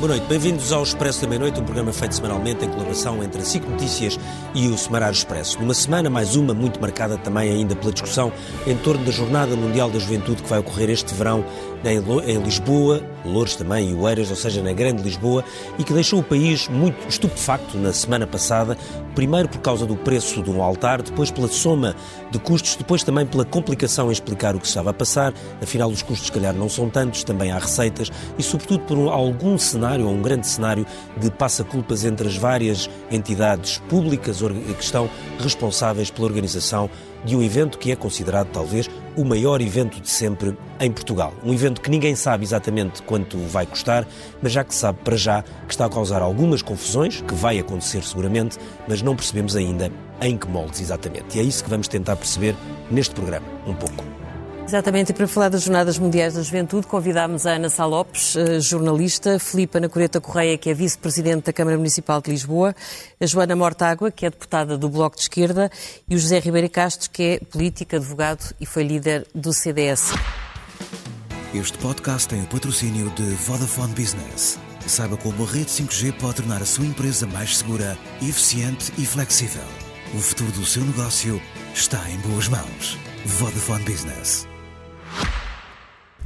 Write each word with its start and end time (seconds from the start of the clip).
Boa 0.00 0.12
noite, 0.12 0.26
bem-vindos 0.28 0.72
ao 0.72 0.82
Expresso 0.82 1.20
da 1.20 1.28
Meia-Noite, 1.28 1.60
um 1.60 1.64
programa 1.64 1.92
feito 1.92 2.14
semanalmente 2.14 2.64
em 2.64 2.70
colaboração 2.70 3.22
entre 3.22 3.42
a 3.42 3.44
SIC 3.44 3.68
Notícias 3.68 4.18
e 4.54 4.66
o 4.66 4.78
Semanário 4.78 5.14
Expresso. 5.14 5.60
Numa 5.60 5.74
semana, 5.74 6.08
mais 6.08 6.36
uma, 6.36 6.54
muito 6.54 6.80
marcada 6.80 7.18
também 7.18 7.50
ainda 7.50 7.76
pela 7.76 7.92
discussão 7.92 8.32
em 8.66 8.74
torno 8.78 9.04
da 9.04 9.10
Jornada 9.10 9.54
Mundial 9.54 9.90
da 9.90 9.98
Juventude 9.98 10.42
que 10.42 10.48
vai 10.48 10.60
ocorrer 10.60 10.88
este 10.88 11.12
verão 11.12 11.44
em 11.84 12.42
Lisboa, 12.42 13.02
Louros 13.24 13.56
também 13.56 13.90
e 13.90 13.94
Oeiras, 13.94 14.30
ou 14.30 14.36
seja, 14.36 14.62
na 14.62 14.72
Grande 14.72 15.02
Lisboa, 15.02 15.44
e 15.78 15.84
que 15.84 15.92
deixou 15.92 16.20
o 16.20 16.22
país 16.22 16.68
muito 16.68 17.08
estupefacto 17.08 17.76
na 17.78 17.92
semana 17.92 18.26
passada, 18.26 18.76
primeiro 19.14 19.48
por 19.48 19.60
causa 19.60 19.86
do 19.86 19.96
preço 19.96 20.42
de 20.42 20.50
um 20.50 20.62
altar, 20.62 21.02
depois 21.02 21.30
pela 21.30 21.48
soma 21.48 21.94
de 22.30 22.38
custos, 22.38 22.76
depois 22.76 23.02
também 23.02 23.26
pela 23.26 23.44
complicação 23.44 24.08
em 24.08 24.12
explicar 24.12 24.54
o 24.54 24.60
que 24.60 24.66
estava 24.66 24.90
a 24.90 24.94
passar, 24.94 25.34
afinal 25.60 25.90
os 25.90 26.02
custos 26.02 26.26
se 26.26 26.32
calhar 26.32 26.54
não 26.54 26.68
são 26.68 26.88
tantos, 26.88 27.24
também 27.24 27.50
há 27.50 27.58
receitas, 27.58 28.10
e 28.38 28.42
sobretudo 28.42 28.80
por 28.84 28.98
algum 29.10 29.58
cenário, 29.58 30.06
ou 30.06 30.12
um 30.12 30.22
grande 30.22 30.46
cenário, 30.46 30.86
de 31.16 31.30
passa-culpas 31.30 32.04
entre 32.04 32.28
as 32.28 32.36
várias 32.36 32.88
entidades 33.10 33.78
públicas 33.88 34.40
que 34.40 34.84
estão 34.84 35.10
responsáveis 35.38 36.10
pela 36.10 36.26
organização 36.26 36.88
de 37.24 37.36
um 37.36 37.42
evento 37.42 37.78
que 37.78 37.92
é 37.92 37.96
considerado 37.96 38.48
talvez 38.52 38.88
o 39.16 39.24
maior 39.24 39.60
evento 39.60 40.00
de 40.00 40.08
sempre 40.08 40.56
em 40.78 40.90
Portugal. 40.90 41.32
Um 41.44 41.52
evento 41.52 41.80
que 41.80 41.90
ninguém 41.90 42.14
sabe 42.14 42.44
exatamente 42.44 43.02
quanto 43.02 43.36
vai 43.38 43.66
custar, 43.66 44.06
mas 44.42 44.52
já 44.52 44.64
que 44.64 44.74
sabe 44.74 44.98
para 45.04 45.16
já 45.16 45.42
que 45.42 45.72
está 45.72 45.86
a 45.86 45.90
causar 45.90 46.22
algumas 46.22 46.62
confusões, 46.62 47.20
que 47.20 47.34
vai 47.34 47.58
acontecer 47.58 48.02
seguramente, 48.02 48.58
mas 48.88 49.02
não 49.02 49.16
percebemos 49.16 49.56
ainda 49.56 49.90
em 50.20 50.36
que 50.36 50.48
moldes 50.48 50.80
exatamente. 50.80 51.36
E 51.36 51.40
é 51.40 51.42
isso 51.42 51.64
que 51.64 51.70
vamos 51.70 51.88
tentar 51.88 52.16
perceber 52.16 52.54
neste 52.90 53.14
programa, 53.14 53.46
um 53.66 53.74
pouco. 53.74 54.19
Exatamente, 54.70 55.10
e 55.10 55.12
para 55.12 55.26
falar 55.26 55.48
das 55.48 55.64
Jornadas 55.64 55.98
Mundiais 55.98 56.34
da 56.34 56.42
Juventude, 56.42 56.86
convidámos 56.86 57.44
a 57.44 57.54
Ana 57.54 57.68
Salopes, 57.68 58.36
eh, 58.36 58.60
jornalista, 58.60 59.36
Filipe 59.36 59.78
Ana 59.78 59.88
Coreta 59.88 60.20
Correia, 60.20 60.56
que 60.56 60.70
é 60.70 60.74
vice-presidente 60.74 61.46
da 61.46 61.52
Câmara 61.52 61.76
Municipal 61.76 62.22
de 62.22 62.30
Lisboa, 62.30 62.72
a 63.20 63.26
Joana 63.26 63.56
Mortágua, 63.56 64.12
que 64.12 64.24
é 64.24 64.30
deputada 64.30 64.78
do 64.78 64.88
Bloco 64.88 65.16
de 65.16 65.22
Esquerda, 65.22 65.68
e 66.08 66.14
o 66.14 66.18
José 66.20 66.38
Ribeiro 66.38 66.70
Castro, 66.70 67.10
que 67.10 67.22
é 67.24 67.40
político, 67.40 67.96
advogado 67.96 68.54
e 68.60 68.64
foi 68.64 68.84
líder 68.84 69.26
do 69.34 69.52
CDS. 69.52 70.12
Este 71.52 71.76
podcast 71.78 72.28
tem 72.28 72.40
o 72.40 72.46
patrocínio 72.46 73.10
de 73.16 73.24
Vodafone 73.24 73.92
Business. 73.94 74.56
Saiba 74.86 75.16
como 75.16 75.42
a 75.42 75.46
rede 75.48 75.66
5G 75.66 76.12
pode 76.12 76.36
tornar 76.36 76.62
a 76.62 76.66
sua 76.66 76.86
empresa 76.86 77.26
mais 77.26 77.58
segura, 77.58 77.98
eficiente 78.22 78.92
e 78.96 79.04
flexível. 79.04 79.66
O 80.14 80.20
futuro 80.20 80.52
do 80.52 80.64
seu 80.64 80.84
negócio 80.84 81.42
está 81.74 82.08
em 82.08 82.18
boas 82.18 82.46
mãos. 82.46 82.96
Vodafone 83.26 83.82
Business. 83.82 84.48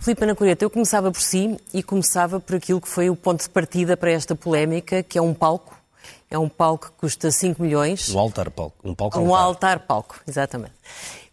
Filipe 0.04 0.22
Anacoreta, 0.22 0.62
eu 0.62 0.68
começava 0.68 1.10
por 1.10 1.22
si 1.22 1.56
e 1.72 1.82
começava 1.82 2.38
por 2.38 2.56
aquilo 2.56 2.78
que 2.78 2.90
foi 2.90 3.08
o 3.08 3.16
ponto 3.16 3.42
de 3.42 3.48
partida 3.48 3.96
para 3.96 4.10
esta 4.10 4.34
polémica, 4.34 5.02
que 5.02 5.16
é 5.16 5.22
um 5.22 5.32
palco. 5.32 5.74
É 6.30 6.38
um 6.38 6.46
palco 6.46 6.88
que 6.88 6.92
custa 6.98 7.30
5 7.30 7.62
milhões. 7.62 8.14
Um 8.14 8.18
altar-palco. 8.18 8.76
Um 8.84 8.94
palco 8.94 9.18
Um 9.18 9.34
altar-palco, 9.34 10.20
exatamente. 10.28 10.74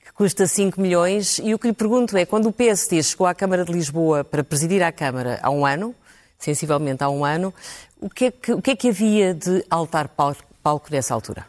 Que 0.06 0.14
custa 0.14 0.48
5 0.48 0.80
milhões. 0.80 1.38
E 1.44 1.54
o 1.54 1.60
que 1.60 1.68
lhe 1.68 1.74
pergunto 1.74 2.16
é, 2.16 2.26
quando 2.26 2.46
o 2.46 2.54
PSD 2.54 3.04
chegou 3.04 3.28
à 3.28 3.36
Câmara 3.36 3.66
de 3.66 3.74
Lisboa 3.74 4.24
para 4.24 4.42
presidir 4.42 4.82
a 4.82 4.92
Câmara 4.94 5.38
há 5.44 5.50
um 5.50 5.66
ano, 5.66 5.94
sensivelmente 6.40 7.04
há 7.04 7.10
um 7.10 7.26
ano, 7.26 7.54
o 8.00 8.10
que 8.10 8.26
é 8.28 8.32
que, 8.32 8.54
o 8.54 8.62
que, 8.62 8.72
é 8.72 8.76
que 8.78 8.88
havia 8.88 9.34
de 9.34 9.66
altar-palco 9.70 10.88
nessa 10.90 11.14
altura? 11.14 11.46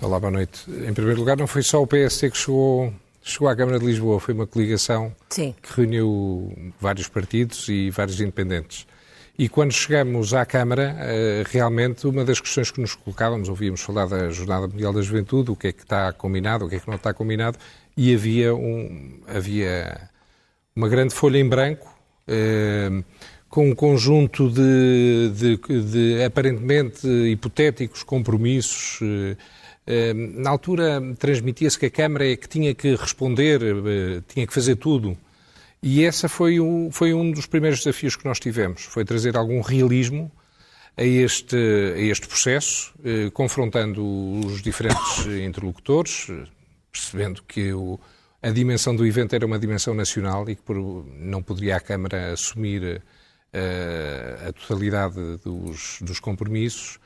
Olá, 0.00 0.18
boa 0.18 0.30
noite. 0.30 0.70
Em 0.70 0.94
primeiro 0.94 1.20
lugar, 1.20 1.36
não 1.36 1.46
foi 1.46 1.62
só 1.62 1.82
o 1.82 1.86
PSD 1.86 2.30
que 2.30 2.38
chegou 2.38 2.94
chegou 3.30 3.48
à 3.48 3.56
Câmara 3.56 3.78
de 3.78 3.86
Lisboa, 3.86 4.18
foi 4.18 4.34
uma 4.34 4.46
coligação 4.46 5.14
Sim. 5.28 5.54
que 5.60 5.72
reuniu 5.74 6.72
vários 6.80 7.08
partidos 7.08 7.68
e 7.68 7.90
vários 7.90 8.20
independentes. 8.20 8.86
E 9.38 9.48
quando 9.48 9.70
chegamos 9.70 10.34
à 10.34 10.44
Câmara, 10.44 10.96
eh, 10.98 11.44
realmente 11.46 12.08
uma 12.08 12.24
das 12.24 12.40
questões 12.40 12.72
que 12.72 12.80
nos 12.80 12.96
colocávamos, 12.96 13.48
ouvíamos 13.48 13.80
falar 13.80 14.06
da 14.06 14.30
Jornada 14.30 14.66
Mundial 14.66 14.92
da 14.92 15.00
Juventude, 15.00 15.52
o 15.52 15.56
que 15.56 15.68
é 15.68 15.72
que 15.72 15.82
está 15.82 16.12
combinado, 16.12 16.64
o 16.64 16.68
que 16.68 16.74
é 16.74 16.80
que 16.80 16.88
não 16.88 16.96
está 16.96 17.14
combinado, 17.14 17.56
e 17.96 18.12
havia, 18.12 18.52
um, 18.52 19.20
havia 19.28 20.10
uma 20.74 20.88
grande 20.88 21.14
folha 21.14 21.38
em 21.38 21.48
branco, 21.48 21.88
eh, 22.26 22.90
com 23.48 23.70
um 23.70 23.74
conjunto 23.74 24.50
de, 24.50 25.30
de, 25.34 25.82
de 25.82 26.24
aparentemente 26.24 27.06
hipotéticos 27.06 28.02
compromissos. 28.02 28.98
Eh, 29.02 29.36
na 30.14 30.50
altura 30.50 31.00
transmitia-se 31.18 31.78
que 31.78 31.86
a 31.86 31.90
Câmara 31.90 32.30
é 32.30 32.36
que 32.36 32.48
tinha 32.48 32.74
que 32.74 32.94
responder, 32.94 33.62
eh, 33.62 34.22
tinha 34.28 34.46
que 34.46 34.52
fazer 34.52 34.76
tudo. 34.76 35.16
E 35.82 36.02
esse 36.02 36.28
foi, 36.28 36.60
um, 36.60 36.90
foi 36.90 37.14
um 37.14 37.30
dos 37.30 37.46
primeiros 37.46 37.80
desafios 37.80 38.16
que 38.16 38.24
nós 38.24 38.38
tivemos, 38.38 38.82
foi 38.82 39.04
trazer 39.04 39.36
algum 39.36 39.60
realismo 39.60 40.30
a 40.96 41.04
este, 41.04 41.56
a 41.56 42.00
este 42.00 42.26
processo, 42.26 42.92
eh, 43.04 43.30
confrontando 43.32 44.04
os 44.44 44.60
diferentes 44.60 45.26
interlocutores, 45.26 46.26
percebendo 46.92 47.42
que 47.44 47.72
o, 47.72 47.98
a 48.42 48.50
dimensão 48.50 48.94
do 48.94 49.06
evento 49.06 49.34
era 49.34 49.46
uma 49.46 49.58
dimensão 49.58 49.94
nacional 49.94 50.48
e 50.50 50.56
que 50.56 50.62
por, 50.62 50.76
não 51.18 51.42
poderia 51.42 51.76
a 51.76 51.80
Câmara 51.80 52.32
assumir 52.32 53.02
uh, 53.54 54.48
a 54.48 54.52
totalidade 54.52 55.38
dos, 55.44 55.98
dos 56.02 56.20
compromissos 56.20 56.98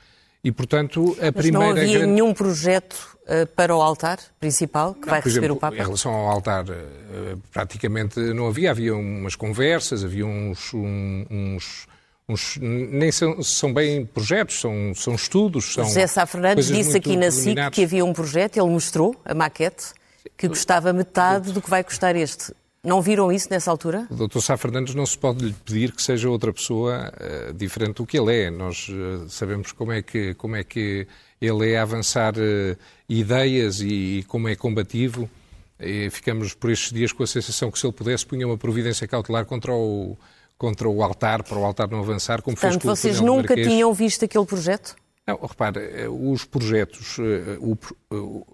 e, 0.45 0.51
portanto, 0.51 1.17
a 1.21 1.27
Mas 1.27 1.33
primeira. 1.33 1.67
Não 1.67 1.71
havia 1.71 1.99
grande... 1.99 2.13
nenhum 2.13 2.35
projeto 2.35 3.17
uh, 3.23 3.47
para 3.55 3.75
o 3.75 3.81
altar 3.81 4.19
principal 4.41 4.95
que 4.95 5.03
não, 5.03 5.09
vai 5.09 5.21
receber 5.21 5.47
exemplo, 5.47 5.57
o 5.57 5.61
Papa? 5.61 5.77
Em 5.77 5.83
relação 5.83 6.13
ao 6.13 6.29
altar, 6.29 6.65
uh, 6.65 7.39
praticamente 7.53 8.19
não 8.19 8.49
havia. 8.49 8.71
Havia 8.71 8.95
umas 8.95 9.37
conversas, 9.37 10.05
havia 10.05 10.27
uns. 10.27 10.75
Um, 10.75 11.25
uns, 11.31 11.87
uns 12.29 12.59
nem 12.61 13.13
são, 13.13 13.41
são, 13.43 13.73
bem 13.73 14.05
projetos, 14.05 14.61
são, 14.61 14.93
são 14.95 15.15
estudos. 15.15 15.75
São 15.75 15.85
José 15.85 16.07
Sá 16.09 16.27
Fernandes 16.27 16.67
disse 16.67 16.97
aqui 16.97 17.17
na 17.17 17.31
SIC 17.31 17.57
que 17.71 17.85
havia 17.85 18.05
um 18.05 18.13
projeto, 18.13 18.57
ele 18.57 18.69
mostrou 18.69 19.15
a 19.25 19.35
maquete, 19.35 19.93
que 20.37 20.49
custava 20.49 20.93
metade 20.93 21.53
do 21.53 21.63
que 21.63 21.71
vai 21.71 21.85
custar 21.85 22.17
este. 22.17 22.53
Não 22.85 23.01
viram 23.01 23.31
isso 23.31 23.47
nessa 23.49 23.71
altura? 23.71 24.09
O 24.11 24.27
Dr. 24.27 24.41
Sá 24.41 24.57
Fernandes 24.57 24.93
não 24.93 25.07
se 25.07 25.17
pode 25.17 25.45
lhe 25.45 25.53
pedir 25.53 25.93
que 25.93 26.03
seja 26.03 26.29
outra 26.29 26.53
pessoa 26.53 27.13
uh, 27.13 27.55
diferente 27.55 27.97
do 27.97 28.07
que 28.07 28.19
ele 28.19 28.43
é. 28.43 28.51
Nós 28.51 28.89
uh, 28.89 29.29
sabemos 29.29 29.71
como 29.71 29.93
é, 29.93 30.03
que, 30.03 30.35
como 30.35 30.57
é 30.57 30.65
que 30.65 31.07
ele 31.41 31.71
é 31.71 31.79
avançar 31.79 32.35
uh, 32.37 32.77
ideias 33.09 33.81
e, 33.81 34.19
e, 34.19 34.23
como 34.25 34.49
é 34.49 34.57
combativo. 34.57 35.31
E 35.79 36.11
ficamos 36.11 36.55
por 36.55 36.73
estes 36.73 36.93
dias 36.93 37.13
com 37.13 37.23
a 37.23 37.27
sensação 37.27 37.71
que 37.71 37.79
se 37.79 37.87
ele 37.87 37.93
pudesse 37.93 38.27
punha 38.27 38.49
uma 38.49 38.59
providência 38.59 39.07
cautelar 39.07 39.47
contra 39.47 39.73
o, 39.73 40.19
contra 40.59 40.89
o 40.89 41.05
altar, 41.05 41.45
para 41.45 41.59
o 41.59 41.65
altar 41.65 41.89
não 41.89 42.01
avançar, 42.01 42.43
como 42.43 42.57
Portanto, 42.57 42.73
fez 42.73 42.83
com 42.83 42.89
vocês 42.89 43.21
nunca 43.21 43.55
tinham 43.55 43.95
visto 43.95 44.25
aquele 44.25 44.45
projeto? 44.45 44.97
Não, 45.25 45.39
repare, 45.41 46.09
os 46.09 46.45
projetos, 46.45 47.17
o, 47.61 48.45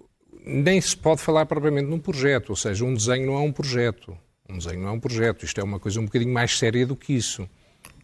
nem 0.49 0.81
se 0.81 0.97
pode 0.97 1.21
falar 1.21 1.45
propriamente 1.45 1.87
num 1.87 1.99
projeto, 1.99 2.49
ou 2.49 2.55
seja, 2.55 2.83
um 2.83 2.93
desenho 2.93 3.27
não 3.27 3.35
é 3.35 3.39
um 3.39 3.51
projeto. 3.51 4.17
Um 4.49 4.57
desenho 4.57 4.81
não 4.81 4.89
é 4.89 4.91
um 4.91 4.99
projeto, 4.99 5.45
isto 5.45 5.61
é 5.61 5.63
uma 5.63 5.79
coisa 5.79 5.99
um 5.99 6.05
bocadinho 6.05 6.33
mais 6.33 6.57
séria 6.57 6.85
do 6.85 6.95
que 6.95 7.13
isso. 7.13 7.47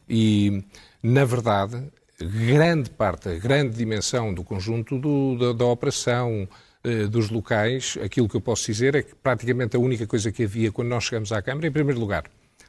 E, 0.07 0.63
na 1.01 1.25
verdade, 1.25 1.84
grande 2.19 2.91
parte, 2.91 3.29
a 3.29 3.35
grande 3.39 3.75
dimensão 3.75 4.31
do 4.31 4.44
conjunto 4.44 5.00
do, 5.00 5.38
da, 5.38 5.53
da, 5.53 5.66
operação, 5.66 6.47
eh, 6.84 7.07
dos 7.07 7.31
locais, 7.31 7.97
aquilo 8.03 8.29
que 8.29 8.35
eu 8.35 8.41
posso 8.41 8.67
dizer 8.67 8.94
é 8.94 9.01
que 9.01 9.16
praticamente 9.16 9.75
a 9.75 9.79
única 9.79 10.05
coisa 10.05 10.31
que 10.31 10.44
havia 10.44 10.72
quando 10.72 10.89
nós 10.89 11.05
chegamos 11.05 11.31
à 11.31 11.41
Câmara, 11.41 11.67
em 11.67 11.72
primeiro 11.72 12.00
lugar, 12.00 12.25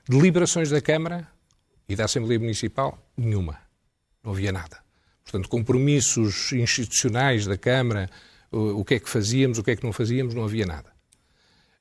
deliberações 0.09 0.71
da 0.71 0.81
Câmara 0.81 1.29
e 1.87 1.95
da 1.95 2.07
Assembleia 2.07 2.41
Municipal, 2.41 2.99
nenhuma. 3.15 3.59
Não 4.25 4.33
havia 4.33 4.53
nada. 4.53 4.79
Portanto, 5.23 5.49
compromissos 5.49 6.53
institucionais 6.53 7.47
da 7.47 7.59
Câmara, 7.59 8.09
o 8.57 8.85
que 8.85 8.95
é 8.95 8.99
que 8.99 9.09
fazíamos, 9.09 9.59
o 9.59 9.63
que 9.63 9.71
é 9.71 9.77
que 9.77 9.85
não 9.85 9.93
fazíamos, 9.93 10.35
não 10.35 10.45
havia 10.45 10.67
nada. 10.67 10.97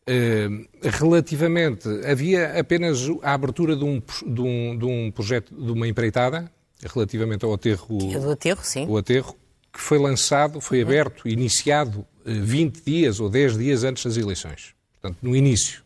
Uh, 0.08 0.68
relativamente, 0.82 1.90
havia 2.06 2.60
apenas 2.60 3.10
a 3.24 3.34
abertura 3.34 3.76
de 3.76 3.84
um, 3.84 4.00
de, 4.00 4.42
um, 4.42 4.78
de 4.78 4.86
um 4.86 5.12
projeto, 5.12 5.56
de 5.56 5.72
uma 5.72 5.88
empreitada, 5.88 6.52
relativamente 6.84 7.44
ao 7.44 7.54
aterro. 7.54 7.98
É 8.14 8.20
do 8.20 8.30
aterro, 8.30 8.60
sim. 8.64 8.86
O 8.88 8.98
aterro, 8.98 9.36
que 9.74 9.80
foi 9.80 9.98
lançado, 9.98 10.62
foi 10.62 10.84
uhum. 10.84 10.90
aberto, 10.90 11.28
iniciado 11.28 12.00
uh, 12.00 12.06
20 12.26 12.84
dias 12.86 13.20
ou 13.20 13.30
10 13.30 13.58
dias 13.58 13.84
antes 13.84 14.04
das 14.04 14.18
eleições. 14.18 14.76
Portanto, 14.94 15.18
no 15.22 15.36
início. 15.36 15.84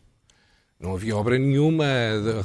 Não 0.78 0.94
havia 0.94 1.14
obra 1.14 1.38
nenhuma 1.38 1.84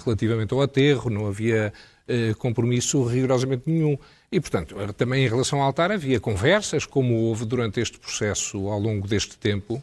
relativamente 0.03 0.53
ao 0.53 0.62
aterro, 0.62 1.09
não 1.09 1.25
havia 1.25 1.71
uh, 2.07 2.36
compromisso 2.36 3.01
rigorosamente 3.03 3.63
nenhum. 3.69 3.98
E, 4.31 4.39
portanto, 4.39 4.75
também 4.94 5.25
em 5.25 5.30
relação 5.30 5.60
ao 5.60 5.68
altar 5.68 5.92
havia 5.92 6.19
conversas, 6.19 6.86
como 6.86 7.16
houve 7.16 7.45
durante 7.45 7.80
este 7.80 7.98
processo 7.98 8.68
ao 8.68 8.80
longo 8.80 9.07
deste 9.07 9.38
tempo, 9.38 9.81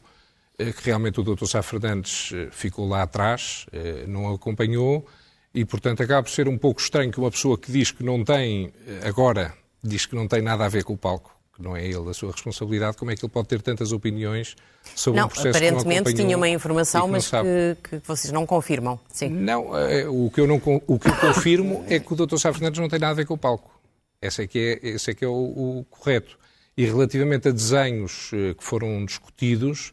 eh, 0.59 0.73
que 0.73 0.85
realmente 0.85 1.21
o 1.21 1.23
Dr. 1.23 1.47
Sá 1.47 1.63
Fernandes 1.63 2.33
eh, 2.35 2.49
ficou 2.51 2.89
lá 2.89 3.03
atrás, 3.03 3.67
eh, 3.73 4.05
não 4.07 4.33
acompanhou, 4.33 5.07
e, 5.55 5.65
portanto, 5.65 6.03
acaba 6.03 6.23
por 6.23 6.31
ser 6.31 6.49
um 6.49 6.59
pouco 6.59 6.81
estranho 6.81 7.11
que 7.11 7.19
uma 7.19 7.31
pessoa 7.31 7.59
que 7.59 7.71
diz 7.71 7.91
que 7.91 8.03
não 8.03 8.25
tem, 8.25 8.73
agora, 9.05 9.53
diz 9.83 10.07
que 10.07 10.15
não 10.15 10.27
tem 10.27 10.41
nada 10.41 10.65
a 10.65 10.69
ver 10.69 10.83
com 10.83 10.95
o 10.95 10.97
palco, 10.97 11.31
que 11.55 11.63
não 11.63 11.77
é 11.77 11.87
ele 11.87 12.09
a 12.09 12.15
sua 12.15 12.33
responsabilidade, 12.33 12.97
como 12.97 13.11
é 13.11 13.17
que 13.17 13.25
ele 13.25 13.33
pode 13.33 13.49
ter 13.49 13.61
tantas 13.61 13.93
opiniões 13.93 14.57
sobre 14.97 15.21
não, 15.21 15.27
um 15.27 15.29
processo 15.29 15.59
aparentemente 15.59 16.05
que 16.05 16.11
não 16.11 16.25
tinha 16.25 16.37
uma 16.37 16.49
informação, 16.49 17.07
mas 17.07 17.31
que, 17.31 17.77
que, 17.83 18.07
vocês 18.07 18.33
não 18.33 18.47
confirmam. 18.47 18.99
Sim. 19.13 19.29
Não, 19.29 19.77
eh, 19.79 20.09
o 20.09 20.31
que 20.31 20.41
eu, 20.41 20.47
não, 20.47 20.57
o 20.57 20.99
que 20.99 21.09
eu 21.09 21.17
confirmo 21.17 21.85
é 21.87 21.99
que 21.99 22.13
o 22.13 22.17
Dr. 22.17 22.39
Sá 22.39 22.51
Fernandes 22.53 22.81
não 22.81 22.89
tem 22.89 22.99
nada 22.99 23.13
a 23.13 23.15
ver 23.15 23.27
com 23.27 23.35
o 23.35 23.39
palco. 23.39 23.82
Esse 24.23 24.45
é 24.45 24.47
que 24.47 24.59
é, 24.59 24.89
esse 24.91 25.11
é, 25.11 25.15
que 25.15 25.25
é 25.25 25.29
o, 25.29 25.33
o 25.81 25.87
correto. 25.91 26.39
E 26.77 26.85
relativamente 26.87 27.49
a 27.49 27.51
desenhos 27.51 28.31
eh, 28.33 28.55
que 28.55 28.65
foram 28.65 29.05
discutidos, 29.05 29.93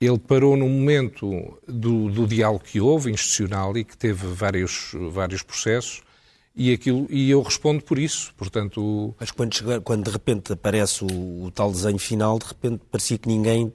ele 0.00 0.18
parou 0.18 0.56
no 0.56 0.68
momento 0.68 1.58
do, 1.66 2.10
do, 2.10 2.26
diálogo 2.26 2.64
que 2.64 2.80
houve, 2.80 3.10
institucional, 3.10 3.76
e 3.78 3.84
que 3.84 3.96
teve 3.96 4.26
vários, 4.26 4.92
vários 5.10 5.42
processos, 5.42 6.02
e, 6.54 6.72
aquilo, 6.72 7.06
e 7.08 7.30
eu 7.30 7.40
respondo 7.40 7.82
por 7.82 7.98
isso. 7.98 8.34
Portanto, 8.36 9.14
Mas 9.18 9.30
quando, 9.30 9.54
chega, 9.54 9.80
quando 9.80 10.04
de 10.04 10.10
repente 10.10 10.52
aparece 10.52 11.04
o, 11.04 11.44
o, 11.44 11.50
tal 11.52 11.70
desenho 11.70 11.98
final, 11.98 12.38
de 12.38 12.46
repente 12.46 12.82
parecia 12.90 13.16
que 13.16 13.28
ninguém 13.28 13.72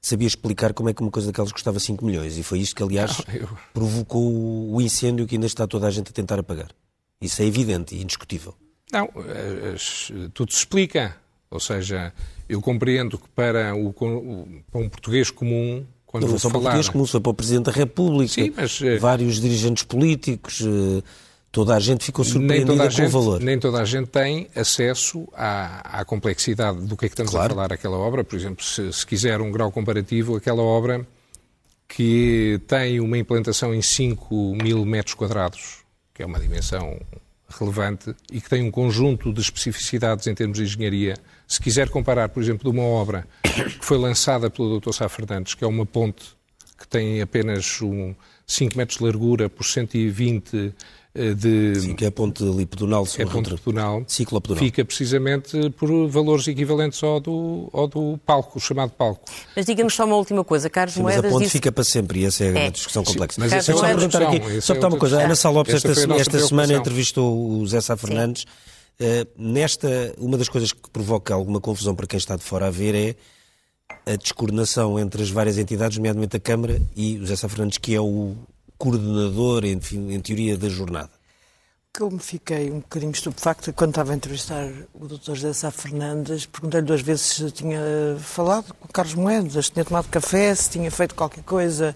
sabia 0.00 0.26
explicar 0.26 0.72
como 0.72 0.88
é 0.88 0.94
que 0.94 1.02
uma 1.02 1.10
coisa 1.10 1.28
daquelas 1.28 1.52
custava 1.52 1.78
5 1.78 2.04
milhões. 2.04 2.38
E 2.38 2.42
foi 2.42 2.60
isto 2.60 2.74
que, 2.74 2.82
aliás, 2.82 3.18
não, 3.26 3.34
eu... 3.34 3.48
provocou 3.74 4.72
o 4.72 4.80
incêndio 4.80 5.26
que 5.26 5.34
ainda 5.34 5.46
está 5.46 5.66
toda 5.66 5.86
a 5.86 5.90
gente 5.90 6.10
a 6.10 6.12
tentar 6.12 6.38
apagar. 6.38 6.70
Isso 7.20 7.42
é 7.42 7.44
evidente 7.44 7.94
e 7.94 8.02
indiscutível. 8.02 8.54
Não, 8.92 9.08
tudo 10.34 10.52
se 10.52 10.58
explica. 10.58 11.16
Ou 11.50 11.60
seja, 11.60 12.12
eu 12.48 12.60
compreendo 12.60 13.18
que 13.18 13.28
para, 13.28 13.74
o, 13.74 13.92
para 13.92 14.80
um 14.80 14.88
português 14.88 15.30
comum, 15.30 15.84
quando 16.06 16.22
não 16.22 16.30
foi 16.30 16.38
só 16.38 16.48
falar... 16.48 16.62
português 16.62 16.88
comum, 16.88 17.06
foi 17.06 17.20
para 17.20 17.30
o 17.30 17.34
Presidente 17.34 17.64
da 17.64 17.72
República, 17.72 18.32
Sim, 18.32 18.52
mas, 18.56 18.80
eh, 18.82 18.96
vários 18.96 19.38
dirigentes 19.38 19.82
políticos, 19.82 20.62
eh, 20.62 21.02
toda 21.50 21.74
a 21.74 21.80
gente 21.80 22.04
ficou 22.04 22.24
surpreendida 22.24 22.84
com 22.84 22.90
gente, 22.90 23.08
o 23.08 23.10
valor. 23.10 23.40
Nem 23.40 23.58
toda 23.58 23.82
a 23.82 23.84
gente 23.84 24.08
tem 24.08 24.48
acesso 24.56 25.28
à, 25.34 26.00
à 26.00 26.04
complexidade 26.06 26.80
do 26.86 26.96
que 26.96 27.04
é 27.04 27.08
que 27.08 27.12
estamos 27.12 27.32
claro. 27.32 27.52
a 27.52 27.54
falar 27.54 27.72
aquela 27.72 27.98
obra. 27.98 28.24
Por 28.24 28.36
exemplo, 28.36 28.64
se, 28.64 28.90
se 28.90 29.06
quiser 29.06 29.38
um 29.42 29.52
grau 29.52 29.70
comparativo, 29.70 30.36
aquela 30.36 30.62
obra 30.62 31.06
que 31.86 32.58
tem 32.66 32.98
uma 32.98 33.18
implantação 33.18 33.74
em 33.74 33.82
5 33.82 34.56
mil 34.62 34.86
metros 34.86 35.14
quadrados, 35.14 35.84
que 36.14 36.22
é 36.22 36.26
uma 36.26 36.40
dimensão 36.40 36.98
relevante 37.58 38.14
e 38.30 38.40
que 38.40 38.48
tem 38.48 38.62
um 38.62 38.70
conjunto 38.70 39.32
de 39.32 39.40
especificidades 39.40 40.26
em 40.26 40.34
termos 40.34 40.58
de 40.58 40.64
engenharia 40.64 41.14
se 41.46 41.60
quiser 41.60 41.90
comparar, 41.90 42.28
por 42.30 42.42
exemplo, 42.42 42.70
de 42.70 42.78
uma 42.78 42.86
obra 42.86 43.26
que 43.42 43.84
foi 43.84 43.98
lançada 43.98 44.48
pelo 44.48 44.80
Dr. 44.80 44.92
Sá 44.92 45.08
Fernandes, 45.08 45.54
que 45.54 45.62
é 45.62 45.66
uma 45.66 45.84
ponte 45.84 46.34
que 46.78 46.88
tem 46.88 47.20
apenas 47.20 47.80
um 47.82 48.14
5 48.46 48.76
metros 48.76 48.98
de 48.98 49.04
largura 49.04 49.48
por 49.48 49.64
120 49.64 50.56
eh, 50.56 50.72
de... 51.14 51.80
Sim, 51.80 51.94
que 51.94 52.04
é 52.04 52.08
a 52.08 52.12
ponte 52.12 52.42
lipedonal, 52.42 53.06
é 53.18 53.22
a 53.22 53.26
ponte 53.26 53.54
pedonal, 53.54 54.02
ciclopedonal. 54.06 54.64
Fica 54.64 54.84
precisamente 54.84 55.70
por 55.70 56.08
valores 56.08 56.48
equivalentes 56.48 57.02
ao 57.02 57.20
do, 57.20 57.68
ao 57.72 57.86
do 57.86 58.18
palco, 58.24 58.58
o 58.58 58.60
chamado 58.60 58.90
palco. 58.92 59.24
Mas 59.54 59.66
diga-me 59.66 59.90
só 59.90 60.06
uma 60.06 60.16
última 60.16 60.42
coisa, 60.42 60.70
Carlos 60.70 60.94
Sim, 60.94 61.02
Moedas 61.02 61.24
Mas 61.24 61.30
a 61.30 61.34
ponte 61.34 61.44
disse... 61.44 61.58
fica 61.58 61.70
para 61.70 61.84
sempre 61.84 62.20
e 62.20 62.24
essa 62.24 62.44
é, 62.44 62.48
é. 62.48 62.50
uma 62.50 62.70
discussão 62.70 63.04
complexa. 63.04 63.34
Sim, 63.34 63.40
mas 63.40 63.68
é 63.68 63.74
outra 63.74 63.94
discussão. 63.94 64.32
Aqui, 64.32 64.60
só 64.60 64.74
para 64.74 64.88
uma 64.88 64.98
coisa, 64.98 65.20
a 65.20 65.24
Ana 65.24 65.34
Sá 65.34 65.50
Lopes 65.50 65.74
esta, 65.74 66.14
esta 66.14 66.38
semana 66.40 66.72
entrevistou 66.72 67.58
o 67.58 67.66
Zé 67.66 67.80
Sá 67.80 67.96
Fernandes 67.96 68.46
eh, 68.98 69.26
nesta, 69.36 70.14
uma 70.18 70.38
das 70.38 70.48
coisas 70.48 70.72
que 70.72 70.90
provoca 70.90 71.34
alguma 71.34 71.60
confusão 71.60 71.94
para 71.94 72.06
quem 72.06 72.18
está 72.18 72.36
de 72.36 72.42
fora 72.42 72.68
a 72.68 72.70
ver 72.70 72.94
é 72.94 73.16
a 74.12 74.16
descoordenação 74.16 74.98
entre 74.98 75.22
as 75.22 75.30
várias 75.30 75.58
entidades, 75.58 75.98
nomeadamente 75.98 76.36
a 76.36 76.40
Câmara 76.40 76.80
e 76.96 77.16
o 77.16 77.20
José 77.20 77.36
Sá 77.36 77.48
Fernandes, 77.48 77.78
que 77.78 77.94
é 77.94 78.00
o 78.00 78.34
coordenador, 78.82 79.64
enfim, 79.64 80.12
em 80.12 80.18
teoria, 80.18 80.58
da 80.58 80.68
jornada. 80.68 81.10
que 81.94 82.02
eu 82.02 82.10
me 82.10 82.18
fiquei 82.18 82.68
um 82.68 82.80
bocadinho 82.80 83.12
estupefacta 83.12 83.72
quando 83.72 83.90
estava 83.90 84.10
a 84.10 84.16
entrevistar 84.16 84.68
o 84.92 85.06
Dr. 85.06 85.34
José 85.36 85.52
Sá 85.52 85.70
Fernandes. 85.70 86.46
Perguntei-lhe 86.46 86.86
duas 86.86 87.00
vezes 87.00 87.22
se 87.26 87.50
tinha 87.52 87.80
falado 88.18 88.74
com 88.74 88.88
Carlos 88.88 89.14
Moedas, 89.14 89.66
se 89.66 89.70
tinha 89.72 89.84
tomado 89.84 90.08
café, 90.08 90.52
se 90.52 90.68
tinha 90.68 90.90
feito 90.90 91.14
qualquer 91.14 91.44
coisa 91.44 91.94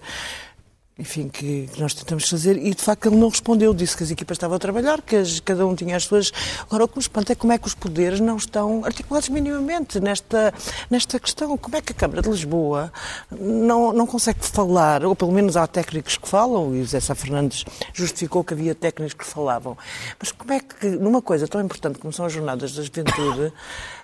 enfim, 0.99 1.29
que, 1.29 1.69
nós 1.77 1.93
tentamos 1.93 2.27
fazer, 2.27 2.57
e 2.57 2.73
de 2.73 2.81
facto 2.81 3.07
ele 3.07 3.15
não 3.15 3.29
respondeu, 3.29 3.73
disse 3.73 3.95
que 3.95 4.03
as 4.03 4.09
equipas 4.09 4.35
estavam 4.35 4.55
a 4.55 4.59
trabalhar, 4.59 5.01
que 5.01 5.15
as, 5.15 5.39
cada 5.39 5.65
um 5.65 5.75
tinha 5.75 5.95
as 5.95 6.03
suas. 6.03 6.31
Agora, 6.63 6.85
o 6.85 6.87
que 6.87 6.97
me 6.97 7.01
espanta 7.01 7.33
é 7.33 7.35
como 7.35 7.53
é 7.53 7.57
que 7.57 7.67
os 7.67 7.75
poderes 7.75 8.19
não 8.19 8.37
estão 8.37 8.83
articulados 8.83 9.29
minimamente 9.29 9.99
nesta, 9.99 10.53
nesta 10.89 11.19
questão. 11.19 11.55
Como 11.57 11.75
é 11.75 11.81
que 11.81 11.91
a 11.91 11.95
Câmara 11.95 12.21
de 12.21 12.29
Lisboa 12.29 12.91
não, 13.31 13.93
não 13.93 14.07
consegue 14.07 14.39
falar, 14.41 15.05
ou 15.05 15.15
pelo 15.15 15.31
menos 15.31 15.55
há 15.55 15.67
técnicos 15.67 16.17
que 16.17 16.27
falam, 16.27 16.75
e 16.75 16.79
o 16.79 16.83
José 16.83 16.99
Sá 16.99 17.13
Fernandes 17.13 17.63
justificou 17.93 18.43
que 18.43 18.53
havia 18.53 18.73
técnicos 18.73 19.13
que 19.13 19.25
falavam, 19.25 19.77
mas 20.19 20.31
como 20.31 20.51
é 20.51 20.59
que, 20.59 20.87
numa 20.87 21.21
coisa 21.21 21.47
tão 21.47 21.61
importante 21.61 21.99
como 21.99 22.11
são 22.11 22.25
as 22.25 22.33
Jornadas 22.33 22.73
da 22.73 22.81
Juventude, 22.81 23.53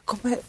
como 0.06 0.34
é, 0.34 0.40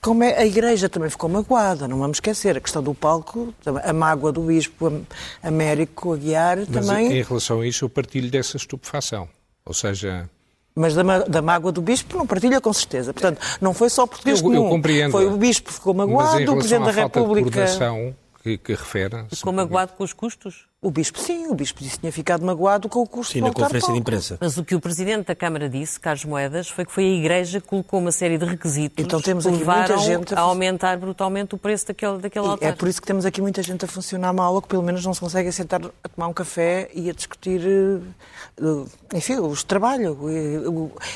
como 0.00 0.22
é, 0.22 0.38
a 0.38 0.46
Igreja 0.46 0.88
também 0.88 1.10
ficou 1.10 1.28
magoada, 1.28 1.88
não 1.88 1.98
vamos 1.98 2.16
esquecer. 2.16 2.56
A 2.56 2.60
questão 2.60 2.82
do 2.82 2.94
palco, 2.94 3.52
a 3.82 3.92
mágoa 3.92 4.30
do 4.30 4.42
Bispo 4.42 5.04
Américo 5.42 6.12
Aguiar 6.12 6.58
Mas 6.58 6.68
também. 6.68 7.18
Em 7.18 7.22
relação 7.22 7.60
a 7.60 7.66
isso, 7.66 7.84
eu 7.84 7.88
partilho 7.88 8.30
dessa 8.30 8.56
estupefação. 8.56 9.28
Ou 9.64 9.74
seja. 9.74 10.30
Mas 10.74 10.94
da, 10.94 11.02
da 11.24 11.42
mágoa 11.42 11.72
do 11.72 11.82
Bispo 11.82 12.16
não 12.16 12.26
partilha 12.26 12.60
com 12.60 12.72
certeza. 12.72 13.12
Portanto, 13.12 13.40
não 13.60 13.74
foi 13.74 13.90
só 13.90 14.06
português 14.06 14.38
eu, 14.38 14.44
comum. 14.44 14.64
Eu 14.64 14.70
compreendo. 14.70 15.10
Foi 15.10 15.26
o 15.26 15.36
Bispo 15.36 15.68
que 15.68 15.74
ficou 15.74 15.92
magoado, 15.92 16.52
o 16.52 16.56
Presidente 16.56 16.84
da 16.84 16.92
República. 16.92 17.66
De 17.66 18.14
que, 18.42 18.56
que 18.56 18.72
refere. 18.72 19.26
Ficou 19.30 19.52
magoado 19.52 19.92
com 19.94 20.04
os 20.04 20.12
custos? 20.12 20.67
O 20.80 20.92
Bispo, 20.92 21.18
sim, 21.18 21.48
o 21.48 21.56
Bispo 21.56 21.80
disse 21.80 21.96
que 21.96 22.00
tinha 22.02 22.12
ficado 22.12 22.46
magoado 22.46 22.88
com 22.88 23.00
o 23.00 23.06
custo 23.06 23.32
Sim, 23.32 23.40
na 23.40 23.52
conferência 23.52 23.92
de 23.92 23.98
imprensa. 23.98 24.38
Mas 24.40 24.56
o 24.56 24.64
que 24.64 24.76
o 24.76 24.80
Presidente 24.80 25.26
da 25.26 25.34
Câmara 25.34 25.68
disse, 25.68 25.98
Carlos 25.98 26.24
Moedas, 26.24 26.68
foi 26.68 26.84
que 26.84 26.92
foi 26.92 27.02
a 27.02 27.16
Igreja 27.16 27.60
que 27.60 27.66
colocou 27.66 27.98
uma 27.98 28.12
série 28.12 28.38
de 28.38 28.44
requisitos 28.44 29.04
então, 29.04 29.20
temos 29.20 29.44
que 29.44 29.50
aqui 29.50 29.58
levaram 29.58 29.96
muita 29.96 30.04
gente 30.04 30.34
a, 30.36 30.38
a 30.38 30.42
aumentar 30.42 30.96
brutalmente 30.96 31.52
o 31.52 31.58
preço 31.58 31.88
daquele, 31.88 32.18
daquele 32.18 32.46
e 32.46 32.48
altar. 32.50 32.68
É 32.68 32.70
por 32.70 32.88
isso 32.88 33.00
que 33.00 33.08
temos 33.08 33.26
aqui 33.26 33.40
muita 33.42 33.60
gente 33.60 33.84
a 33.84 33.88
funcionar 33.88 34.32
mal, 34.32 34.54
ou 34.54 34.62
que 34.62 34.68
pelo 34.68 34.84
menos 34.84 35.04
não 35.04 35.12
se 35.12 35.18
consegue 35.18 35.50
sentar 35.50 35.80
a 35.84 36.08
tomar 36.08 36.28
um 36.28 36.32
café 36.32 36.88
e 36.94 37.10
a 37.10 37.12
discutir, 37.12 37.60
eh, 37.66 39.16
enfim, 39.16 39.34
os 39.40 39.64
trabalhos. 39.64 40.16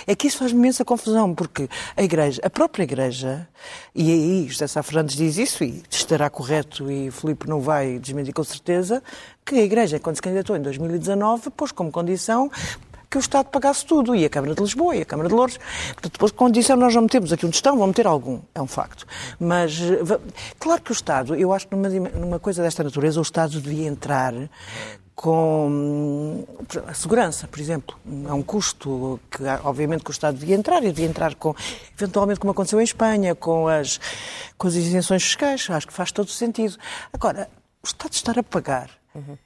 É 0.08 0.16
que 0.16 0.26
isso 0.26 0.38
faz 0.38 0.50
imensa 0.50 0.84
confusão, 0.84 1.32
porque 1.36 1.68
a 1.96 2.02
Igreja, 2.02 2.40
a 2.44 2.50
própria 2.50 2.82
Igreja, 2.82 3.46
e 3.94 4.10
aí 4.10 4.48
José 4.48 4.66
Sá 4.66 4.82
Fernandes 4.82 5.14
diz 5.14 5.38
isso, 5.38 5.62
e 5.62 5.84
estará 5.88 6.28
correto, 6.28 6.90
e 6.90 7.12
Filipe 7.12 7.48
não 7.48 7.60
vai 7.60 8.00
desmentir 8.00 8.34
com 8.34 8.42
certeza, 8.42 9.00
que 9.44 9.56
a 9.56 9.62
Igreja, 9.62 9.98
quando 9.98 10.16
se 10.16 10.22
candidatou 10.22 10.56
em 10.56 10.62
2019, 10.62 11.50
pôs 11.50 11.72
como 11.72 11.90
condição 11.90 12.50
que 13.12 13.18
o 13.18 13.20
Estado 13.20 13.50
pagasse 13.50 13.84
tudo, 13.84 14.14
e 14.16 14.24
a 14.24 14.30
Câmara 14.30 14.54
de 14.54 14.62
Lisboa, 14.62 14.96
e 14.96 15.02
a 15.02 15.04
Câmara 15.04 15.28
de 15.28 15.34
Louros. 15.34 15.58
Portanto, 15.92 16.12
depois, 16.12 16.32
quando 16.32 16.54
disseram 16.54 16.80
nós 16.80 16.94
não 16.94 17.02
metemos 17.02 17.30
aqui 17.30 17.44
um 17.44 17.50
tostão, 17.50 17.76
vão 17.76 17.86
meter 17.86 18.06
algum, 18.06 18.40
é 18.54 18.62
um 18.62 18.66
facto. 18.66 19.06
Mas, 19.38 19.78
eh, 19.82 20.18
claro 20.58 20.80
que 20.80 20.90
o 20.90 20.94
Estado, 20.94 21.34
eu 21.34 21.52
acho 21.52 21.68
que 21.68 21.76
numa, 21.76 21.90
numa 21.90 22.38
coisa 22.38 22.62
desta 22.62 22.82
natureza, 22.82 23.20
o 23.20 23.22
Estado 23.22 23.60
devia 23.60 23.86
entrar 23.86 24.32
com 25.14 26.42
a 26.86 26.94
segurança, 26.94 27.46
por 27.46 27.60
exemplo. 27.60 27.98
É 28.26 28.32
um 28.32 28.42
custo 28.42 29.20
que, 29.30 29.42
obviamente, 29.62 30.02
que 30.02 30.10
o 30.10 30.12
Estado 30.12 30.38
devia 30.38 30.56
entrar, 30.56 30.82
e 30.82 30.86
devia 30.86 31.06
entrar 31.06 31.34
com, 31.34 31.54
eventualmente, 31.94 32.40
como 32.40 32.52
aconteceu 32.52 32.80
em 32.80 32.84
Espanha, 32.84 33.34
com 33.34 33.68
as, 33.68 34.00
com 34.56 34.68
as 34.68 34.74
isenções 34.74 35.22
fiscais. 35.22 35.68
Acho 35.68 35.86
que 35.86 35.92
faz 35.92 36.12
todo 36.12 36.30
sentido. 36.30 36.78
Agora, 37.12 37.50
o 37.82 37.86
Estado 37.86 38.14
estar 38.14 38.38
a 38.38 38.42
pagar 38.42 39.01
Uhum. 39.14 39.36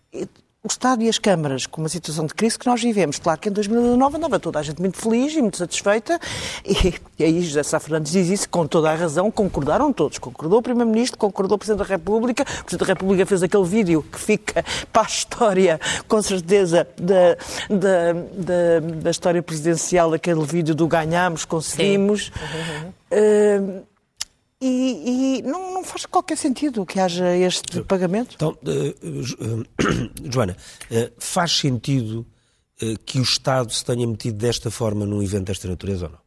O 0.66 0.68
Estado 0.68 1.00
e 1.04 1.08
as 1.08 1.16
câmaras, 1.16 1.64
com 1.64 1.80
uma 1.80 1.88
situação 1.88 2.26
de 2.26 2.35
crise 2.35 2.58
que 2.58 2.66
nós 2.66 2.82
vivemos. 2.82 3.20
Claro 3.20 3.38
que 3.38 3.49
em 3.49 3.52
2019 3.52 4.16
andava 4.16 4.40
toda 4.40 4.58
a 4.58 4.62
gente 4.64 4.80
muito 4.80 4.99
feliz 4.99 5.32
e 5.32 5.40
muito 5.40 5.58
satisfeita, 5.58 6.18
e, 6.64 6.94
e 7.16 7.23
aí 7.23 7.40
José 7.40 7.62
Sá 7.62 7.78
Fernandes 7.78 8.11
diz 8.11 8.28
isso 8.28 8.49
com 8.49 8.66
toda 8.66 8.90
a 8.90 8.94
razão, 8.96 9.30
concordaram 9.30 9.92
todos. 9.92 10.18
Concordou 10.18 10.58
o 10.58 10.62
Primeiro-Ministro, 10.62 11.16
concordou 11.18 11.54
o 11.54 11.58
Presidente 11.58 11.87
da 11.87 11.94
República, 11.94 12.42
o 12.42 12.64
Presidente 12.64 12.80
da 12.80 12.87
República 12.87 13.25
fez 13.25 13.44
aquele 13.44 13.64
vídeo 13.64 14.02
que 14.02 14.18
fica 14.18 14.64
para 14.92 15.02
a 15.02 15.06
história, 15.06 15.80
com 16.08 16.20
certeza, 16.20 16.85
da, 16.96 17.37
da, 17.70 18.12
da, 18.37 18.80
da 19.02 19.11
história 19.11 19.40
presidencial, 19.44 20.12
aquele 20.12 20.44
vídeo 20.44 20.75
do 20.75 20.88
ganhamos, 20.88 21.44
conseguimos. 21.44 22.32
Uhum. 23.12 23.80
Uh, 23.80 23.96
e, 24.61 25.39
e 25.39 25.43
não, 25.43 25.75
não, 25.75 25.85
faz 25.85 26.07
qualquer 26.07 26.37
sentido 26.37 26.87
que 26.87 26.99
haja 26.99 27.37
este 27.37 27.83
pagamento. 27.83 28.35
Então, 28.37 28.57
uh, 28.63 29.63
uh, 29.63 29.65
Joana, 30.33 30.57
uh, 30.91 31.13
faz 31.19 31.53
sentido 31.59 32.27
que 33.07 33.19
o 33.19 33.23
Estado 33.23 33.73
se 33.73 33.83
tenha 33.83 34.07
metido 34.07 34.37
desta 34.37 34.71
forma 34.71 35.07
num 35.07 35.23
evento 35.23 35.47
desta 35.47 35.67
natureza 35.67 36.05
ou 36.05 36.13
não? 36.13 36.19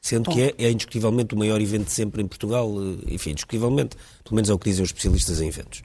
Sendo 0.00 0.30
Bom. 0.30 0.32
que 0.32 0.40
é, 0.40 0.54
é, 0.56 0.70
indiscutivelmente 0.70 1.34
o 1.34 1.38
maior 1.38 1.60
evento 1.60 1.88
de 1.88 1.92
sempre 1.92 2.22
em 2.22 2.26
Portugal, 2.26 2.70
enfim, 3.06 3.32
indiscutivelmente, 3.32 3.94
pelo 4.24 4.36
menos 4.36 4.48
é 4.48 4.54
o 4.54 4.58
que 4.58 4.70
dizem 4.70 4.82
os 4.82 4.88
especialistas 4.88 5.42
em 5.42 5.48
eventos. 5.48 5.82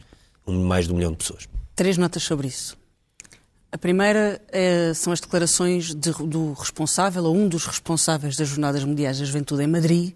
Um, 0.48 0.64
mais 0.64 0.86
de 0.88 0.94
um 0.94 0.96
milhão 0.96 1.12
de 1.12 1.18
pessoas. 1.18 1.50
Três 1.76 1.98
notas 1.98 2.24
sobre 2.24 2.48
isso. 2.48 2.78
A 3.74 3.78
primeira 3.78 4.40
é, 4.54 4.94
são 4.94 5.12
as 5.12 5.20
declarações 5.20 5.94
de, 5.94 6.12
do 6.12 6.54
responsável, 6.54 7.26
ou 7.26 7.36
um 7.36 7.50
dos 7.50 7.66
responsáveis 7.66 8.38
das 8.38 8.48
Jornadas 8.48 8.86
Mundiais 8.86 9.20
da 9.20 9.26
Juventude 9.26 9.64
em 9.64 9.68
Madrid, 9.68 10.16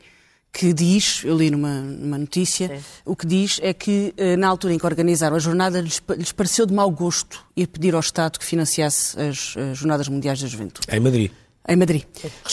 que 0.51 0.74
diz, 0.74 1.22
eu 1.24 1.38
li 1.38 1.51
numa, 1.51 1.82
numa 1.82 2.18
notícia, 2.18 2.68
Sim. 2.68 2.84
o 3.06 3.16
que 3.16 3.27
diz 3.27 3.60
é 3.62 3.74
que 3.74 4.13
eh, 4.18 4.36
na 4.36 4.48
altura 4.48 4.74
em 4.74 4.80
que 4.80 4.86
organizaram 4.86 5.36
a 5.36 5.39
jornada 5.39 5.80
lhes, 5.80 6.01
lhes 6.18 6.32
pareceu 6.32 6.66
de 6.66 6.74
mau 6.74 6.89
gosto 6.89 7.46
ir 7.56 7.68
pedir 7.68 7.94
ao 7.94 8.00
Estado 8.00 8.39
que 8.39 8.46
financiasse 8.46 9.20
as, 9.20 9.56
as 9.56 9.77
Jornadas 9.77 10.08
Mundiais 10.08 10.42
da 10.42 10.48
Juventude. 10.48 10.88
Em 10.89 11.00
Madrid. 11.00 11.32
Em 11.69 11.75
Madrid. 11.75 12.03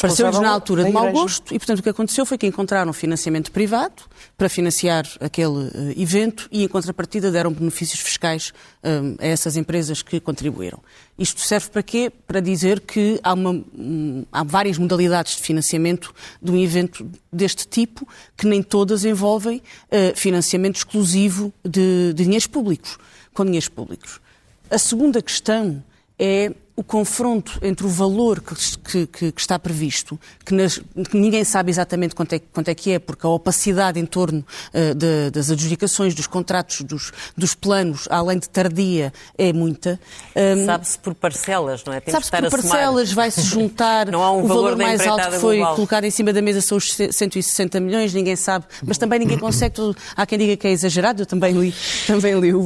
Pareceu-lhes 0.01 0.41
na 0.41 0.51
altura 0.51 0.83
de 0.83 0.91
mau 0.91 1.13
gosto 1.13 1.55
e, 1.55 1.59
portanto, 1.59 1.79
o 1.79 1.83
que 1.85 1.89
aconteceu 1.89 2.27
foi 2.27 2.37
que 2.37 2.47
encontraram 2.49 2.93
financiamento 2.93 3.53
privado 3.53 4.03
para 4.37 4.49
financiar 4.49 5.07
aquele 5.21 5.69
uh, 5.69 5.95
evento 5.97 6.49
e, 6.51 6.65
em 6.65 6.69
contrapartida, 6.69 7.31
deram 7.31 7.53
benefícios 7.53 8.01
fiscais 8.01 8.53
um, 8.83 9.15
a 9.21 9.27
essas 9.27 9.57
empresas 9.57 10.03
que 10.03 10.19
contribuíram. 10.19 10.81
Isto 11.17 11.41
serve 11.43 11.69
para 11.69 11.83
quê? 11.83 12.11
Para 12.27 12.41
dizer 12.41 12.81
que 12.81 13.21
há, 13.23 13.35
uma, 13.35 13.51
um, 13.51 14.27
há 14.33 14.43
várias 14.43 14.79
modalidades 14.79 15.37
de 15.37 15.43
financiamento 15.43 16.13
de 16.43 16.51
um 16.51 16.57
evento 16.57 17.09
deste 17.33 17.69
tipo 17.69 18.09
que 18.37 18.49
nem 18.49 18.65
todas 18.65 19.05
envolvem 19.05 19.59
uh, 19.59 20.17
financiamento 20.17 20.77
exclusivo 20.77 21.55
de, 21.65 22.13
de 22.15 22.25
dinheiros 22.25 22.49
públicos, 22.49 22.99
com 23.33 23.45
dinheiros 23.45 23.69
públicos. 23.69 24.21
A 24.69 24.79
segunda 24.79 25.23
questão 25.23 25.81
é 26.19 26.53
o 26.77 26.83
confronto 26.83 27.59
entre 27.63 27.87
o 27.87 27.89
valor 27.89 28.41
que, 28.41 29.07
que, 29.07 29.33
que 29.33 29.41
está 29.41 29.59
previsto, 29.59 30.19
que, 30.45 30.53
nas, 30.53 30.79
que, 30.79 31.17
ninguém 31.17 31.45
sabe 31.45 31.71
exatamente 31.71 32.17
quanto 32.17 32.33
é, 32.33 32.41
quanto 32.41 32.69
é, 32.69 32.75
que 32.75 32.91
é, 32.91 32.99
porque 32.99 33.25
a 33.25 33.29
opacidade 33.29 34.01
em 34.01 34.05
torno 34.05 34.45
uh, 34.73 34.95
de, 34.95 35.31
das 35.31 35.53
adjudicações, 35.53 36.17
dos 36.17 36.27
contratos, 36.27 36.81
dos, 36.81 37.13
dos, 37.37 37.55
planos, 37.55 38.09
além 38.11 38.41
de 38.41 38.49
tardia, 38.49 39.13
é 39.39 39.53
muita. 39.53 40.01
Um, 40.35 40.67
Sabe-se 40.67 40.99
por 40.99 41.15
parcelas, 41.15 41.85
não 41.85 41.93
é? 41.93 42.03
Sabe-se 42.09 42.31
por 42.33 42.51
parcelas, 42.51 43.13
vai-se 43.13 43.43
juntar. 43.47 44.11
não 44.11 44.23
há 44.23 44.33
um 44.33 44.45
o 44.45 44.49
valor, 44.49 44.63
valor 44.73 44.77
mais 44.77 45.01
alto 45.07 45.31
que 45.31 45.39
foi 45.39 45.59
global. 45.59 45.77
colocado 45.77 46.05
em 46.05 46.11
cima 46.11 46.33
da 46.33 46.43
mesa 46.43 46.61
são 46.61 46.77
os 46.77 46.93
160 46.93 47.79
milhões, 47.79 48.13
ninguém 48.13 48.35
sabe, 48.35 48.65
mas 48.85 48.99
também 48.99 49.21
ninguém 49.21 49.39
consegue. 49.39 49.75
Há 50.17 50.27
quem 50.27 50.39
diga 50.39 50.57
que 50.57 50.67
é 50.67 50.71
exagerado, 50.73 51.23
eu 51.23 51.27
também 51.27 51.53
li, 51.53 51.73
também 52.07 52.39
li 52.41 52.53
o, 52.53 52.65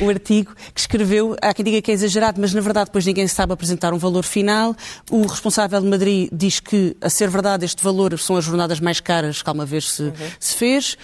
o 0.00 0.08
artigo 0.08 0.54
que 0.74 0.80
escreveu, 0.80 1.36
há 1.42 1.52
quem 1.52 1.64
diga 1.64 1.82
que 1.82 1.90
é 1.90 1.94
exagerado, 1.94 2.40
mas 2.40 2.54
na 2.54 2.60
verdade 2.62 2.86
depois 2.86 3.04
ninguém 3.04 3.28
sabe 3.28 3.49
apresentar 3.54 3.92
um 3.92 3.98
valor 3.98 4.24
final. 4.24 4.74
O 5.10 5.26
responsável 5.26 5.80
de 5.80 5.86
Madrid 5.86 6.28
diz 6.32 6.60
que, 6.60 6.96
a 7.00 7.10
ser 7.10 7.28
verdade, 7.28 7.64
este 7.64 7.82
valor 7.82 8.18
são 8.18 8.36
as 8.36 8.44
jornadas 8.44 8.80
mais 8.80 9.00
caras 9.00 9.42
que 9.42 9.48
alguma 9.48 9.66
vez 9.66 9.90
se, 9.90 10.02
uhum. 10.02 10.12
se 10.38 10.54
fez. 10.54 10.96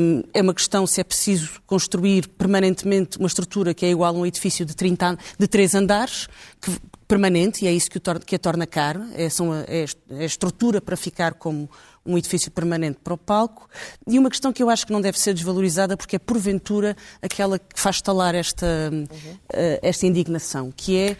Um, 0.00 0.22
é 0.32 0.42
uma 0.42 0.54
questão 0.54 0.86
se 0.86 1.00
é 1.00 1.04
preciso 1.04 1.60
construir 1.66 2.28
permanentemente 2.28 3.18
uma 3.18 3.26
estrutura 3.26 3.74
que 3.74 3.84
é 3.86 3.90
igual 3.90 4.14
a 4.14 4.18
um 4.18 4.26
edifício 4.26 4.64
de, 4.64 4.74
30, 4.74 5.18
de 5.38 5.46
três 5.46 5.74
andares, 5.74 6.28
que, 6.60 6.70
permanente, 7.06 7.64
e 7.64 7.68
é 7.68 7.72
isso 7.72 7.90
que, 7.90 7.96
o 7.96 8.00
tor 8.00 8.20
que 8.20 8.36
a 8.36 8.38
torna 8.38 8.66
caro. 8.66 9.04
É, 9.14 9.28
são 9.28 9.52
a, 9.52 9.64
é 9.66 9.84
a 10.10 10.24
estrutura 10.24 10.80
para 10.80 10.96
ficar 10.96 11.34
como 11.34 11.68
um 12.04 12.16
edifício 12.16 12.50
permanente 12.50 12.98
para 13.02 13.14
o 13.14 13.18
palco. 13.18 13.68
E 14.06 14.18
uma 14.18 14.30
questão 14.30 14.52
que 14.52 14.62
eu 14.62 14.70
acho 14.70 14.86
que 14.86 14.92
não 14.92 15.00
deve 15.00 15.18
ser 15.18 15.34
desvalorizada, 15.34 15.96
porque 15.96 16.16
é 16.16 16.18
porventura 16.18 16.96
aquela 17.20 17.58
que 17.58 17.78
faz 17.78 17.96
estalar 17.96 18.34
esta, 18.34 18.66
uhum. 18.92 19.04
uh, 19.04 19.78
esta 19.82 20.06
indignação, 20.06 20.72
que 20.74 20.96
é 20.96 21.16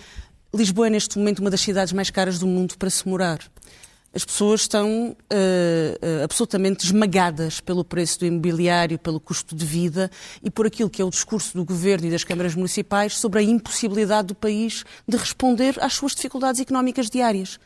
Lisboa 0.53 0.89
é 0.89 0.91
neste 0.91 1.17
momento 1.17 1.39
uma 1.39 1.51
das 1.51 1.61
cidades 1.61 1.93
mais 1.93 2.11
caras 2.11 2.39
do 2.41 2.47
mundo 2.47 2.77
para 2.77 2.91
se 2.91 3.09
morar. 3.09 3.39
As 4.13 4.25
pessoas 4.25 4.63
estão 4.63 5.11
uh, 5.11 5.15
uh, 5.15 6.25
absolutamente 6.25 6.85
esmagadas 6.85 7.61
pelo 7.61 7.85
preço 7.85 8.19
do 8.19 8.27
imobiliário, 8.27 8.99
pelo 8.99 9.21
custo 9.21 9.55
de 9.55 9.65
vida 9.65 10.11
e 10.43 10.51
por 10.51 10.67
aquilo 10.67 10.91
que 10.91 11.01
é 11.01 11.05
o 11.05 11.11
discurso 11.11 11.57
do 11.57 11.65
governo 11.65 12.09
e 12.09 12.11
das 12.11 12.25
câmaras 12.25 12.57
municipais 12.57 13.17
sobre 13.17 13.39
a 13.39 13.43
impossibilidade 13.43 14.29
do 14.29 14.35
país 14.35 14.85
de 15.07 15.17
responder 15.17 15.77
às 15.81 15.93
suas 15.93 16.17
dificuldades 16.17 16.61
económicas 16.61 17.09
diárias. 17.09 17.61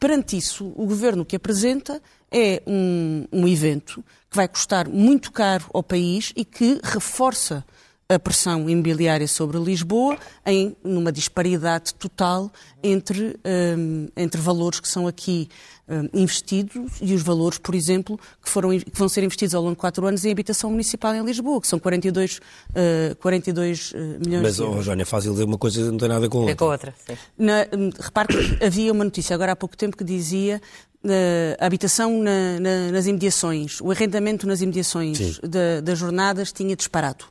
Perante 0.00 0.38
isso, 0.38 0.72
o 0.74 0.86
governo 0.86 1.26
que 1.26 1.36
apresenta 1.36 2.00
é 2.30 2.62
um, 2.66 3.26
um 3.30 3.46
evento 3.46 4.02
que 4.30 4.36
vai 4.36 4.48
custar 4.48 4.88
muito 4.88 5.30
caro 5.30 5.66
ao 5.74 5.82
país 5.82 6.32
e 6.34 6.42
que 6.42 6.80
reforça 6.82 7.62
a 8.14 8.18
pressão 8.18 8.68
imobiliária 8.68 9.26
sobre 9.26 9.58
Lisboa 9.58 10.18
em 10.44 10.76
numa 10.82 11.12
disparidade 11.12 11.94
total 11.94 12.50
entre, 12.82 13.38
um, 13.76 14.08
entre 14.16 14.40
valores 14.40 14.80
que 14.80 14.88
são 14.88 15.06
aqui 15.06 15.48
um, 15.88 16.08
investidos 16.20 16.92
e 17.00 17.14
os 17.14 17.22
valores, 17.22 17.58
por 17.58 17.74
exemplo, 17.74 18.18
que, 18.42 18.48
foram, 18.48 18.70
que 18.78 18.98
vão 18.98 19.08
ser 19.08 19.22
investidos 19.22 19.54
ao 19.54 19.62
longo 19.62 19.74
de 19.74 19.80
quatro 19.80 20.06
anos 20.06 20.24
em 20.24 20.30
habitação 20.30 20.70
municipal 20.70 21.14
em 21.14 21.24
Lisboa, 21.24 21.60
que 21.60 21.68
são 21.68 21.78
42, 21.78 22.38
uh, 22.38 23.16
42 23.16 23.92
milhões 24.24 24.42
Mas, 24.42 24.56
de 24.56 24.62
euros. 24.62 24.76
Mas, 24.76 24.78
oh, 24.78 24.82
Jónia, 24.82 25.02
é 25.02 25.06
fácil 25.06 25.32
dizer 25.32 25.44
uma 25.44 25.58
coisa 25.58 25.90
não 25.90 25.98
tem 25.98 26.08
nada 26.08 26.28
com 26.28 26.38
outra. 26.38 26.52
É 26.52 26.56
com 26.56 26.64
outra, 26.64 26.94
sim. 27.06 27.16
Na, 27.38 27.66
hum, 27.76 27.90
repare 27.98 28.28
que 28.28 28.58
havia 28.64 28.92
uma 28.92 29.04
notícia 29.04 29.34
agora 29.34 29.52
há 29.52 29.56
pouco 29.56 29.76
tempo 29.76 29.96
que 29.96 30.04
dizia 30.04 30.60
a 31.58 31.66
habitação 31.66 32.22
na, 32.22 32.60
na, 32.60 32.92
nas 32.92 33.06
imediações, 33.06 33.80
o 33.80 33.90
arrendamento 33.90 34.46
nas 34.46 34.60
imediações 34.60 35.40
das 35.82 35.98
jornadas 35.98 36.52
tinha 36.52 36.76
disparado. 36.76 37.24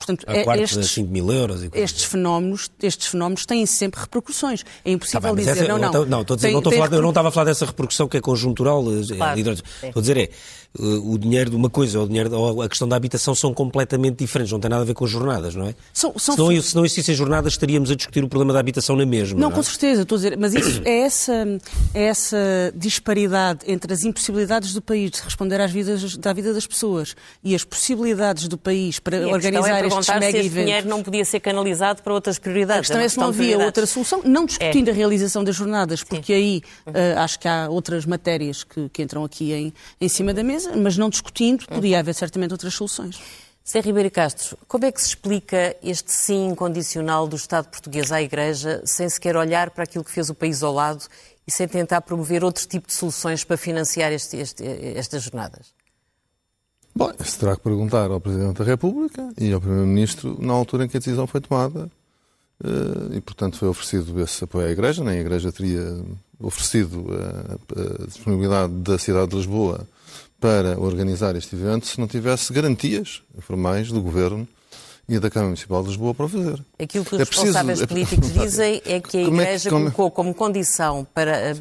Portanto, 0.00 0.24
a 0.26 0.44
quarto 0.44 0.62
estes, 0.62 0.78
de 0.78 0.88
5 0.88 1.12
mil 1.12 1.30
euros. 1.30 1.62
E 1.62 1.70
estes, 1.74 2.04
fenómenos, 2.04 2.70
estes 2.82 3.08
fenómenos 3.08 3.44
têm 3.44 3.66
sempre 3.66 4.00
repercussões. 4.00 4.64
É 4.82 4.92
impossível 4.92 5.20
tá 5.20 5.34
bem, 5.34 5.44
dizer, 5.44 5.50
essa, 5.50 5.68
não, 5.68 5.78
não. 5.78 6.06
Não, 6.06 6.20
estou 6.22 6.34
a 6.34 6.36
dizer, 6.36 6.48
tem, 6.48 6.52
não 6.54 6.60
estou 6.60 6.72
a 6.72 6.76
falar, 6.76 6.96
eu 6.96 7.02
não 7.02 7.10
estava 7.10 7.28
a 7.28 7.30
falar 7.30 7.44
dessa 7.44 7.66
repercussão 7.66 8.08
que 8.08 8.16
é 8.16 8.20
conjuntural. 8.20 8.82
Claro, 8.82 9.38
estou 9.38 9.90
a 9.94 10.00
dizer 10.00 10.16
é, 10.16 10.30
o 10.78 11.18
dinheiro 11.18 11.50
de 11.50 11.56
uma 11.56 11.68
coisa 11.68 11.98
ou, 11.98 12.04
o 12.04 12.08
dinheiro, 12.08 12.32
ou 12.32 12.62
a 12.62 12.68
questão 12.68 12.86
da 12.86 12.94
habitação 12.94 13.34
são 13.34 13.52
completamente 13.52 14.18
diferentes, 14.18 14.52
não 14.52 14.60
tem 14.60 14.70
nada 14.70 14.82
a 14.82 14.84
ver 14.84 14.94
com 14.94 15.04
as 15.04 15.10
jornadas, 15.10 15.54
não 15.56 15.66
é? 15.66 15.74
São, 15.92 16.16
são... 16.16 16.34
Se, 16.36 16.40
não, 16.40 16.62
se 16.62 16.76
não 16.76 16.84
existissem 16.84 17.14
jornadas, 17.14 17.54
estaríamos 17.54 17.90
a 17.90 17.96
discutir 17.96 18.22
o 18.22 18.28
problema 18.28 18.52
da 18.52 18.60
habitação 18.60 18.94
na 18.94 19.04
mesma. 19.04 19.34
Não, 19.34 19.48
não 19.48 19.52
é? 19.52 19.56
com 19.56 19.62
certeza, 19.62 20.02
estou 20.02 20.14
a 20.16 20.18
dizer, 20.18 20.38
mas 20.38 20.54
isso 20.54 20.80
é 20.86 21.00
essa, 21.00 21.60
é 21.92 22.04
essa 22.04 22.36
disparidade 22.76 23.60
entre 23.66 23.92
as 23.92 24.04
impossibilidades 24.04 24.72
do 24.72 24.80
país 24.80 25.10
de 25.10 25.22
responder 25.22 25.60
às 25.60 25.72
vidas, 25.72 26.16
da 26.16 26.32
vida 26.32 26.54
das 26.54 26.66
pessoas 26.66 27.16
e 27.42 27.54
as 27.54 27.64
possibilidades 27.64 28.46
do 28.46 28.56
país 28.56 28.98
para 29.00 29.16
e 29.16 29.24
organizar 29.24 29.82
é 29.82 29.86
estes 29.86 30.08
mega 30.08 30.30
se 30.30 30.36
eventos. 30.36 30.52
dinheiro 30.52 30.88
não 30.88 31.02
podia 31.02 31.24
ser 31.24 31.40
canalizado 31.40 32.02
para 32.02 32.14
outras 32.14 32.38
prioridades. 32.38 32.90
A 32.90 32.94
questão 32.94 33.00
é, 33.00 33.08
se 33.08 33.18
não 33.18 33.28
havia 33.28 33.58
outra 33.58 33.86
solução, 33.86 34.22
não 34.24 34.46
discutindo 34.46 34.88
é. 34.88 34.90
a 34.92 34.94
realização 34.94 35.42
das 35.42 35.56
jornadas, 35.56 36.04
porque 36.04 36.32
Sim. 36.32 36.38
aí 36.38 36.62
uh, 36.86 37.18
acho 37.18 37.38
que 37.38 37.48
há 37.48 37.68
outras 37.68 38.06
matérias 38.06 38.62
que, 38.62 38.88
que 38.90 39.02
entram 39.02 39.24
aqui 39.24 39.52
em, 39.52 39.72
em 40.00 40.08
cima 40.08 40.32
da 40.32 40.44
mesa, 40.44 40.59
mas 40.76 40.96
não 40.96 41.08
discutindo 41.08 41.66
podia 41.66 41.98
haver 41.98 42.14
certamente 42.14 42.52
outras 42.52 42.74
soluções. 42.74 43.20
Zé 43.68 43.80
Ribeiro 43.80 44.10
Castro, 44.10 44.58
como 44.66 44.84
é 44.84 44.90
que 44.90 45.00
se 45.00 45.08
explica 45.08 45.76
este 45.82 46.10
sim 46.10 46.48
incondicional 46.48 47.28
do 47.28 47.36
Estado 47.36 47.68
português 47.68 48.10
à 48.10 48.20
Igreja, 48.20 48.82
sem 48.84 49.08
sequer 49.08 49.36
olhar 49.36 49.70
para 49.70 49.84
aquilo 49.84 50.02
que 50.02 50.10
fez 50.10 50.28
o 50.30 50.34
país 50.34 50.62
ao 50.62 50.72
lado 50.72 51.04
e 51.46 51.52
sem 51.52 51.68
tentar 51.68 52.00
promover 52.00 52.42
outro 52.42 52.66
tipo 52.66 52.88
de 52.88 52.94
soluções 52.94 53.44
para 53.44 53.56
financiar 53.56 54.12
este, 54.12 54.36
este, 54.36 54.64
estas 54.64 55.22
jornadas? 55.22 55.72
Bom, 56.94 57.12
isso 57.20 57.38
terá 57.38 57.54
que 57.54 57.62
perguntar 57.62 58.10
ao 58.10 58.20
Presidente 58.20 58.58
da 58.58 58.64
República 58.64 59.32
e 59.38 59.52
ao 59.52 59.60
Primeiro-Ministro 59.60 60.36
na 60.40 60.52
altura 60.52 60.84
em 60.84 60.88
que 60.88 60.96
a 60.96 61.00
decisão 61.00 61.26
foi 61.26 61.40
tomada. 61.40 61.90
Eh, 62.62 63.16
e, 63.16 63.20
portanto, 63.20 63.56
foi 63.56 63.68
oferecido 63.68 64.20
esse 64.20 64.44
apoio 64.44 64.66
à 64.66 64.70
Igreja. 64.70 65.02
Nem 65.02 65.18
a 65.18 65.20
Igreja 65.20 65.52
teria 65.52 66.04
oferecido 66.38 67.06
a, 67.12 68.02
a 68.02 68.06
disponibilidade 68.06 68.72
da 68.74 68.98
cidade 68.98 69.30
de 69.30 69.36
Lisboa 69.36 69.86
para 70.40 70.80
organizar 70.80 71.36
este 71.36 71.54
evento 71.54 71.86
se 71.86 72.00
não 72.00 72.08
tivesse 72.08 72.52
garantias 72.52 73.22
formais 73.40 73.92
do 73.92 74.00
Governo 74.00 74.48
e 75.08 75.18
da 75.18 75.28
Câmara 75.28 75.48
Municipal 75.48 75.82
de 75.82 75.88
Lisboa 75.88 76.14
para 76.14 76.26
o 76.26 76.28
fazer. 76.28 76.64
Aquilo 76.78 77.04
que 77.04 77.14
os 77.14 77.20
é 77.20 77.24
responsáveis 77.24 77.84
preciso... 77.84 77.86
políticos 77.88 78.32
dizem 78.32 78.82
é 78.86 79.00
que 79.00 79.22
a 79.22 79.24
como 79.26 79.40
Igreja 79.42 79.68
é 79.68 79.70
que, 79.70 79.70
como... 79.70 79.92
colocou 79.92 80.10
como 80.10 80.34
condição 80.34 81.06
para, 81.12 81.50
eh, 81.50 81.56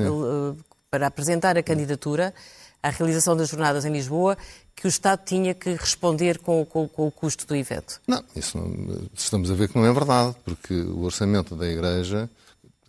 para 0.89 1.07
apresentar 1.07 1.57
a 1.57 1.63
candidatura 1.63 2.33
à 2.81 2.89
realização 2.89 3.35
das 3.35 3.49
jornadas 3.49 3.85
em 3.85 3.91
Lisboa 3.91 4.37
que 4.75 4.85
o 4.85 4.89
Estado 4.89 5.21
tinha 5.25 5.53
que 5.53 5.71
responder 5.71 6.39
com, 6.39 6.65
com, 6.65 6.87
com 6.87 7.07
o 7.07 7.11
custo 7.11 7.45
do 7.45 7.55
evento. 7.55 7.99
Não, 8.07 8.23
isso 8.33 8.57
não, 8.57 9.01
estamos 9.13 9.51
a 9.51 9.53
ver 9.53 9.67
que 9.67 9.77
não 9.77 9.85
é 9.85 9.91
verdade, 9.91 10.35
porque 10.45 10.73
o 10.73 11.01
orçamento 11.01 11.53
da 11.53 11.67
Igreja, 11.67 12.29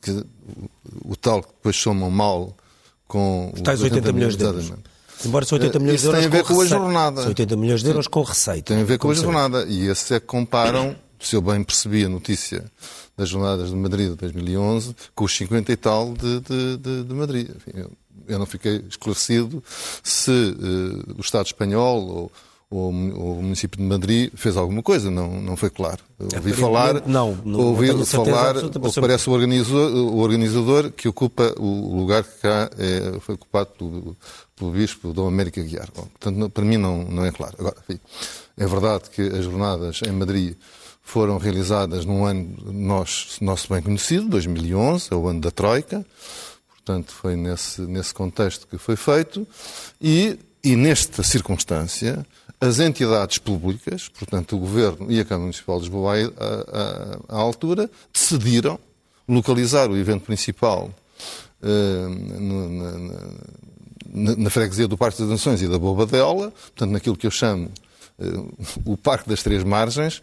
que, 0.01 0.25
o 1.05 1.17
tal 1.17 1.43
que 1.43 1.49
depois 1.49 1.75
somam 1.75 2.09
mal 2.09 2.55
com... 3.09 3.51
Os 3.53 3.61
tais 3.63 3.83
80 3.83 4.13
milhões 4.13 4.37
de 4.37 4.45
euros. 4.45 4.73
Embora 5.25 5.45
são 5.45 5.59
80 5.59 5.79
milhões 5.79 6.01
Isso 6.01 6.11
de 6.11 6.17
euros 6.17 6.21
tem 6.21 6.29
a 6.29 6.43
ver 6.43 6.49
com, 6.49 6.55
com 6.55 6.61
a 6.61 6.67
jornada. 6.67 7.21
São 7.21 7.29
80 7.29 7.57
milhões 7.57 7.83
de 7.83 7.89
euros 7.89 8.07
com 8.07 8.23
receita. 8.23 8.75
Tem 8.75 8.83
a 8.83 8.85
ver 8.85 8.99
com 8.99 9.11
a 9.11 9.15
jornada. 9.15 9.65
E 9.69 9.89
esse 9.89 10.15
é 10.15 10.21
que 10.21 10.27
comparam, 10.27 10.97
se 11.19 11.37
eu 11.37 11.43
bem 11.43 11.63
percebi 11.63 12.05
a 12.05 12.09
notícia 12.09 12.65
das 13.17 13.29
jornadas 13.29 13.69
de 13.69 13.77
Madrid 13.77 14.11
de 14.11 14.17
2011, 14.17 14.97
com 15.15 15.25
os 15.25 15.37
50 15.37 15.71
e 15.71 15.77
tal 15.77 16.15
de, 16.15 16.41
de, 16.41 16.77
de, 16.79 17.05
de 17.05 17.15
Madrid. 17.15 17.51
Enfim, 17.51 17.91
eu, 18.27 18.39
não 18.39 18.47
fiquei 18.47 18.83
esclarecido 18.89 19.63
se 20.03 20.31
uh, 20.31 21.15
o 21.19 21.21
Estado 21.21 21.47
espanhol 21.47 22.07
ou, 22.07 22.33
o 22.71 22.93
município 23.43 23.79
de 23.79 23.85
Madrid 23.85 24.31
fez 24.37 24.57
alguma 24.57 24.81
coisa, 24.81 25.11
não, 25.11 25.41
não 25.41 25.57
foi 25.57 25.71
claro. 25.71 25.99
Ouvi 26.19 26.53
falar, 26.53 27.05
não, 27.05 27.37
não, 27.45 27.61
ouvi 27.61 27.93
não 27.93 28.07
falar, 28.07 28.57
ou 28.59 28.93
parece 29.01 29.29
o 29.29 29.33
organizador, 29.33 29.93
o 29.93 30.19
organizador 30.19 30.93
que 30.93 31.09
ocupa 31.09 31.53
o 31.59 31.97
lugar 31.97 32.23
que 32.23 32.39
cá 32.43 32.71
é, 32.79 33.19
foi 33.19 33.35
ocupado 33.35 33.71
pelo, 33.77 34.17
pelo 34.55 34.71
Bispo 34.71 35.13
Dom 35.13 35.27
América 35.27 35.61
Guiar. 35.61 35.89
Bom, 35.95 36.07
portanto, 36.17 36.49
para 36.51 36.65
mim 36.65 36.77
não, 36.77 37.03
não 37.05 37.25
é 37.25 37.33
claro. 37.33 37.57
Agora, 37.59 37.77
enfim, 37.89 38.01
é 38.57 38.67
verdade 38.67 39.11
que 39.11 39.23
as 39.23 39.45
jornadas 39.45 40.01
em 40.07 40.13
Madrid 40.13 40.55
foram 41.03 41.39
realizadas 41.39 42.05
num 42.05 42.25
ano 42.25 42.57
nosso, 42.73 43.45
nosso 43.45 43.69
bem 43.73 43.83
conhecido, 43.83 44.29
2011, 44.29 45.09
é 45.11 45.17
o 45.17 45.27
ano 45.27 45.41
da 45.41 45.51
Troika, 45.51 46.07
portanto 46.69 47.11
foi 47.11 47.35
nesse, 47.35 47.81
nesse 47.81 48.15
contexto 48.15 48.69
que 48.69 48.79
foi 48.79 48.95
feito, 48.95 49.45
e, 50.01 50.39
e 50.63 50.77
nesta 50.77 51.25
circunstância 51.25 52.25
as 52.61 52.79
entidades 52.79 53.39
públicas, 53.39 54.09
portanto 54.09 54.57
o 54.57 54.59
Governo 54.59 55.11
e 55.11 55.19
a 55.19 55.25
Câmara 55.25 55.45
Municipal 55.45 55.77
de 55.77 55.83
Lisboa 55.85 56.15
à, 56.15 57.33
à, 57.33 57.37
à 57.37 57.41
altura, 57.41 57.91
decidiram 58.13 58.79
localizar 59.27 59.91
o 59.91 59.97
evento 59.97 60.25
principal 60.27 60.91
na, 61.63 62.89
na, 64.13 64.37
na, 64.37 64.51
freguesia 64.51 64.89
do 64.89 64.97
Parque 64.97 65.21
das 65.21 65.29
Nações 65.29 65.63
e 65.63 65.69
da 65.69 65.79
Bobadela, 65.79 66.51
portanto, 66.51 66.91
naquilo 66.91 67.17
que 67.17 67.27
eu 67.27 67.31
chamo 67.31 67.71
o 68.85 68.97
Parque 68.97 69.29
das 69.29 69.43
Três 69.43 69.63
Margens, 69.65 70.23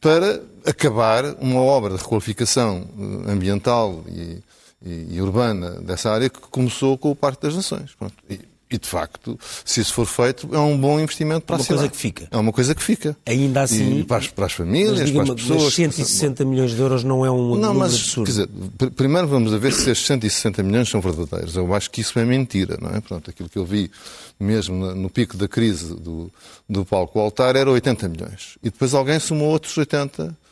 para 0.00 0.42
acabar 0.64 1.24
uma 1.40 1.60
obra 1.60 1.94
de 1.94 2.02
requalificação 2.02 2.86
ambiental 3.26 4.04
e, 4.08 4.42
e, 4.84 5.14
e 5.16 5.20
urbana 5.20 5.80
dessa 5.80 6.10
área 6.10 6.28
que 6.28 6.40
começou 6.40 6.98
com 6.98 7.10
o 7.10 7.16
Parque 7.16 7.42
das 7.42 7.54
Nações. 7.54 7.94
Pronto. 7.94 8.14
E, 8.28 8.40
e, 8.68 8.78
de 8.78 8.86
facto, 8.86 9.38
se 9.64 9.80
isso 9.80 9.94
for 9.94 10.06
feito, 10.06 10.48
é 10.52 10.58
um 10.58 10.76
bom 10.76 10.98
investimento 10.98 11.46
para 11.46 11.56
uma 11.56 11.62
a 11.62 11.64
cidade. 11.64 11.82
Uma 11.82 11.88
coisa 11.88 11.92
que 11.92 11.96
fica. 11.96 12.28
É 12.30 12.36
uma 12.36 12.52
coisa 12.52 12.74
que 12.74 12.82
fica. 12.82 13.16
Ainda 13.24 13.62
assim... 13.62 14.00
E 14.00 14.04
para 14.04 14.16
as, 14.16 14.26
para 14.26 14.46
as 14.46 14.52
famílias, 14.52 15.10
para 15.10 15.22
as 15.22 15.30
pessoas... 15.30 15.64
Mas 15.64 15.74
160 15.74 16.44
milhões 16.44 16.72
de 16.72 16.80
euros 16.80 17.04
não 17.04 17.24
é 17.24 17.30
um 17.30 17.54
não, 17.54 17.72
mas, 17.72 17.94
absurdo. 17.94 18.26
Quer 18.26 18.32
dizer, 18.32 18.90
primeiro 18.96 19.28
vamos 19.28 19.54
a 19.54 19.58
ver 19.58 19.72
se 19.72 19.88
esses 19.90 20.04
160 20.04 20.62
milhões 20.64 20.88
são 20.88 21.00
verdadeiros. 21.00 21.54
Eu 21.54 21.72
acho 21.74 21.90
que 21.90 22.00
isso 22.00 22.18
é 22.18 22.24
mentira, 22.24 22.76
não 22.80 22.90
é? 22.90 23.00
Pronto, 23.00 23.30
aquilo 23.30 23.48
que 23.48 23.58
eu 23.58 23.64
vi 23.64 23.90
mesmo 24.38 24.94
no 24.94 25.08
pico 25.08 25.36
da 25.36 25.46
crise 25.46 25.94
do, 25.94 26.30
do 26.68 26.84
palco 26.84 27.20
altar 27.20 27.54
era 27.54 27.70
80 27.70 28.08
milhões. 28.08 28.58
E 28.62 28.70
depois 28.70 28.94
alguém 28.94 29.20
somou 29.20 29.48
outros 29.48 29.76
80 29.78 30.22
eh, 30.24 30.45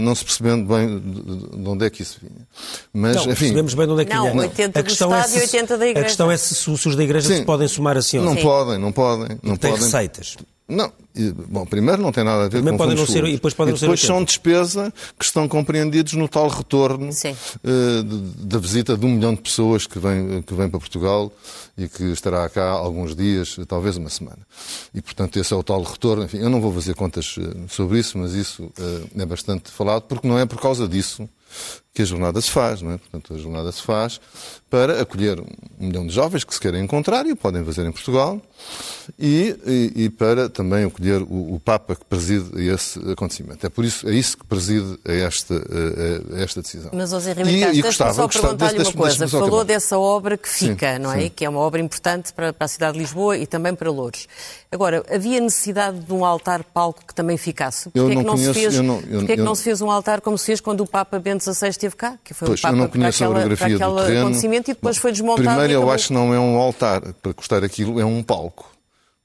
não 0.00 0.14
se 0.14 0.24
percebendo 0.24 0.66
bem 0.66 0.98
de 0.98 1.68
onde 1.68 1.86
é 1.86 1.90
que 1.90 2.02
isso 2.02 2.18
vinha. 2.20 2.46
Mas, 2.92 3.16
não, 3.16 3.22
enfim, 3.24 3.34
percebemos 3.34 3.74
bem 3.74 3.86
de 3.86 3.92
onde 3.92 4.02
é 4.02 4.04
que 4.04 4.14
não, 4.14 4.22
vinha. 4.22 4.34
Não, 4.34 4.42
80 4.42 4.78
a 4.78 4.82
questão 4.82 5.08
do 5.08 5.14
Estado 5.14 5.30
é 5.30 5.32
se, 5.32 5.38
e 5.38 5.42
80 5.42 5.78
da 5.78 5.86
Igreja. 5.86 6.00
A 6.00 6.08
questão 6.08 6.30
é 6.30 6.36
se, 6.36 6.70
os 6.70 6.96
da 6.96 7.02
Igreja 7.02 7.28
Sim, 7.28 7.36
se 7.36 7.44
podem 7.44 7.68
somar 7.68 7.96
assim 7.96 8.18
ou 8.18 8.24
não. 8.24 8.34
Não 8.34 8.42
podem, 8.42 8.78
não 8.78 8.92
podem. 8.92 9.38
Não 9.42 9.56
podem. 9.56 9.76
receitas. 9.76 10.36
Não, 10.70 10.92
Bom, 11.48 11.66
primeiro 11.66 12.00
não 12.00 12.12
tem 12.12 12.22
nada 12.22 12.42
a 12.42 12.44
ver 12.44 12.50
Primeiro 12.50 12.78
com 12.78 12.84
podem 12.84 12.96
não 12.96 13.06
ser, 13.06 13.24
e 13.24 13.32
depois 13.32 13.52
podem 13.52 13.74
e 13.74 13.78
depois 13.78 14.00
são 14.00 14.22
despesa 14.22 14.92
que 15.18 15.24
estão 15.24 15.48
compreendidos 15.48 16.12
no 16.12 16.28
tal 16.28 16.48
retorno 16.48 17.10
uh, 17.10 18.02
da 18.38 18.58
visita 18.58 18.96
de 18.96 19.04
um 19.04 19.10
milhão 19.10 19.34
de 19.34 19.40
pessoas 19.40 19.88
que 19.88 19.98
vem, 19.98 20.40
que 20.42 20.54
vem 20.54 20.68
para 20.68 20.78
Portugal 20.78 21.32
e 21.76 21.88
que 21.88 22.04
estará 22.04 22.48
cá 22.48 22.70
alguns 22.70 23.16
dias, 23.16 23.58
talvez 23.66 23.96
uma 23.96 24.08
semana. 24.08 24.38
E, 24.94 25.02
portanto, 25.02 25.36
esse 25.38 25.52
é 25.52 25.56
o 25.56 25.62
tal 25.64 25.82
retorno. 25.82 26.24
Enfim, 26.24 26.38
eu 26.38 26.48
não 26.48 26.60
vou 26.60 26.72
fazer 26.72 26.94
contas 26.94 27.36
eh, 27.38 27.66
sobre 27.68 27.98
isso, 27.98 28.16
mas 28.16 28.32
isso 28.34 28.64
uh, 28.64 29.20
é 29.20 29.26
bastante 29.26 29.70
falado, 29.70 30.02
porque 30.02 30.28
não 30.28 30.38
é 30.38 30.46
por 30.46 30.60
causa 30.60 30.86
disso 30.86 31.28
que 31.92 32.02
a 32.02 32.04
jornada 32.04 32.40
se 32.40 32.50
faz, 32.50 32.82
não 32.82 32.92
é? 32.92 32.98
Portanto, 32.98 33.34
a 33.34 33.38
jornada 33.38 33.72
se 33.72 33.82
faz 33.82 34.20
para 34.70 35.02
acolher 35.02 35.40
um 35.40 35.86
milhão 35.86 36.06
de 36.06 36.14
jovens 36.14 36.44
que 36.44 36.54
se 36.54 36.60
querem 36.60 36.84
encontrar 36.84 37.26
e 37.26 37.32
o 37.32 37.36
podem 37.36 37.64
fazer 37.64 37.84
em 37.84 37.90
Portugal 37.90 38.40
e, 39.18 39.56
e, 39.66 40.04
e 40.04 40.10
para 40.10 40.48
também 40.48 40.84
acolher 40.84 41.22
o, 41.22 41.54
o, 41.54 41.60
Papa 41.60 41.96
que 41.96 42.04
preside 42.04 42.48
esse 42.68 42.98
acontecimento. 43.10 43.66
É 43.66 43.68
por 43.68 43.84
isso, 43.84 44.08
é 44.08 44.12
isso 44.12 44.38
que 44.38 44.44
preside 44.46 44.98
a 45.04 45.12
esta, 45.12 45.54
a, 45.54 46.40
esta 46.40 46.62
decisão. 46.62 46.90
Mas, 46.94 47.10
José 47.10 47.32
Ribeiro 47.32 47.74
e, 47.74 47.82
gostava, 47.82 48.14
só 48.14 48.28
perguntar-lhe 48.28 48.82
uma 48.82 48.92
coisa. 48.92 49.26
Falou 49.26 49.64
dessa 49.64 49.98
obra 49.98 50.38
que 50.38 50.48
fica, 50.48 50.94
sim, 50.94 50.98
não 51.00 51.12
é? 51.12 51.22
Sim. 51.22 51.32
Que 51.34 51.44
é 51.44 51.48
uma 51.48 51.60
obra 51.60 51.80
importante 51.80 52.32
para, 52.32 52.52
para 52.52 52.64
a 52.64 52.68
cidade 52.68 52.92
de 52.92 53.00
Lisboa 53.00 53.36
e 53.36 53.46
também 53.46 53.74
para 53.74 53.90
Lourdes. 53.90 54.28
Agora, 54.70 55.04
havia 55.10 55.40
necessidade 55.40 55.98
de 55.98 56.12
um 56.12 56.24
altar-palco 56.24 57.04
que 57.04 57.14
também 57.14 57.36
ficasse? 57.36 57.90
Porquê, 57.90 58.12
é 58.12 58.16
que, 58.16 58.22
não 58.22 58.34
conheço, 58.34 58.54
se 58.54 58.60
fez, 58.60 58.74
eu 58.74 58.82
não, 58.84 59.00
eu, 59.00 59.18
porquê 59.18 59.32
é 59.32 59.36
que 59.36 59.42
não 59.42 59.54
se 59.56 59.64
fez 59.64 59.80
um 59.80 59.90
altar 59.90 60.20
como 60.20 60.38
se 60.38 60.46
fez 60.46 60.60
quando 60.60 60.82
o 60.82 60.86
Papa 60.86 61.18
Bento 61.18 61.42
XVI 61.42 61.72
esteve 61.80 61.96
cá? 61.96 62.18
Que 62.22 62.34
foi 62.34 62.46
pois, 62.46 62.60
o 62.60 62.62
Papa 62.62 62.74
eu 62.74 62.78
não 62.78 62.88
conheço 62.88 63.24
aquela, 63.24 63.34
a 63.34 63.44
orografia 63.44 63.78
do 63.78 63.96
terreno. 63.96 64.20
acontecimento 64.20 64.70
e 64.70 64.74
depois 64.74 64.96
foi 64.96 65.12
desmontado. 65.12 65.48
Primeiro, 65.48 65.72
eu 65.72 65.90
acho 65.90 66.08
que 66.08 66.12
não 66.12 66.34
é 66.34 66.38
um 66.38 66.56
altar. 66.56 67.00
Para 67.22 67.32
custar 67.32 67.64
aquilo, 67.64 68.00
é 68.00 68.04
um 68.04 68.22
palco 68.22 68.70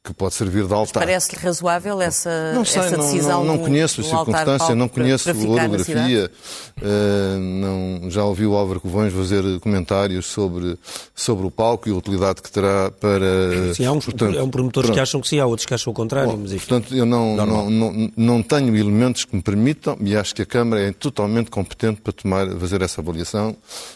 que 0.06 0.14
pode 0.14 0.36
servir 0.36 0.68
de 0.68 0.74
altar. 0.74 1.02
Parece-lhe 1.02 1.42
razoável 1.42 2.00
essa, 2.00 2.54
não 2.54 2.64
sei, 2.64 2.84
essa 2.84 2.98
decisão? 2.98 3.40
Não, 3.40 3.46
não, 3.46 3.58
não 3.58 3.64
conheço 3.64 4.02
a 4.02 4.04
circunstância, 4.04 4.76
não 4.76 4.88
conheço 4.88 5.30
a 5.30 5.34
orografia. 5.34 6.32
Uh, 6.78 7.40
não, 7.40 8.12
já 8.12 8.24
ouvi 8.24 8.46
o 8.46 8.54
Álvaro 8.54 8.80
Covões 8.80 9.14
fazer 9.14 9.60
comentários 9.62 10.28
sobre, 10.28 10.78
sobre 11.16 11.48
o 11.48 11.52
palco 11.52 11.90
e 11.90 11.92
a 11.92 11.96
utilidade 11.96 12.42
que 12.42 12.52
terá 12.52 12.92
para. 12.92 13.74
Sim, 13.74 13.86
há 13.86 13.92
uns 13.92 14.06
portanto, 14.06 14.38
é 14.38 14.44
um 14.44 14.50
promotores 14.50 14.88
pronto. 14.88 14.96
que 14.96 15.02
acham 15.02 15.22
que 15.22 15.28
sim, 15.28 15.40
há 15.40 15.46
outros 15.46 15.66
que 15.66 15.74
acham 15.74 15.92
o 15.92 15.96
contrário. 15.96 16.32
Bom, 16.32 16.40
mas 16.42 16.54
enfim, 16.54 16.68
portanto, 16.68 16.96
eu 16.96 17.06
não, 17.06 17.36
não, 17.36 17.70
não, 17.70 18.12
não, 18.16 18.44
tenho 18.44 18.76
elementos 18.76 19.26
que 19.26 19.36
me 19.36 19.42
permitam 19.42 19.98
e 20.01 20.16
acho 20.16 20.36
que 20.36 20.42
a 20.42 20.46
Câmara 20.46 20.82
é 20.82 20.92
totalmente 20.92 21.50
competente 21.50 22.01
para 22.01 22.14
tomar, 22.14 22.48
fazer 22.58 22.82
essa 22.82 23.01
avaliação 23.01 23.56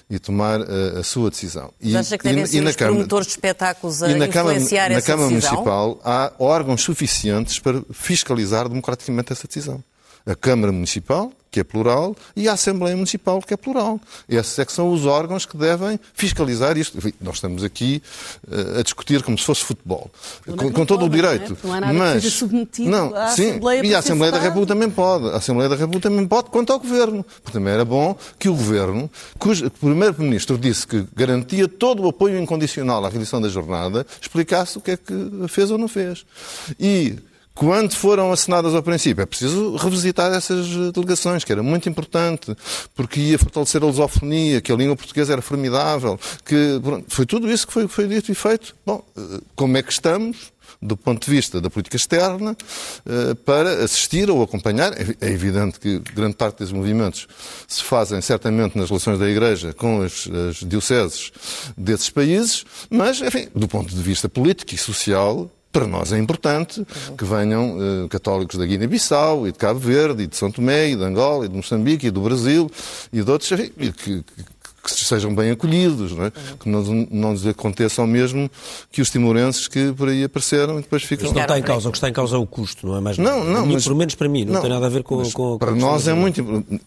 e 0.10 0.18
tomar 0.18 0.62
a, 0.62 1.00
a 1.00 1.04
sua 1.04 1.30
decisão. 1.30 1.72
E, 1.80 1.96
acha 1.96 2.18
que 2.18 2.24
devem 2.24 2.44
e, 2.44 2.48
ser 2.48 2.64
e 2.64 2.66
os 2.66 2.76
Câmara, 2.76 2.96
promotores 2.96 3.28
de 3.28 3.34
espetáculos 3.34 4.02
a 4.02 4.10
influenciar 4.10 4.30
Câmara, 4.30 4.94
essa 4.94 4.94
na 4.94 5.02
Câmara 5.02 5.36
decisão? 5.36 5.52
Municipal, 5.52 5.99
há 6.04 6.32
órgãos 6.40 6.82
suficientes 6.82 7.60
para 7.60 7.82
fiscalizar 7.92 8.68
democraticamente 8.68 9.34
essa 9.34 9.48
decisão. 9.48 9.84
A 10.30 10.36
Câmara 10.36 10.72
Municipal, 10.72 11.32
que 11.52 11.60
é 11.60 11.64
plural, 11.64 12.16
e 12.36 12.48
a 12.48 12.54
Assembleia 12.54 12.96
Municipal, 12.96 13.42
que 13.42 13.54
é 13.54 13.58
plural. 13.58 14.00
Esses 14.28 14.60
é 14.60 14.66
que 14.66 14.72
são 14.72 14.92
os 14.92 15.06
órgãos 15.06 15.46
que 15.46 15.58
devem 15.58 16.00
fiscalizar 16.14 16.78
isto. 16.78 17.00
Nós 17.20 17.36
estamos 17.36 17.64
aqui 17.64 18.02
uh, 18.48 18.80
a 18.80 18.84
discutir 18.84 19.24
como 19.24 19.38
se 19.38 19.46
fosse 19.46 19.64
futebol, 19.64 20.12
com, 20.46 20.72
com 20.72 20.86
todo 20.86 21.06
o 21.06 21.10
direito. 21.10 21.58
Não, 21.64 21.76
é? 21.76 21.80
não 21.82 21.88
há 21.88 21.94
nada 21.94 21.94
mas, 21.94 22.14
que 22.16 22.22
seja 22.22 22.36
submetido 22.38 22.90
não, 22.90 23.16
à 23.16 23.30
sim, 23.30 23.50
Assembleia 23.50 23.86
E 23.86 23.96
a 23.96 24.00
Assembleia 24.00 24.32
da 24.32 24.40
República 24.40 24.74
também 24.74 24.90
pode. 24.90 25.30
A 25.30 25.38
Assembleia 25.38 25.70
da 25.70 25.76
República 25.76 26.10
também 26.10 26.28
pode, 26.28 26.50
quanto 26.52 26.72
ao 26.72 26.80
Governo. 26.80 27.26
Porque 27.42 27.58
também 27.58 27.74
era 27.74 27.86
bom 27.86 28.16
que 28.38 28.48
o 28.48 28.54
Governo, 28.54 29.10
cujo 29.40 29.70
Primeiro-Ministro 29.72 30.58
disse 30.58 30.86
que 30.86 31.06
garantia 31.16 31.68
todo 31.68 32.04
o 32.04 32.10
apoio 32.10 32.40
incondicional 32.40 33.04
à 33.04 33.10
realização 33.10 33.42
da 33.42 33.50
jornada, 33.50 34.06
explicasse 34.22 34.78
o 34.78 34.82
que 34.82 34.92
é 34.92 34.98
que 34.98 35.14
fez 35.48 35.72
ou 35.72 35.80
não 35.80 35.88
fez. 35.88 36.26
E 36.80 37.18
quando 37.54 37.94
foram 37.94 38.32
assinadas 38.32 38.74
ao 38.74 38.82
princípio, 38.82 39.22
é 39.22 39.26
preciso 39.26 39.76
revisitar 39.76 40.32
essas 40.32 40.68
delegações, 40.94 41.44
que 41.44 41.52
era 41.52 41.62
muito 41.62 41.90
importante, 41.90 42.56
porque 42.96 43.20
ia 43.20 43.38
fortalecer 43.38 43.84
a 43.84 43.86
lusofonia, 43.86 44.62
que 44.62 44.72
a 44.72 44.76
língua 44.76 44.96
portuguesa 44.96 45.34
era 45.34 45.42
formidável, 45.42 46.18
que 46.46 46.80
foi 47.08 47.26
tudo 47.26 47.52
isso 47.52 47.68
que 47.68 47.74
foi, 47.74 47.88
foi 47.88 48.08
dito 48.08 48.32
e 48.32 48.36
feito. 48.36 48.76
Bom, 48.86 49.04
eh, 49.18 49.42
como 49.56 49.76
é 49.78 49.84
que 49.84 49.92
estamos? 49.92 50.54
do 50.82 50.96
ponto 50.96 51.26
de 51.26 51.32
vista 51.32 51.60
da 51.60 51.70
política 51.70 51.98
externa, 51.98 52.56
eh, 53.06 53.34
para 53.46 53.84
assistir 53.84 54.30
ou 54.30 54.42
acompanhar. 54.42 54.94
É 55.20 55.28
evidente 55.28 55.80
que 55.80 56.00
grande 56.14 56.36
parte 56.36 56.60
dos 56.60 56.72
movimentos 56.72 57.28
se 57.68 57.84
fazem 57.84 58.22
certamente 58.22 58.78
nas 58.78 58.90
relações 58.90 59.20
da 59.20 59.30
Igreja 59.30 59.74
com 59.74 60.02
as, 60.02 60.28
as 60.28 60.58
dioceses 60.58 61.32
desses 61.78 62.10
países, 62.10 62.64
mas, 62.90 63.22
enfim, 63.22 63.50
do 63.54 63.68
ponto 63.68 63.94
de 63.94 64.02
vista 64.02 64.30
político 64.30 64.74
e 64.74 64.78
social, 64.78 65.52
para 65.72 65.86
nós 65.86 66.12
é 66.12 66.18
importante 66.18 66.86
que 67.18 67.24
venham 67.24 67.78
uh, 67.78 68.10
católicos 68.10 68.58
da 68.58 68.66
Guiné-Bissau 68.66 69.48
e 69.48 69.52
de 69.52 69.58
Cabo 69.58 69.80
Verde 69.80 70.24
e 70.24 70.28
de 70.28 70.36
São 70.36 70.52
Tomé 70.52 70.90
e 70.90 70.96
de 70.96 71.04
Angola 71.04 71.46
e 71.46 71.50
de 71.50 71.56
Moçambique 71.56 72.08
e 72.08 72.12
do 72.12 72.22
Brasil 72.22 72.70
e 73.14 73.22
de 73.22 73.32
outros, 73.32 73.50
que, 73.50 73.92
que, 73.92 74.24
que 74.84 74.92
sejam 74.92 75.34
bem 75.34 75.52
acolhidos, 75.52 76.12
não 76.12 76.26
é? 76.26 76.32
que 76.32 76.70
não, 76.70 76.82
não 77.12 77.32
lhes 77.34 77.46
aconteça 77.46 78.02
o 78.02 78.08
mesmo 78.08 78.50
que 78.92 79.02
os 79.02 79.10
timorenses 79.10 79.68
que 79.68 79.92
por 79.94 80.10
aí 80.10 80.24
apareceram 80.24 80.80
e 80.80 80.82
depois 80.82 81.04
ficam... 81.04 81.26
Mas 81.26 81.36
não 81.36 81.42
está 81.42 81.60
em 81.60 81.64
causa, 81.64 81.90
o 81.90 81.92
que 81.92 81.98
está 81.98 82.10
em 82.10 82.14
causa 82.14 82.36
é 82.36 82.40
o 82.40 82.46
custo, 82.46 82.88
não 82.88 82.96
é 82.98 83.00
mais 83.00 83.18
Não, 83.18 83.44
não, 83.44 83.66
mas... 83.66 83.84
Pelo 83.84 83.96
menos 83.96 84.16
para 84.16 84.30
mim, 84.30 84.46
não, 84.46 84.54
não 84.54 84.62
tem 84.62 84.70
nada 84.70 84.86
a 84.86 84.90
ver 84.90 85.04
com... 85.04 85.22
com, 85.22 85.32
com 85.32 85.58
para 85.58 85.72
nós 85.72 86.08
é 86.08 86.14
muito... 86.14 86.44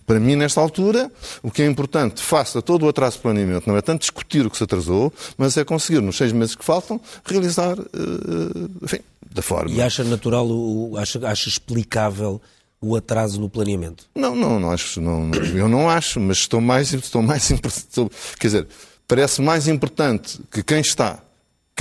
Para 0.07 0.19
mim, 0.19 0.37
nesta 0.37 0.61
altura, 0.61 1.11
o 1.43 1.51
que 1.51 1.63
é 1.63 1.67
importante, 1.67 2.23
face 2.23 2.57
a 2.57 2.63
todo 2.63 2.87
o 2.87 2.89
atraso 2.89 3.17
de 3.17 3.23
planeamento, 3.23 3.69
não 3.69 3.77
é 3.77 3.83
tanto 3.83 4.01
discutir 4.01 4.47
o 4.47 4.51
que 4.51 4.57
se 4.57 4.65
atrasou, 4.65 5.13
mas 5.37 5.57
é 5.57 5.65
conseguir, 5.65 6.01
nos 6.01 6.17
seis 6.17 6.33
meses 6.33 6.55
que 6.55 6.65
faltam, 6.65 7.01
realizar, 7.25 7.79
uh, 7.79 8.71
enfim, 8.83 9.01
da 9.33 9.43
forma... 9.43 9.71
E 9.71 9.81
acha 9.81 10.05
natural, 10.05 10.49
acha, 10.97 11.27
acha 11.27 11.49
explicável 11.49 12.41
o 12.83 12.97
atraso 12.97 13.41
no 13.41 13.49
planeamento? 13.49 14.07
Não, 14.15 14.35
não, 14.35 14.59
não 14.59 14.71
acho, 14.73 15.01
não, 15.01 15.31
eu 15.55 15.69
não 15.69 15.89
acho, 15.89 16.19
mas 16.19 16.39
estou 16.39 16.61
mais, 16.61 16.93
estou 16.93 17.23
mais, 17.23 17.49
estou, 17.55 18.11
quer 18.39 18.49
dizer, 18.49 18.69
parece 19.07 19.41
mais 19.41 19.69
importante 19.69 20.41
que 20.51 20.63
quem 20.63 20.81
está 20.81 21.23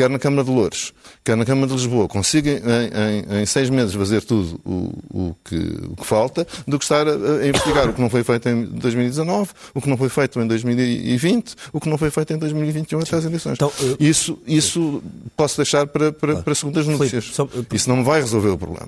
quer 0.01 0.09
na 0.09 0.17
Câmara 0.17 0.43
de 0.43 0.49
Louros, 0.49 0.93
quer 1.23 1.37
na 1.37 1.45
Câmara 1.45 1.67
de 1.67 1.73
Lisboa, 1.73 2.07
consiga 2.07 2.49
em, 2.49 3.37
em, 3.37 3.41
em 3.41 3.45
seis 3.45 3.69
meses 3.69 3.93
fazer 3.93 4.23
tudo 4.23 4.59
o, 4.65 4.91
o, 5.11 5.35
que, 5.45 5.55
o 5.55 5.95
que 5.95 6.05
falta, 6.05 6.47
do 6.67 6.79
que 6.79 6.85
estar 6.85 7.07
a, 7.07 7.11
a, 7.11 7.47
investigar 7.47 7.87
o 7.87 7.93
que 7.93 8.01
não 8.01 8.09
foi 8.09 8.23
feito 8.23 8.49
em 8.49 8.65
2019, 8.65 9.51
o 9.75 9.81
que 9.81 9.87
não 9.87 9.97
foi 9.97 10.09
feito 10.09 10.41
em 10.41 10.47
2020, 10.47 11.55
o 11.71 11.79
que 11.79 11.87
não 11.87 11.99
foi 11.99 12.09
feito 12.09 12.33
em 12.33 12.37
2021 12.39 12.99
até 12.99 13.15
as 13.15 13.25
eleições. 13.25 13.53
Então, 13.53 13.71
eu... 13.79 13.95
Isso, 13.99 14.39
isso 14.47 15.03
posso 15.37 15.57
deixar 15.57 15.85
para, 15.85 16.11
para, 16.11 16.37
para 16.37 16.55
segundas 16.55 16.87
notícias. 16.87 17.25
Só... 17.25 17.47
Isso 17.71 17.87
não 17.87 18.03
vai 18.03 18.21
resolver 18.21 18.49
o 18.49 18.57
problema. 18.57 18.87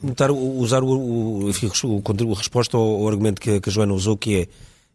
Usar 0.57 0.81
o, 0.83 0.87
o, 1.43 1.49
enfim, 1.49 1.67
a 1.67 2.35
resposta 2.35 2.75
ao, 2.75 2.83
ao 2.83 3.07
argumento 3.07 3.39
que, 3.39 3.61
que 3.61 3.69
a 3.69 3.71
Joana 3.71 3.93
usou, 3.93 4.17
que 4.17 4.35
é 4.35 4.41
eh, 4.41 4.47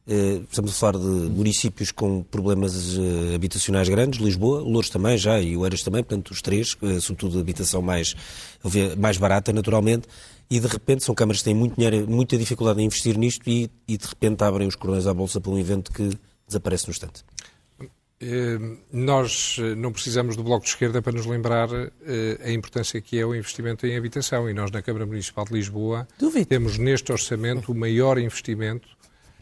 estamos 0.09 0.71
a 0.71 0.75
falar 0.75 0.99
de 0.99 1.07
municípios 1.07 1.93
com 1.93 2.23
problemas 2.23 2.97
eh, 2.97 3.35
habitacionais 3.35 3.89
grandes, 3.91 4.19
Lisboa, 4.19 4.61
Louros 4.61 4.89
também 4.89 5.19
já 5.19 5.39
e 5.39 5.55
Oeiras 5.55 5.83
também, 5.83 6.03
portanto 6.03 6.31
os 6.31 6.41
três, 6.41 6.77
eh, 6.83 6.99
sobretudo 6.99 7.39
habitação 7.39 7.83
mais, 7.83 8.17
mais 8.97 9.19
barata 9.19 9.53
naturalmente, 9.53 10.09
e 10.51 10.59
de 10.59 10.67
repente 10.67 11.05
são 11.05 11.15
câmaras 11.15 11.41
que 11.41 11.45
têm 11.45 11.55
muito 11.55 11.77
dinheiro, 11.77 12.09
muita 12.09 12.39
dificuldade 12.39 12.81
em 12.81 12.87
investir 12.87 13.19
nisto 13.19 13.43
e, 13.47 13.71
e 13.87 13.99
de 13.99 14.07
repente 14.07 14.43
abrem 14.43 14.67
os 14.67 14.75
cordões 14.75 15.07
à 15.07 15.13
bolsa 15.13 15.43
para 15.43 15.53
um 15.53 15.59
evento 15.59 15.93
que 15.93 16.11
desaparece 16.47 16.87
no 16.87 16.93
instante. 16.93 17.23
Nós 18.91 19.59
não 19.77 19.93
precisamos 19.93 20.37
do 20.37 20.43
Bloco 20.43 20.65
de 20.65 20.71
Esquerda 20.71 21.01
para 21.01 21.13
nos 21.13 21.25
lembrar 21.25 21.69
a 22.43 22.51
importância 22.51 23.01
que 23.01 23.17
é 23.17 23.25
o 23.25 23.33
investimento 23.33 23.87
em 23.87 23.97
habitação 23.97 24.51
e 24.51 24.55
nós 24.55 24.73
na 24.73 24.83
Câmara 24.83 25.07
Municipal 25.07 25.45
de 25.45 25.53
Lisboa 25.53 26.09
temos 26.49 26.79
neste 26.79 27.13
orçamento 27.13 27.71
o 27.71 27.75
maior 27.77 28.19
investimento 28.19 28.98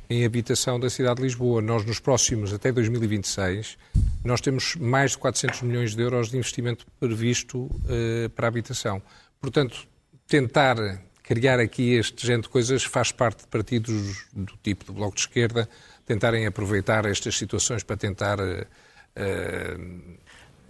em 0.09 0.25
habitação 0.25 0.79
da 0.79 0.89
cidade 0.89 1.17
de 1.17 1.23
Lisboa. 1.23 1.61
Nós, 1.61 1.85
nos 1.85 1.99
próximos, 1.99 2.53
até 2.53 2.71
2026, 2.73 3.77
nós 4.25 4.41
temos 4.41 4.77
mais 4.77 5.13
de 5.13 5.19
400 5.19 5.63
milhões 5.63 5.95
de 5.95 6.03
euros 6.03 6.31
de 6.31 6.37
investimento 6.37 6.87
previsto 6.99 7.59
uh, 7.59 8.31
para 8.35 8.47
a 8.47 8.49
habitação. 8.49 9.03
Portanto, 9.41 9.87
tentar 10.27 10.77
criar 11.23 11.59
aqui 11.59 11.95
este 11.95 12.25
género 12.25 12.43
de 12.43 12.49
coisas 12.49 12.85
faz 12.85 13.11
parte 13.11 13.41
de 13.41 13.49
partidos 13.49 14.27
do 14.33 14.57
tipo 14.63 14.85
do 14.85 14.93
Bloco 14.93 15.17
de 15.17 15.23
Esquerda 15.23 15.69
tentarem 16.07 16.47
aproveitar 16.47 17.05
estas 17.05 17.37
situações 17.37 17.83
para 17.83 17.97
tentar 17.97 18.39
uh, 18.39 18.67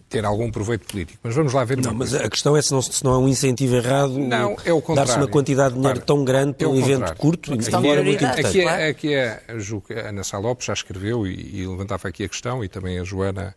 ter 0.08 0.24
algum 0.24 0.50
proveito 0.50 0.86
político. 0.86 1.18
Mas 1.22 1.34
vamos 1.34 1.52
lá 1.52 1.64
ver. 1.64 1.78
Não, 1.78 1.92
mas 1.92 2.14
a 2.14 2.28
questão 2.28 2.56
é 2.56 2.62
se 2.62 2.72
não, 2.72 2.80
se 2.80 3.04
não 3.04 3.14
é 3.14 3.18
um 3.18 3.28
incentivo 3.28 3.76
errado 3.76 4.18
não, 4.18 4.56
é 4.64 4.72
o 4.72 4.80
dar-se 4.94 5.16
uma 5.16 5.26
quantidade 5.26 5.74
de 5.74 5.80
dinheiro 5.80 6.00
tão 6.00 6.24
grande 6.24 6.54
para 6.54 6.66
é 6.66 6.70
um 6.70 6.78
evento 6.78 7.14
curto, 7.16 7.52
e 7.52 7.58
embora 7.58 8.02
muito 8.02 8.24
importante. 8.24 8.46
Aqui, 8.46 8.60
é, 8.60 8.88
aqui 8.88 9.14
é, 9.14 9.42
a 9.48 10.08
Ana 10.08 10.22
Sá 10.22 10.38
Lopes 10.38 10.66
já 10.66 10.72
escreveu 10.72 11.26
e, 11.26 11.60
e, 11.60 11.66
levantava 11.66 12.08
aqui 12.08 12.24
a 12.24 12.28
questão, 12.28 12.64
e 12.64 12.68
também 12.68 12.98
a 12.98 13.04
Joana 13.04 13.54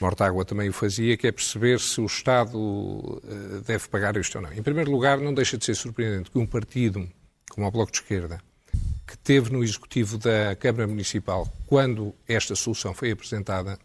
Mortágua 0.00 0.44
também 0.44 0.68
o 0.68 0.72
fazia, 0.72 1.16
que 1.16 1.26
é 1.26 1.32
perceber 1.32 1.78
se 1.80 2.00
o 2.00 2.06
Estado 2.06 3.22
eh, 3.26 3.60
deve 3.66 3.88
pagar 3.88 4.16
isto 4.16 4.36
ou 4.36 4.42
não. 4.42 4.52
Em 4.52 4.62
primeiro 4.62 4.90
lugar, 4.90 5.18
não 5.18 5.32
deixa 5.32 5.56
de 5.56 5.64
ser 5.64 5.74
surpreendente 5.74 6.30
que 6.30 6.38
um 6.38 6.46
partido 6.46 7.08
como 7.50 7.66
o 7.66 7.70
Bloco 7.70 7.92
de 7.92 7.98
Esquerda, 7.98 8.40
que 9.06 9.16
teve 9.18 9.52
no 9.52 9.62
Executivo 9.62 10.16
da 10.16 10.56
Câmara 10.58 10.86
Municipal, 10.86 11.46
quando 11.66 12.14
esta 12.26 12.54
solução 12.54 12.94
foi 12.94 13.10
apresentada, 13.10 13.78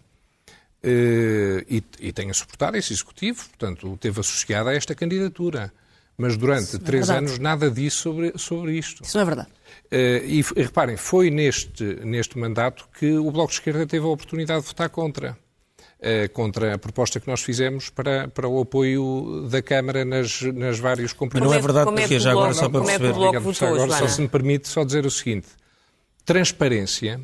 eh, 0.83 1.65
e, 1.69 1.83
e 1.99 2.13
tenha 2.13 2.33
suportado 2.33 2.77
esse 2.77 2.93
executivo, 2.93 3.45
portanto, 3.49 3.97
teve 3.99 4.19
associado 4.19 4.69
a 4.69 4.73
esta 4.73 4.93
candidatura. 4.93 5.71
Mas 6.17 6.35
durante 6.35 6.77
é 6.77 6.79
três 6.79 7.09
é 7.09 7.17
anos 7.17 7.37
nada 7.37 7.69
disse 7.69 7.97
sobre, 7.97 8.33
sobre 8.37 8.73
isto. 8.73 9.03
Isso 9.03 9.15
não 9.15 9.21
é 9.21 9.25
verdade. 9.25 9.49
Uh, 9.85 10.25
e, 10.25 10.39
e, 10.55 10.63
reparem, 10.63 10.97
foi 10.97 11.29
neste, 11.29 11.83
neste 12.03 12.39
mandato 12.39 12.89
que 12.97 13.13
o 13.13 13.29
Bloco 13.29 13.49
de 13.49 13.59
Esquerda 13.59 13.85
teve 13.85 14.03
a 14.03 14.09
oportunidade 14.09 14.61
de 14.61 14.67
votar 14.67 14.89
contra. 14.89 15.37
Uh, 15.99 16.31
contra 16.31 16.75
a 16.75 16.77
proposta 16.77 17.19
que 17.19 17.27
nós 17.27 17.41
fizemos 17.41 17.89
para, 17.89 18.27
para 18.27 18.47
o 18.47 18.61
apoio 18.61 19.47
da 19.49 19.61
Câmara 19.61 20.05
nas, 20.05 20.41
nas 20.41 20.79
vários 20.79 21.13
compromissos. 21.13 21.55
Mas 21.55 21.63
não 21.63 21.71
é 21.71 21.73
verdade, 21.73 22.01
porque 22.01 22.15
é 22.15 22.19
já 22.19 22.31
agora 22.31 22.53
só 22.53 22.69
para 22.69 22.81
perceber. 22.81 23.11
Obrigado, 23.11 23.43
votou, 23.43 23.67
agora, 23.67 23.91
só 23.91 24.07
se 24.07 24.21
me 24.21 24.27
permite 24.27 24.67
só 24.67 24.83
dizer 24.83 25.05
o 25.05 25.11
seguinte. 25.11 25.47
Transparência 26.25 27.21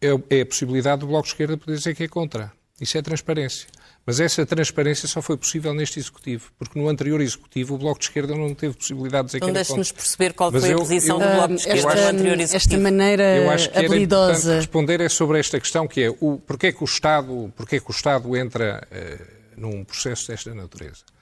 é, 0.00 0.08
é 0.30 0.40
a 0.40 0.46
possibilidade 0.46 1.00
do 1.00 1.06
Bloco 1.06 1.24
de 1.24 1.32
Esquerda 1.32 1.56
poder 1.56 1.76
dizer 1.76 1.94
que 1.94 2.04
é 2.04 2.08
contra. 2.08 2.52
Isso 2.80 2.98
é 2.98 3.02
transparência. 3.02 3.68
Mas 4.04 4.20
essa 4.20 4.46
transparência 4.46 5.08
só 5.08 5.20
foi 5.20 5.36
possível 5.36 5.74
neste 5.74 5.98
Executivo, 5.98 6.52
porque 6.56 6.78
no 6.78 6.88
anterior 6.88 7.20
Executivo 7.20 7.74
o 7.74 7.78
Bloco 7.78 7.98
de 7.98 8.04
Esquerda 8.04 8.36
não 8.36 8.54
teve 8.54 8.76
possibilidade 8.76 9.22
de 9.22 9.26
dizer 9.26 9.38
então 9.38 9.48
era 9.48 9.56
deixe-nos 9.56 9.90
perceber 9.90 10.32
qual 10.32 10.52
Mas 10.52 10.62
foi 10.62 10.72
eu, 10.72 10.76
a 10.76 10.80
posição 10.80 11.20
eu, 11.20 11.26
do 11.26 11.34
Bloco 11.34 11.48
de 11.48 11.54
Esquerda 11.54 11.88
esta, 11.88 12.02
no 12.02 12.08
anterior 12.08 12.40
Executivo. 12.40 12.56
Esta 12.56 12.78
maneira 12.78 13.36
eu 13.36 13.50
acho 13.50 13.70
que 13.70 13.78
habilidosa... 13.78 14.50
Era 14.50 14.60
responder 14.60 15.00
é 15.00 15.08
sobre 15.08 15.40
esta 15.40 15.58
questão 15.58 15.88
que 15.88 16.02
é 16.02 16.10
o, 16.20 16.38
porquê, 16.38 16.68
é 16.68 16.72
que 16.72 16.82
o 16.82 16.84
Estado, 16.84 17.52
porquê 17.56 17.76
é 17.76 17.80
que 17.80 17.90
o 17.90 17.92
Estado 17.92 18.36
entra 18.36 18.86
uh, 18.92 19.60
num 19.60 19.82
processo 19.82 20.28
desta 20.28 20.54
natureza. 20.54 21.15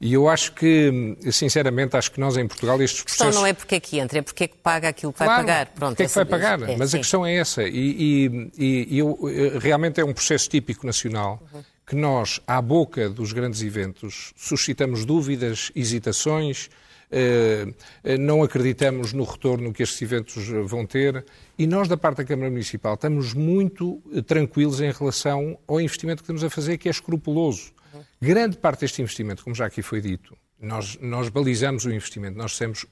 E 0.00 0.14
eu 0.14 0.30
acho 0.30 0.52
que, 0.54 1.14
sinceramente, 1.30 1.94
acho 1.94 2.10
que 2.10 2.18
nós 2.18 2.34
em 2.38 2.48
Portugal 2.48 2.80
estes 2.80 3.02
processos... 3.02 3.20
A 3.20 3.26
questão 3.26 3.42
não 3.42 3.46
é 3.46 3.52
porque 3.52 3.74
é 3.74 3.80
que 3.80 3.98
entra, 3.98 4.18
é 4.20 4.22
porque 4.22 4.44
é 4.44 4.48
que 4.48 4.56
paga 4.56 4.88
aquilo 4.88 5.12
que 5.12 5.18
vai 5.18 5.28
claro, 5.28 5.42
pagar. 5.42 5.66
Pronto, 5.66 5.90
porque 5.90 6.02
é 6.04 6.06
que 6.06 6.14
vai 6.14 6.24
pagar, 6.24 6.62
é, 6.62 6.76
mas 6.78 6.90
sim. 6.90 6.96
a 6.96 7.00
questão 7.00 7.26
é 7.26 7.34
essa. 7.34 7.62
E, 7.64 8.50
e, 8.56 8.88
e 8.88 8.98
eu, 8.98 9.18
eh, 9.28 9.58
realmente 9.58 10.00
é 10.00 10.04
um 10.04 10.14
processo 10.14 10.48
típico 10.48 10.86
nacional 10.86 11.42
uhum. 11.52 11.62
que 11.86 11.94
nós, 11.94 12.40
à 12.46 12.62
boca 12.62 13.10
dos 13.10 13.34
grandes 13.34 13.62
eventos, 13.62 14.32
suscitamos 14.36 15.04
dúvidas, 15.04 15.70
hesitações, 15.76 16.70
eh, 17.10 17.66
eh, 18.02 18.16
não 18.16 18.42
acreditamos 18.42 19.12
no 19.12 19.24
retorno 19.24 19.70
que 19.70 19.82
estes 19.82 20.00
eventos 20.00 20.48
vão 20.64 20.86
ter 20.86 21.26
e 21.58 21.66
nós, 21.66 21.88
da 21.88 21.98
parte 21.98 22.18
da 22.18 22.24
Câmara 22.24 22.50
Municipal, 22.50 22.94
estamos 22.94 23.34
muito 23.34 24.00
tranquilos 24.26 24.80
em 24.80 24.92
relação 24.92 25.58
ao 25.68 25.78
investimento 25.78 26.22
que 26.22 26.24
estamos 26.24 26.42
a 26.42 26.48
fazer, 26.48 26.78
que 26.78 26.88
é 26.88 26.90
escrupuloso. 26.90 27.78
Grande 28.22 28.58
parte 28.58 28.80
deste 28.80 29.00
investimento, 29.00 29.42
como 29.42 29.54
já 29.54 29.66
aqui 29.66 29.80
foi 29.80 30.00
dito, 30.00 30.36
nós, 30.60 30.98
nós 31.00 31.28
balizamos 31.30 31.86
o 31.86 31.90
investimento. 31.90 32.36
Nós 32.36 32.52
dissemos, 32.52 32.84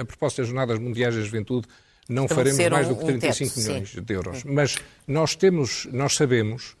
a 0.00 0.04
propósito 0.04 0.38
das 0.38 0.48
Jornadas 0.48 0.78
Mundiais 0.78 1.14
da 1.14 1.22
Juventude, 1.22 1.66
não 2.08 2.28
faremos 2.28 2.68
mais 2.68 2.86
um, 2.86 2.90
do 2.90 2.96
que 2.98 3.04
35 3.06 3.50
um 3.50 3.54
teto, 3.54 3.66
milhões 3.66 3.90
sim. 3.90 4.02
de 4.02 4.14
euros. 4.14 4.44
Mas 4.44 4.76
nós, 5.08 5.34
temos, 5.34 5.86
nós 5.92 6.14
sabemos 6.14 6.76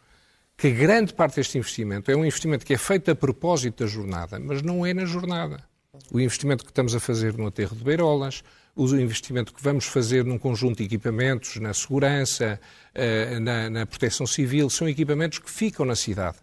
que 0.56 0.70
grande 0.70 1.12
parte 1.12 1.36
deste 1.36 1.58
investimento 1.58 2.10
é 2.10 2.16
um 2.16 2.24
investimento 2.24 2.64
que 2.64 2.74
é 2.74 2.78
feito 2.78 3.10
a 3.10 3.14
propósito 3.14 3.82
da 3.82 3.90
jornada, 3.90 4.38
mas 4.38 4.62
não 4.62 4.84
é 4.84 4.94
na 4.94 5.04
jornada. 5.04 5.64
O 6.12 6.20
investimento 6.20 6.64
que 6.64 6.70
estamos 6.70 6.94
a 6.94 7.00
fazer 7.00 7.36
no 7.36 7.46
aterro 7.46 7.74
de 7.74 7.82
Beirolas, 7.82 8.44
o 8.74 8.86
investimento 8.94 9.54
que 9.54 9.62
vamos 9.62 9.86
fazer 9.86 10.24
num 10.24 10.38
conjunto 10.38 10.78
de 10.78 10.84
equipamentos, 10.84 11.56
na 11.56 11.72
segurança, 11.72 12.60
eh, 12.94 13.40
na, 13.40 13.70
na 13.70 13.86
proteção 13.86 14.26
civil, 14.26 14.68
são 14.68 14.86
equipamentos 14.86 15.38
que 15.38 15.50
ficam 15.50 15.86
na 15.86 15.96
cidade. 15.96 16.36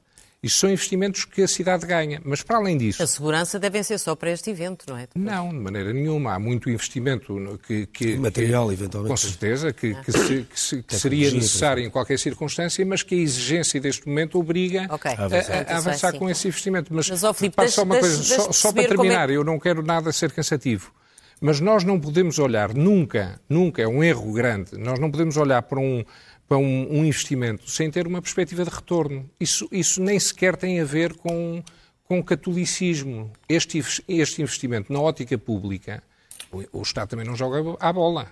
Isto 0.43 0.59
são 0.59 0.69
investimentos 0.69 1.23
que 1.23 1.41
a 1.41 1.47
cidade 1.47 1.85
ganha. 1.85 2.21
Mas, 2.25 2.43
para 2.43 2.57
além 2.57 2.77
disso... 2.77 3.01
A 3.01 3.07
segurança 3.07 3.57
deve 3.57 3.81
ser 3.81 3.97
só 3.97 4.13
para 4.13 4.29
este 4.29 4.49
evento, 4.49 4.83
não 4.89 4.97
é? 4.97 5.07
Depois. 5.07 5.23
Não, 5.23 5.47
de 5.47 5.55
maneira 5.55 5.93
nenhuma. 5.93 6.33
Há 6.33 6.39
muito 6.39 6.69
investimento 6.69 7.59
que... 7.65 7.85
que 7.85 8.17
Material, 8.17 8.67
que, 8.67 8.73
eventualmente. 8.73 9.09
Com 9.09 9.15
certeza, 9.15 9.71
que, 9.71 9.95
que, 9.95 10.11
se, 10.11 10.43
que, 10.43 10.59
se, 10.59 10.83
que 10.83 10.95
seria 10.97 11.31
necessário 11.31 11.81
em 11.81 11.89
qualquer 11.89 12.19
circunstância, 12.19 12.85
mas 12.85 13.01
que 13.01 13.15
a 13.15 13.17
exigência 13.19 13.79
deste 13.79 14.05
momento 14.05 14.37
obriga 14.37 14.85
okay. 14.93 15.11
a, 15.11 15.71
a, 15.71 15.75
a, 15.75 15.77
avançar 15.77 16.13
com 16.17 16.29
esse 16.29 16.45
investimento. 16.45 16.93
Mas, 16.93 17.09
mas 17.09 17.23
oh, 17.23 17.33
Filipe, 17.33 17.67
só 17.69 17.83
uma 17.83 17.97
coisa, 17.97 18.21
só, 18.21 18.51
só 18.51 18.73
para 18.73 18.83
é 18.83 18.87
terminar, 18.87 19.29
é... 19.29 19.37
eu 19.37 19.45
não 19.45 19.57
quero 19.57 19.81
nada 19.81 20.11
ser 20.11 20.33
cansativo. 20.33 20.91
Mas 21.39 21.59
nós 21.59 21.83
não 21.83 21.99
podemos 21.99 22.39
olhar 22.39 22.73
nunca, 22.73 23.39
nunca, 23.49 23.81
é 23.81 23.87
um 23.87 24.03
erro 24.03 24.31
grande, 24.31 24.77
nós 24.77 24.97
não 24.99 25.11
podemos 25.11 25.35
olhar 25.35 25.61
para 25.61 25.79
um 25.79 26.03
para 26.47 26.57
um, 26.57 26.99
um, 26.99 27.05
investimento 27.05 27.69
sem 27.69 27.89
ter 27.89 28.05
uma 28.05 28.21
perspectiva 28.21 28.63
de 28.63 28.69
retorno. 28.69 29.29
Isso, 29.39 29.67
isso 29.71 30.01
nem 30.01 30.19
sequer 30.19 30.55
tem 30.55 30.79
a 30.79 30.85
ver 30.85 31.13
com, 31.13 31.63
com 32.05 32.19
o 32.19 32.23
catolicismo. 32.23 33.31
Este, 33.47 33.83
este 34.07 34.41
investimento 34.41 34.91
na 34.91 34.99
ótica 34.99 35.37
pública, 35.37 36.03
o, 36.51 36.79
o 36.79 36.81
Estado 36.81 37.09
também 37.09 37.25
não 37.25 37.35
joga 37.35 37.77
à 37.79 37.91
bola. 37.91 38.31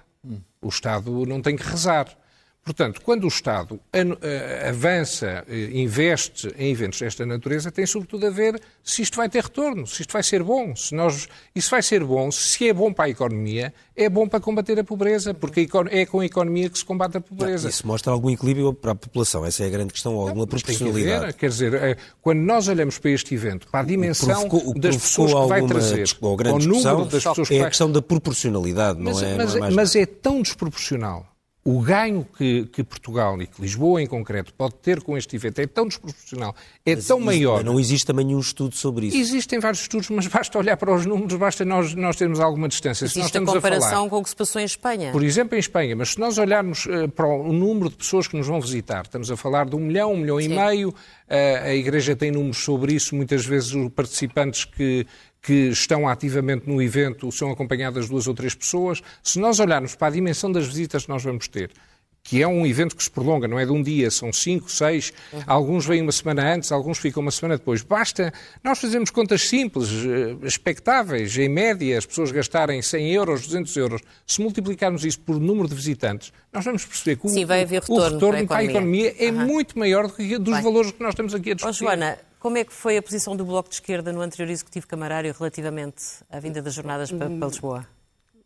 O 0.62 0.70
Estado 0.70 1.26
não 1.26 1.42
tem 1.42 1.56
que 1.56 1.64
rezar. 1.64 2.16
Portanto, 2.64 3.02
quando 3.02 3.24
o 3.24 3.28
Estado 3.28 3.80
eh, 3.92 4.68
avança, 4.70 5.44
eh, 5.50 5.72
investe 5.74 6.54
em 6.56 6.72
eventos 6.72 7.00
desta 7.00 7.26
natureza, 7.26 7.72
tem 7.72 7.88
sobretudo 7.88 8.28
a 8.28 8.30
ver 8.30 8.62
se 8.84 9.02
isto 9.02 9.18
vai 9.18 9.28
ter 9.28 9.42
retorno, 9.42 9.88
se 9.88 10.02
isto 10.02 10.14
vai 10.14 10.22
ser 10.22 10.44
bom. 10.44 10.76
Se 10.76 10.94
nós, 10.94 11.28
isso 11.56 11.72
vai 11.72 11.82
ser 11.82 12.04
bom, 12.04 12.30
se 12.30 12.70
é 12.70 12.74
bom 12.74 12.94
para 12.94 13.06
a 13.06 13.10
economia, 13.10 13.74
é 13.96 14.08
bom 14.08 14.28
para 14.28 14.40
combater 14.40 14.80
a 14.80 14.84
pobreza, 14.84 15.34
porque 15.34 15.68
é 15.90 16.06
com 16.06 16.20
a 16.20 16.26
economia 16.26 16.70
que 16.70 16.78
se 16.78 16.86
combate 16.86 17.18
a 17.18 17.22
pobreza. 17.22 17.68
Isso 17.68 17.86
mostra 17.88 18.14
algum 18.14 18.30
equilíbrio 18.30 18.72
para 18.76 18.92
a 18.92 18.96
população, 18.96 19.44
essa 19.44 19.64
é 19.64 19.68
a 19.68 19.70
grande 19.70 19.94
questão, 19.94 20.14
alguma 20.14 20.46
proporcionalidade. 20.46 21.34
Quer 21.34 21.50
dizer, 21.50 21.74
eh, 21.74 21.98
quando 22.22 22.42
nós 22.42 22.68
olhamos 22.68 23.00
para 23.00 23.10
este 23.10 23.34
evento, 23.34 23.68
para 23.70 23.80
a 23.80 23.84
dimensão 23.84 24.48
provocou, 24.48 24.80
das 24.80 24.98
pessoas 24.98 25.34
que 25.34 25.48
vai 25.48 25.66
trazer, 25.66 26.16
ou 26.22 26.38
grande 26.38 26.68
ao 26.68 26.74
número 26.74 27.06
das 27.06 27.24
pessoas 27.24 27.48
que 27.48 27.56
é 27.56 27.64
a 27.64 27.70
questão 27.70 27.92
da 27.92 28.04
proporcionalidade, 28.04 29.00
não 29.00 29.14
mas, 29.14 29.24
é? 29.24 29.36
Mas, 29.36 29.56
não 29.56 29.66
é, 29.66 29.72
mas 29.72 29.96
é 29.96 30.06
tão 30.06 30.44
desproporcional 30.44 31.31
o 31.64 31.80
ganho 31.80 32.26
que, 32.38 32.66
que, 32.66 32.84
Portugal 32.84 33.40
e 33.40 33.46
que 33.46 33.62
Lisboa 33.62 34.02
em 34.02 34.08
concreto 34.08 34.52
pode 34.52 34.76
ter 34.76 35.00
com 35.02 35.16
este 35.16 35.36
evento 35.36 35.60
é 35.60 35.68
tão 35.68 35.88
desproporcional, 35.88 36.56
é 36.84 36.96
mas 36.96 37.06
tão 37.06 37.20
maior. 37.20 37.64
não 37.64 37.80
existe 37.80 38.08
também 38.08 38.26
nenhum 38.26 38.40
estudo 38.40 38.76
sobre 38.76 39.08
isso. 39.08 39.18
Existem 39.18 39.60
vários 39.60 39.82
estudos, 39.82 40.10
mas 40.10 40.26
basta 40.26 40.58
olhar 40.58 40.76
para 40.76 40.92
os 40.92 41.06
números, 41.06 41.36
basta 41.36 41.64
nós, 41.64 41.94
nós 41.94 42.16
termos 42.16 42.40
alguma 42.40 42.68
distância. 42.68 43.06
Existe 43.06 43.32
se 43.32 43.40
nós 43.40 43.50
a 43.50 43.54
comparação 43.54 43.88
a 43.88 43.92
falar, 43.92 44.10
com 44.10 44.18
o 44.18 44.24
que 44.24 44.30
se 44.30 44.36
passou 44.36 44.60
em 44.60 44.66
Espanha. 44.66 45.12
Por 45.12 45.24
exemplo, 45.24 45.56
em 45.56 45.60
Espanha, 45.60 45.96
mas 45.96 46.10
se 46.10 46.20
nós 46.20 46.40
olharmos 46.40 46.88
uh, 46.88 47.08
para 47.10 47.28
o 47.28 47.54
número 47.54 47.90
de 47.90 47.96
pessoas 47.96 48.28
que 48.28 48.36
nos 48.36 48.48
vão 48.48 48.60
visitar, 48.60 49.04
estamos 49.04 49.30
a 49.30 49.38
falar 49.38 49.68
de 49.68 49.76
um 49.76 49.80
milhão, 49.80 50.14
um 50.14 50.18
milhão 50.18 50.40
Sim. 50.40 50.46
e 50.46 50.56
meio, 50.56 50.90
uh, 50.90 50.96
a 51.64 51.74
Igreja 51.76 52.16
tem 52.16 52.32
números 52.32 52.58
sobre 52.58 52.94
isso, 52.94 53.16
muitas 53.16 53.46
vezes 53.46 53.72
os 53.74 53.90
participantes 53.90 54.66
que, 54.66 55.06
que 55.42 55.70
estão 55.70 56.08
ativamente 56.08 56.70
no 56.70 56.82
evento 56.82 57.32
são 57.32 57.52
acompanhadas 57.52 58.08
duas 58.08 58.28
ou 58.28 58.34
três 58.34 58.54
pessoas. 58.54 59.02
Se 59.24 59.40
nós 59.40 59.60
olharmos 59.60 59.96
para 59.96 60.08
a 60.08 60.12
dimensão 60.12 60.52
das 60.52 60.68
visitas 60.68 61.04
que 61.04 61.10
nós 61.10 61.24
vamos 61.24 61.48
ter, 61.48 61.72
que 62.24 62.42
é 62.42 62.48
um 62.48 62.66
evento 62.66 62.96
que 62.96 63.04
se 63.04 63.10
prolonga, 63.10 63.48
não 63.48 63.60
é 63.60 63.66
de 63.66 63.72
um 63.72 63.82
dia, 63.82 64.12
são 64.12 64.32
cinco, 64.32 64.72
seis, 64.72 65.12
uhum. 65.34 65.42
alguns 65.48 65.86
vêm 65.86 66.02
uma 66.02 66.12
semana 66.12 66.54
antes, 66.54 66.72
alguns 66.72 66.98
ficam 66.98 67.22
uma 67.22 67.32
semana 67.32 67.58
depois. 67.58 67.82
Basta, 67.82 68.32
nós 68.64 68.80
fazemos 68.80 69.10
contas 69.10 69.42
simples, 69.42 69.90
eh, 69.90 70.46
expectáveis, 70.46 71.36
em 71.38 71.50
média, 71.50 71.98
as 71.98 72.06
pessoas 72.06 72.32
gastarem 72.32 72.82
100 72.82 73.14
euros, 73.14 73.48
200 73.48 73.76
euros, 73.76 74.02
se 74.26 74.42
multiplicarmos 74.42 75.04
isso 75.04 75.20
por 75.20 75.40
número 75.40 75.68
de 75.68 75.76
visitantes, 75.76 76.32
nós 76.54 76.64
vamos 76.64 76.86
perceber 76.86 77.16
que 77.18 77.30
Sim, 77.30 77.44
o, 77.44 77.48
retorno, 77.48 77.96
o 77.96 78.10
retorno 78.10 78.48
para 78.48 78.58
a 78.58 78.64
economia, 78.64 79.12
para 79.12 79.22
a 79.22 79.26
economia 79.26 79.28
é 79.28 79.32
uhum. 79.32 79.48
muito 79.48 79.80
maior 79.80 80.08
do 80.08 80.14
que 80.14 80.38
dos 80.38 80.54
Bem. 80.54 80.64
valores 80.64 80.92
que 80.92 81.02
nós 81.02 81.16
temos 81.16 81.34
aqui 81.34 81.52
a 81.52 81.56
discutir. 81.56 81.84
Oh, 81.84 81.86
Joana, 81.86 82.18
como 82.40 82.58
é 82.58 82.64
que 82.64 82.74
foi 82.74 82.98
a 82.98 83.02
posição 83.02 83.36
do 83.36 83.46
Bloco 83.46 83.70
de 83.70 83.76
Esquerda 83.76 84.12
no 84.12 84.22
anterior 84.22 84.50
Executivo 84.50 84.88
Camarário 84.88 85.34
relativamente 85.38 86.04
à 86.30 86.40
vinda 86.40 86.62
das 86.62 86.74
jornadas 86.74 87.12
para, 87.12 87.30
para 87.30 87.48
Lisboa? 87.48 87.88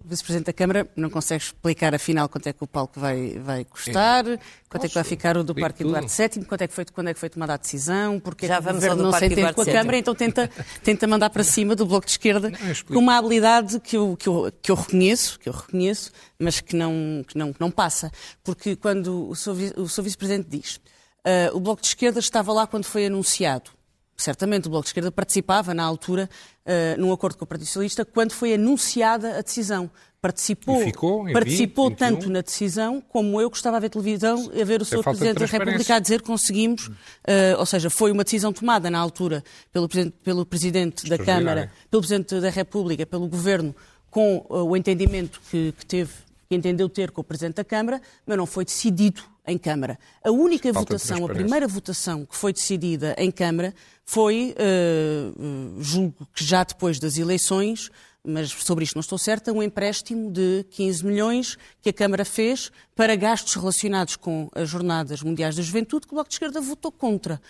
O 0.06 0.10
Vice-Presidente 0.10 0.46
da 0.46 0.54
Câmara 0.54 0.88
não 0.96 1.10
consegue 1.10 1.44
explicar, 1.44 1.96
afinal, 1.96 2.30
quanto 2.30 2.48
é 2.48 2.54
que 2.54 2.64
o 2.64 2.68
palco 2.68 3.00
vai, 3.00 3.40
vai 3.40 3.66
custar, 3.66 4.28
é. 4.28 4.40
quanto 4.70 4.86
é 4.86 4.88
que 4.88 4.94
vai 4.94 5.04
ficar 5.04 5.36
o 5.36 5.44
do 5.44 5.56
Parque 5.56 5.84
Eduardo 5.84 6.08
VII, 6.08 6.46
quanto 6.46 6.62
é 6.62 6.68
que 6.68 6.74
foi, 6.74 6.86
quando 6.86 7.08
é 7.10 7.14
que 7.14 7.20
foi 7.20 7.30
tomada 7.30 7.56
a 7.56 7.58
decisão, 7.58 8.20
porque 8.20 8.46
Já 8.46 8.58
é 8.58 8.62
que 8.62 8.70
o 8.70 8.74
Governo 8.74 9.04
não 9.04 9.12
se 9.12 9.26
entende 9.26 9.54
com 9.54 9.62
a 9.62 9.66
Câmara, 9.66 9.98
então 9.98 10.14
tenta, 10.14 10.50
tenta 10.84 11.08
mandar 11.08 11.32
para 11.32 11.44
cima 11.44 11.76
do 11.76 11.86
Bloco 11.86 12.06
de 12.06 12.12
Esquerda 12.12 12.52
com 12.88 13.00
uma 13.00 13.18
habilidade 13.18 13.80
que 13.80 13.98
eu, 13.98 14.16
que, 14.16 14.30
eu, 14.30 14.52
que 14.62 14.72
eu 14.72 14.76
reconheço, 14.76 15.40
que 15.40 15.50
eu 15.50 15.54
reconheço, 15.54 16.12
mas 16.38 16.62
que 16.62 16.76
não, 16.76 17.26
que 17.28 17.38
não, 17.38 17.52
que 17.52 17.60
não 17.60 17.72
passa. 17.72 18.12
Porque 18.44 18.76
quando 18.76 19.28
o 19.28 19.36
seu, 19.36 19.54
o 19.78 19.90
seu 19.90 20.04
Vice-Presidente 20.04 20.48
diz 20.50 20.80
uh, 21.26 21.56
o 21.56 21.60
Bloco 21.60 21.82
de 21.82 21.88
Esquerda 21.88 22.20
estava 22.20 22.54
lá 22.54 22.68
quando 22.68 22.86
foi 22.86 23.08
anunciado, 23.08 23.72
certamente 24.18 24.68
o 24.68 24.70
Bloco 24.70 24.84
de 24.84 24.90
Esquerda 24.90 25.12
participava 25.12 25.74
na 25.74 25.84
altura 25.84 26.30
uh, 26.66 27.00
num 27.00 27.12
acordo 27.12 27.38
com 27.38 27.44
o 27.44 27.48
Partido 27.48 27.68
Socialista 27.68 28.06
quando 28.06 28.34
foi 28.34 28.54
anunciada 28.54 29.38
a 29.38 29.42
decisão. 29.42 29.90
Participou, 30.22 30.80
ficou, 30.80 31.32
participou 31.32 31.90
20, 31.90 31.98
tanto 32.00 32.30
na 32.32 32.42
decisão 32.42 33.00
como 33.00 33.40
eu 33.40 33.52
que 33.52 33.58
estava 33.58 33.78
a 33.78 33.80
ver 33.80 33.90
televisão 33.90 34.52
a 34.60 34.66
ver 34.66 34.82
o 34.82 34.86
Sr. 34.86 35.04
Presidente 35.04 35.40
da 35.40 35.46
República 35.46 35.96
a 35.96 36.00
dizer 36.00 36.24
conseguimos, 36.24 36.88
uh, 36.88 37.60
ou 37.60 37.66
seja, 37.66 37.92
foi 37.92 38.12
uma 38.12 38.24
decisão 38.24 38.52
tomada 38.52 38.90
na 38.90 38.98
altura 38.98 39.44
pelo 39.72 39.88
Presidente, 39.88 40.16
pelo 40.24 40.46
presidente 40.46 41.08
da 41.08 41.18
Câmara, 41.18 41.72
pelo 41.92 42.02
Presidente 42.02 42.40
da 42.40 42.50
República, 42.50 43.06
pelo 43.06 43.28
Governo, 43.28 43.76
com 44.10 44.44
uh, 44.50 44.64
o 44.64 44.76
entendimento 44.76 45.40
que, 45.52 45.74
que 45.78 45.86
teve, 45.86 46.12
que 46.50 46.56
entendeu 46.56 46.90
ter 46.90 47.12
com 47.12 47.22
o 47.22 47.24
Presidente 47.24 47.58
da 47.58 47.64
Câmara, 47.64 48.02
mas 48.26 48.36
não 48.36 48.48
foi 48.48 48.66
decidido 48.66 49.22
em 49.46 49.58
Câmara. 49.58 50.00
A 50.24 50.32
única 50.32 50.74
Falta 50.74 50.94
votação, 50.94 51.26
a 51.26 51.30
primeira 51.30 51.68
votação 51.68 52.26
que 52.26 52.36
foi 52.36 52.52
decidida 52.52 53.16
em 53.18 53.30
Câmara 53.30 53.74
foi, 54.06 54.56
uh, 54.60 55.82
julgo 55.82 56.28
que 56.34 56.46
já 56.46 56.64
depois 56.64 57.00
das 57.00 57.18
eleições, 57.18 57.90
mas 58.24 58.52
sobre 58.52 58.84
isto 58.84 58.96
não 58.96 59.02
estou 59.02 59.18
certa, 59.18 59.52
um 59.52 59.62
empréstimo 59.62 60.32
de 60.32 60.66
15 60.72 61.06
milhões 61.06 61.58
que 61.82 61.90
a 61.90 61.94
Câmara 61.94 62.24
fez 62.24 62.72
para 62.96 63.16
gastos 63.16 63.56
relacionados 63.56 64.16
com 64.16 64.50
as 64.54 64.70
Jornadas 64.70 65.22
Mundiais 65.24 65.56
da 65.56 65.64
Juventude, 65.64 66.06
que 66.08 66.14
o 66.14 66.16
Bloco 66.16 66.30
de 66.30 66.36
Esquerda 66.36 66.62
votou 66.62 66.92
contra. 66.92 67.42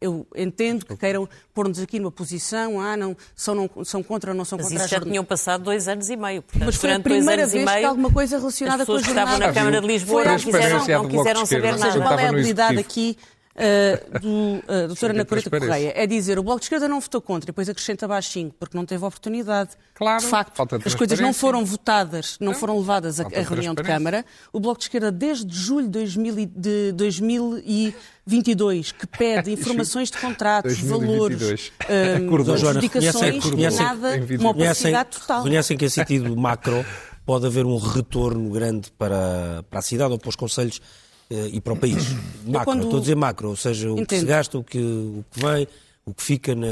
Eu 0.00 0.26
entendo 0.34 0.86
que 0.86 0.96
queiram 0.96 1.28
pôr-nos 1.52 1.78
aqui 1.78 1.98
numa 1.98 2.10
posição, 2.10 2.80
ah, 2.80 2.96
não, 2.96 3.14
são, 3.36 3.54
não, 3.54 3.84
são 3.84 4.02
contra 4.02 4.30
ou 4.30 4.36
não 4.36 4.46
são 4.46 4.56
mas 4.56 4.68
contra 4.68 4.84
isso 4.84 4.94
já 4.94 5.00
tinham 5.00 5.22
passado 5.22 5.62
dois 5.62 5.88
anos 5.88 6.08
e 6.08 6.16
meio. 6.16 6.40
Portanto, 6.40 6.64
mas 6.64 6.76
foi 6.76 6.92
a 6.92 7.00
primeira 7.00 7.46
vez 7.46 7.64
meio, 7.66 7.78
que 7.80 7.84
alguma 7.84 8.10
coisa 8.10 8.38
relacionada 8.38 8.86
com 8.86 8.94
as 8.94 9.04
jornadas... 9.04 9.34
que 9.34 9.36
estavam 9.36 9.46
na 9.46 9.52
Câmara 9.52 9.80
de 9.82 9.86
Lisboa 9.86 10.24
não 10.24 10.36
quiseram, 10.38 11.02
não 11.02 11.08
quiseram 11.08 11.46
saber 11.46 11.76
nada. 11.76 12.00
Qual 12.00 12.18
é 12.18 12.26
a 12.26 12.28
habilidade 12.30 12.78
aqui 12.78 13.16
uh, 13.54 14.20
do 14.20 14.58
uh, 14.58 14.88
doutora 14.88 15.12
Ana 15.12 15.24
Coreta 15.24 15.50
Correia 15.50 15.92
é 15.94 16.04
dizer 16.06 16.38
o 16.38 16.42
Bloco 16.42 16.60
de 16.60 16.66
Esquerda 16.66 16.86
não 16.88 17.00
votou 17.00 17.20
contra 17.20 17.46
e 17.46 17.52
depois 17.52 17.68
acrescenta 17.68 18.08
baixinho, 18.08 18.52
porque 18.58 18.76
não 18.76 18.86
teve 18.86 19.04
oportunidade. 19.04 19.70
Claro, 19.94 20.22
de 20.22 20.28
facto, 20.28 20.62
as 20.84 20.94
coisas 20.94 21.18
não 21.20 21.32
foram 21.32 21.64
votadas, 21.64 22.36
não, 22.40 22.52
não 22.52 22.58
foram 22.58 22.78
levadas 22.78 23.20
à 23.20 23.28
reunião 23.28 23.74
de 23.74 23.82
Câmara. 23.82 24.24
O 24.52 24.60
Bloco 24.60 24.78
de 24.78 24.84
Esquerda, 24.84 25.12
desde 25.12 25.54
julho 25.54 25.88
de 25.88 26.92
2022, 26.92 28.92
que 28.92 29.06
pede 29.06 29.52
informações 29.60 30.10
de 30.10 30.18
contratos, 30.18 30.78
2022. 30.78 31.72
valores, 31.88 32.20
um, 32.20 32.68
adjudicações, 32.68 33.44
nada, 33.78 34.20
uma 34.38 34.50
opacidade 34.50 35.10
total. 35.10 35.42
Conhecem 35.42 35.76
que 35.76 35.84
em 35.84 35.88
sentido 35.88 36.36
macro 36.36 36.84
pode 37.24 37.46
haver 37.46 37.66
um 37.66 37.76
retorno 37.76 38.50
grande 38.50 38.90
para, 38.92 39.64
para 39.68 39.78
a 39.78 39.82
cidade 39.82 40.12
ou 40.12 40.18
para 40.18 40.28
os 40.28 40.36
conselhos 40.36 40.80
eh, 40.80 41.09
e 41.30 41.60
para 41.60 41.72
o 41.72 41.76
país. 41.76 42.12
Macro, 42.44 42.64
quando... 42.64 42.84
estou 42.84 42.98
a 42.98 43.00
dizer 43.00 43.14
macro, 43.16 43.48
ou 43.50 43.56
seja, 43.56 43.88
o 43.88 43.92
Entendo. 43.92 44.08
que 44.08 44.18
se 44.18 44.24
gasta, 44.24 44.58
o 44.58 44.64
que, 44.64 44.78
o 44.78 45.24
que 45.30 45.40
vem, 45.40 45.68
o 46.04 46.12
que 46.12 46.22
fica 46.22 46.54
na, 46.54 46.66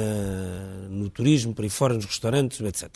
no 0.91 1.09
turismo, 1.09 1.55
para 1.55 1.65
aí 1.65 1.71
fora, 1.71 1.95
nos 1.95 2.05
restaurantes, 2.05 2.61
etc. 2.61 2.91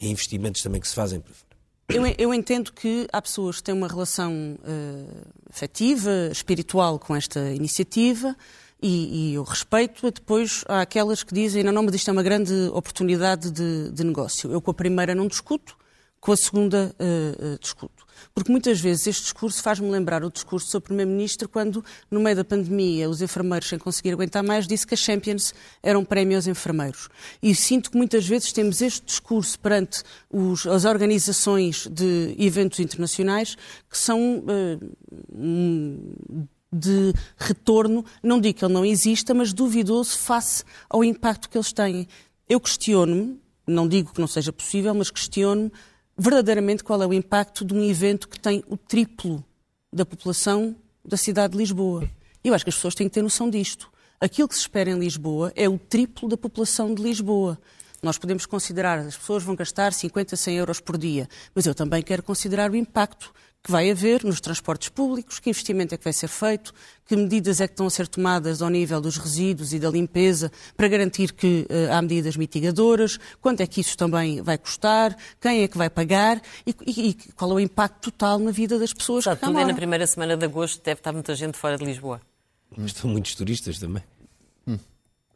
E 0.00 0.08
investimentos 0.08 0.62
também 0.62 0.80
que 0.80 0.88
se 0.88 0.94
fazem 0.94 1.20
para 1.20 1.32
fora. 1.32 1.52
Eu, 1.88 2.06
eu, 2.16 2.34
entendo 2.34 2.72
que 2.72 3.06
há 3.12 3.20
pessoas 3.20 3.56
que 3.56 3.64
têm 3.64 3.74
uma 3.74 3.88
relação 3.88 4.32
uh, 4.32 5.26
afetiva, 5.50 6.28
espiritual 6.30 6.98
com 6.98 7.14
esta 7.14 7.52
iniciativa 7.52 8.34
e, 8.80 9.32
e 9.32 9.34
eu 9.34 9.42
respeito. 9.42 10.10
Depois 10.10 10.64
há 10.68 10.80
aquelas 10.80 11.22
que 11.22 11.34
dizem, 11.34 11.62
não, 11.62 11.72
não, 11.72 11.82
mas 11.82 11.94
isto 11.94 12.08
é 12.08 12.12
uma 12.12 12.22
grande 12.22 12.54
oportunidade 12.72 13.50
de, 13.50 13.90
de 13.90 14.04
negócio. 14.04 14.50
Eu 14.50 14.60
com 14.62 14.70
a 14.70 14.74
primeira 14.74 15.14
não 15.14 15.26
discuto, 15.26 15.76
com 16.18 16.32
a 16.32 16.36
segunda 16.36 16.94
uh, 16.98 17.54
uh, 17.54 17.58
discuto. 17.58 18.01
Porque 18.34 18.50
muitas 18.50 18.80
vezes 18.80 19.06
este 19.06 19.22
discurso 19.24 19.62
faz-me 19.62 19.90
lembrar 19.90 20.24
o 20.24 20.30
discurso 20.30 20.66
do 20.66 20.70
seu 20.70 20.80
Primeiro-Ministro 20.80 21.48
quando, 21.48 21.84
no 22.10 22.20
meio 22.20 22.36
da 22.36 22.44
pandemia, 22.44 23.08
os 23.08 23.20
enfermeiros, 23.20 23.68
sem 23.68 23.78
conseguir 23.78 24.12
aguentar 24.12 24.42
mais, 24.42 24.66
disse 24.66 24.86
que 24.86 24.94
as 24.94 25.00
Champions 25.00 25.54
eram 25.82 26.04
prémio 26.04 26.36
aos 26.36 26.46
enfermeiros. 26.46 27.08
E 27.42 27.54
sinto 27.54 27.90
que 27.90 27.96
muitas 27.96 28.26
vezes 28.26 28.52
temos 28.52 28.80
este 28.80 29.04
discurso 29.04 29.58
perante 29.58 30.02
os, 30.30 30.66
as 30.66 30.84
organizações 30.84 31.86
de 31.86 32.34
eventos 32.38 32.80
internacionais 32.80 33.56
que 33.90 33.98
são 33.98 34.38
uh, 34.38 34.92
de 36.72 37.12
retorno, 37.36 38.02
não 38.22 38.40
digo 38.40 38.58
que 38.58 38.64
ele 38.64 38.72
não 38.72 38.84
exista, 38.84 39.34
mas 39.34 39.52
duvidoso 39.52 40.16
face 40.16 40.64
ao 40.88 41.04
impacto 41.04 41.50
que 41.50 41.58
eles 41.58 41.70
têm. 41.70 42.08
Eu 42.48 42.58
questiono-me, 42.58 43.38
não 43.66 43.86
digo 43.86 44.12
que 44.12 44.20
não 44.20 44.26
seja 44.26 44.52
possível, 44.52 44.94
mas 44.94 45.10
questiono-me 45.10 45.70
verdadeiramente 46.16 46.84
qual 46.84 47.02
é 47.02 47.06
o 47.06 47.12
impacto 47.12 47.64
de 47.64 47.74
um 47.74 47.82
evento 47.82 48.28
que 48.28 48.38
tem 48.38 48.62
o 48.68 48.76
triplo 48.76 49.44
da 49.92 50.04
população 50.04 50.74
da 51.04 51.16
cidade 51.16 51.52
de 51.52 51.58
Lisboa. 51.58 52.08
Eu 52.42 52.54
acho 52.54 52.64
que 52.64 52.70
as 52.70 52.76
pessoas 52.76 52.94
têm 52.94 53.08
que 53.08 53.14
ter 53.14 53.22
noção 53.22 53.48
disto. 53.48 53.90
Aquilo 54.20 54.48
que 54.48 54.54
se 54.54 54.60
espera 54.60 54.90
em 54.90 54.98
Lisboa 54.98 55.52
é 55.56 55.68
o 55.68 55.78
triplo 55.78 56.28
da 56.28 56.36
população 56.36 56.94
de 56.94 57.02
Lisboa. 57.02 57.58
Nós 58.02 58.18
podemos 58.18 58.46
considerar, 58.46 58.98
as 58.98 59.16
pessoas 59.16 59.42
vão 59.42 59.54
gastar 59.54 59.92
50, 59.92 60.36
100 60.36 60.56
euros 60.56 60.80
por 60.80 60.98
dia, 60.98 61.28
mas 61.54 61.66
eu 61.66 61.74
também 61.74 62.02
quero 62.02 62.22
considerar 62.22 62.70
o 62.70 62.76
impacto 62.76 63.32
que 63.62 63.70
vai 63.70 63.90
haver 63.90 64.24
nos 64.24 64.40
transportes 64.40 64.88
públicos, 64.88 65.38
que 65.38 65.50
investimento 65.50 65.94
é 65.94 65.98
que 65.98 66.02
vai 66.02 66.12
ser 66.12 66.28
feito, 66.28 66.74
que 67.06 67.14
medidas 67.14 67.60
é 67.60 67.68
que 67.68 67.74
estão 67.74 67.86
a 67.86 67.90
ser 67.90 68.08
tomadas 68.08 68.60
ao 68.60 68.68
nível 68.68 69.00
dos 69.00 69.16
resíduos 69.16 69.72
e 69.72 69.78
da 69.78 69.88
limpeza 69.88 70.50
para 70.76 70.88
garantir 70.88 71.32
que 71.32 71.66
uh, 71.70 71.92
há 71.92 72.02
medidas 72.02 72.36
mitigadoras, 72.36 73.18
quanto 73.40 73.60
é 73.60 73.66
que 73.66 73.80
isso 73.80 73.96
também 73.96 74.42
vai 74.42 74.58
custar, 74.58 75.16
quem 75.40 75.62
é 75.62 75.68
que 75.68 75.78
vai 75.78 75.88
pagar 75.88 76.42
e, 76.66 76.74
e, 76.86 77.08
e 77.10 77.14
qual 77.36 77.52
é 77.52 77.54
o 77.54 77.60
impacto 77.60 78.10
total 78.10 78.38
na 78.38 78.50
vida 78.50 78.78
das 78.78 78.92
pessoas 78.92 79.26
Está 79.26 79.36
que 79.36 79.46
tudo 79.46 79.58
é 79.58 79.64
na 79.64 79.74
primeira 79.74 80.06
semana 80.06 80.36
de 80.36 80.44
agosto, 80.44 80.82
deve 80.82 80.98
estar 80.98 81.12
muita 81.12 81.34
gente 81.34 81.56
fora 81.56 81.78
de 81.78 81.84
Lisboa. 81.84 82.20
Mas 82.76 82.86
estão 82.86 83.10
muitos 83.10 83.34
turistas 83.34 83.78
também 83.78 84.02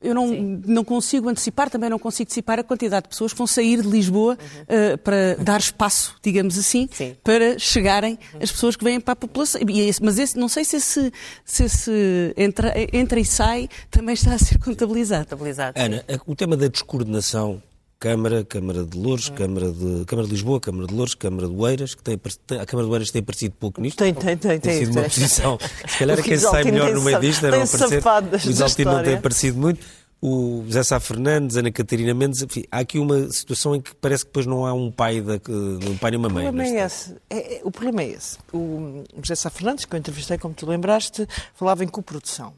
eu 0.01 0.15
não, 0.15 0.29
não 0.67 0.85
consigo 0.85 1.29
antecipar, 1.29 1.71
também 1.71 1.89
não 1.89 1.99
consigo 1.99 2.29
antecipar 2.29 2.59
a 2.59 2.65
quantidade 2.65 3.05
de 3.05 3.09
pessoas 3.09 3.33
que 3.33 3.39
vão 3.39 3.47
sair 3.47 3.83
de 3.83 3.89
Lisboa 3.89 4.39
uhum. 4.41 4.95
uh, 4.95 4.99
para 4.99 5.35
dar 5.37 5.59
espaço, 5.61 6.17
digamos 6.23 6.59
assim, 6.59 6.89
Sim. 6.93 7.17
para 7.25 7.59
chegarem 7.59 8.19
uhum. 8.35 8.41
as 8.43 8.53
pessoas 8.53 8.77
que 8.77 8.85
vêm 8.85 9.01
para 9.01 9.13
a 9.13 9.17
população. 9.17 9.61
Esse, 9.69 10.03
mas 10.03 10.19
esse, 10.19 10.39
não 10.39 10.49
sei 10.49 10.65
se 10.65 10.77
esse, 10.77 11.13
se 11.45 11.65
esse 11.65 12.35
entra, 12.37 12.75
entra 12.93 13.19
e 13.19 13.25
sai 13.25 13.69
também 13.91 14.15
está 14.15 14.35
a 14.35 14.39
ser 14.39 14.59
contabilizado. 14.59 15.25
contabilizado 15.25 15.81
Ana, 15.81 16.05
o 16.27 16.35
tema 16.35 16.57
da 16.57 16.69
descoordenação 16.69 17.63
Câmara, 17.99 18.45
Câmara 18.45 18.85
de 18.85 18.99
Louros, 18.99 19.31
Câmara 19.31 19.73
de, 19.73 20.05
Câmara 20.05 20.29
de 20.29 20.35
Lisboa, 20.35 20.61
Câmara 20.61 20.87
de 20.87 20.95
Louros, 20.95 21.15
Câmara 21.15 21.49
de 21.49 21.55
Oeiras, 21.55 21.95
que 21.95 22.03
tem, 22.03 22.15
a 22.15 22.67
Câmara 22.67 22.87
de 22.87 22.93
Oeiras 22.93 23.11
tem 23.11 23.21
aparecido 23.21 23.55
pouco 23.59 23.81
nisto. 23.81 23.99
Tem, 23.99 24.13
tem, 24.13 24.37
tem. 24.37 24.61
Tem, 24.61 24.79
sido 24.79 24.93
uma 24.93 25.03
posição, 25.05 25.59
se 25.89 25.99
calhar 25.99 26.19
é 26.21 26.23
quem 26.23 26.37
sai 26.37 26.65
melhor 26.65 26.93
no 26.93 27.03
meio 27.03 27.19
disto, 27.21 27.47
era 27.47 27.57
aparecer. 27.63 28.03
O 28.47 28.51
Isaltino 28.51 28.93
não 28.93 29.03
tem 29.03 29.15
aparecido 29.15 29.59
muito. 29.59 29.81
O 30.21 30.65
José 30.67 30.83
Sá 30.83 30.99
Fernandes, 30.99 31.57
Ana 31.57 31.71
Catarina 31.71 32.15
Mendes, 32.15 32.41
enfim, 32.43 32.65
há 32.71 32.79
aqui 32.79 32.99
uma 32.99 33.31
situação 33.31 33.77
em 33.77 33.81
que 33.83 33.95
parece 33.95 34.25
que 34.25 34.31
depois 34.31 34.47
não 34.47 34.65
há 34.65 34.73
um 34.73 34.91
pai, 34.91 35.21
da, 35.21 35.35
um 35.35 35.97
pai 35.99 36.13
e 36.13 36.17
uma 36.17 36.29
mãe. 36.29 36.49
O 36.49 36.53
problema, 36.53 36.79
é 36.79 36.85
esse. 36.85 37.15
É, 37.29 37.57
é, 37.57 37.61
o 37.63 37.71
problema 37.71 38.03
é 38.03 38.09
esse. 38.09 38.39
O 38.53 39.05
José 39.23 39.35
Sá 39.35 39.51
Fernandes, 39.51 39.85
que 39.85 39.95
eu 39.95 39.99
entrevistei, 39.99 40.39
como 40.39 40.55
tu 40.55 40.67
lembraste, 40.67 41.27
falava 41.55 41.85
em 41.85 41.89
coprodução. 41.89 42.55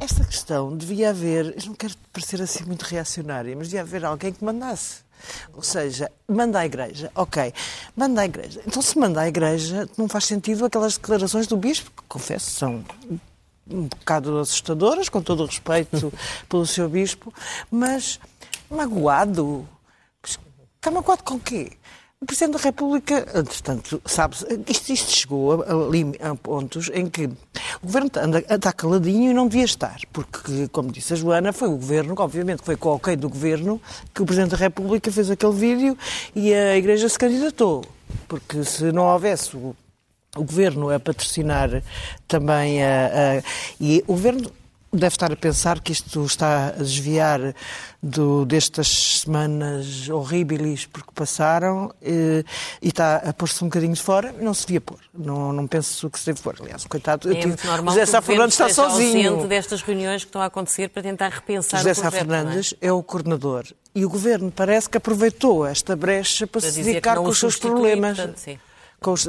Esta 0.00 0.24
questão 0.24 0.76
devia 0.76 1.10
haver, 1.10 1.54
eu 1.56 1.66
não 1.66 1.74
quero 1.74 1.94
parecer 2.12 2.42
assim 2.42 2.64
muito 2.64 2.82
reacionária, 2.82 3.54
mas 3.56 3.68
devia 3.68 3.82
haver 3.82 4.04
alguém 4.04 4.32
que 4.32 4.44
mandasse. 4.44 5.04
Ou 5.52 5.62
seja, 5.62 6.10
manda 6.28 6.58
à 6.58 6.66
igreja. 6.66 7.10
Ok, 7.14 7.52
manda 7.96 8.20
à 8.20 8.24
igreja. 8.24 8.60
Então, 8.66 8.82
se 8.82 8.98
manda 8.98 9.20
à 9.20 9.28
igreja, 9.28 9.88
não 9.96 10.08
faz 10.08 10.24
sentido 10.24 10.64
aquelas 10.64 10.94
declarações 10.94 11.46
do 11.46 11.56
bispo, 11.56 11.90
que 11.90 12.02
confesso, 12.08 12.50
são 12.50 12.84
um 13.66 13.86
bocado 13.88 14.38
assustadoras, 14.38 15.08
com 15.08 15.22
todo 15.22 15.42
o 15.42 15.46
respeito 15.46 16.12
pelo 16.48 16.66
seu 16.66 16.88
bispo, 16.88 17.32
mas 17.70 18.20
magoado. 18.70 19.66
Está 20.22 20.90
magoado 20.90 21.22
com 21.22 21.40
quê? 21.40 21.72
O 22.24 22.26
Presidente 22.26 22.56
da 22.56 22.58
República, 22.58 23.26
entretanto, 23.38 24.00
sabe 24.06 24.34
isto, 24.66 24.90
isto 24.90 25.10
chegou 25.10 25.62
a, 25.62 25.66
a, 25.66 26.30
a, 26.30 26.34
pontos 26.34 26.90
em 26.94 27.06
que 27.06 27.26
o 27.26 27.36
Governo 27.82 28.10
anda, 28.16 28.38
está 28.38 28.72
caladinho 28.72 29.30
e 29.30 29.34
não 29.34 29.46
devia 29.46 29.66
estar, 29.66 30.00
porque, 30.10 30.66
como 30.68 30.90
disse 30.90 31.12
a 31.12 31.16
Joana, 31.16 31.52
foi 31.52 31.68
o 31.68 31.72
Governo, 31.72 32.14
obviamente 32.16 32.62
foi 32.64 32.76
com 32.78 32.88
o 32.88 32.94
ok 32.94 33.14
do 33.14 33.28
Governo, 33.28 33.78
que 34.14 34.22
o 34.22 34.24
Presidente 34.24 34.52
da 34.52 34.56
República 34.56 35.12
fez 35.12 35.30
aquele 35.30 35.52
vídeo 35.52 35.98
e 36.34 36.54
a 36.54 36.74
Igreja 36.78 37.10
se 37.10 37.18
candidatou. 37.18 37.84
Porque 38.26 38.64
se 38.64 38.90
não 38.90 39.02
houvesse 39.02 39.54
o, 39.54 39.76
o 40.34 40.44
Governo 40.44 40.88
a 40.88 40.98
patrocinar 40.98 41.82
também 42.26 42.82
a, 42.82 43.06
a 43.06 43.42
e 43.78 44.02
o 44.06 44.14
Governo 44.14 44.50
deve 44.94 45.14
estar 45.14 45.32
a 45.32 45.36
pensar 45.36 45.80
que 45.80 45.92
isto 45.92 46.24
está 46.24 46.68
a 46.68 46.82
desviar 46.82 47.54
do, 48.02 48.44
destas 48.44 49.20
semanas 49.20 50.08
horríveis 50.08 50.86
porque 50.86 51.10
passaram 51.14 51.92
e, 52.02 52.44
e 52.80 52.88
está 52.88 53.16
a 53.16 53.32
pôr-se 53.32 53.62
um 53.64 53.66
bocadinho 53.66 53.94
de 53.94 54.02
fora. 54.02 54.34
Não 54.40 54.54
se 54.54 54.66
devia 54.66 54.80
pôr. 54.80 54.98
Não, 55.12 55.52
não 55.52 55.66
penso 55.66 56.08
que 56.08 56.18
se 56.18 56.26
deve 56.26 56.40
pôr. 56.40 56.56
Aliás, 56.60 56.84
coitado. 56.84 57.30
É 57.30 57.46
muito 57.46 57.66
normal 57.66 57.94
José 57.94 58.06
Sá 58.06 58.22
Fernandes 58.22 58.54
está 58.60 58.68
sozinho. 58.68 59.46
destas 59.46 59.82
reuniões 59.82 60.22
que 60.22 60.28
estão 60.28 60.40
a 60.40 60.46
acontecer 60.46 60.88
para 60.88 61.02
tentar 61.02 61.28
repensar 61.28 61.78
José 61.78 61.92
o 61.92 61.94
projeto. 61.94 62.12
Sá 62.12 62.18
Fernandes 62.18 62.74
é? 62.80 62.86
é? 62.86 62.92
o 62.92 63.02
coordenador 63.02 63.64
e 63.94 64.04
o 64.04 64.08
governo 64.08 64.50
parece 64.50 64.88
que 64.88 64.98
aproveitou 64.98 65.66
esta 65.66 65.94
brecha 65.94 66.46
para, 66.46 66.60
para 66.60 66.70
se 66.70 66.82
dedicar 66.82 67.16
com 67.16 67.28
os 67.28 67.38
seus 67.38 67.56
problemas. 67.56 68.16
Portanto, 68.16 68.58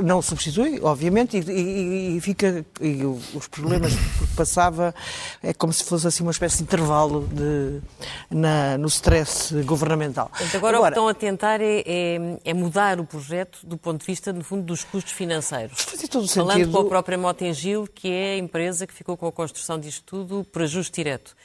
não 0.03 0.21
substitui, 0.21 0.79
obviamente, 0.81 1.37
e, 1.37 1.51
e, 1.51 2.17
e 2.17 2.21
fica. 2.21 2.65
E 2.79 3.03
os 3.05 3.47
problemas 3.47 3.93
que 3.93 4.27
passava 4.35 4.93
é 5.41 5.53
como 5.53 5.73
se 5.73 5.83
fosse 5.83 6.07
assim 6.07 6.23
uma 6.23 6.31
espécie 6.31 6.57
de 6.57 6.63
intervalo 6.63 7.27
de, 7.27 7.81
na, 8.29 8.77
no 8.77 8.87
stress 8.87 9.53
governamental. 9.63 10.29
Portanto, 10.29 10.57
agora, 10.57 10.77
agora, 10.77 10.89
o 10.89 10.93
que 10.93 10.99
estão 10.99 11.07
a 11.07 11.13
tentar 11.13 11.61
é, 11.61 11.83
é, 11.85 12.39
é, 12.43 12.53
mudar 12.53 12.99
o 12.99 13.05
projeto 13.05 13.59
do 13.63 13.77
ponto 13.77 13.99
de 13.99 14.05
vista, 14.05 14.31
no 14.31 14.43
fundo, 14.43 14.63
dos 14.63 14.83
custos 14.83 15.13
financeiros. 15.13 15.81
Fazia 15.81 16.07
todo 16.07 16.27
Falando 16.27 16.53
sentido. 16.53 16.71
com 16.71 16.79
a 16.79 16.85
própria 16.85 17.17
Motengil, 17.17 17.87
que 17.93 18.11
é 18.11 18.33
a 18.33 18.37
empresa 18.37 18.87
que 18.87 18.93
ficou 18.93 19.17
com 19.17 19.27
a 19.27 19.31
construção 19.31 19.79
disto 19.79 20.03
tudo 20.05 20.43
por 20.51 20.61
ajuste 20.61 20.95
direto 20.95 21.35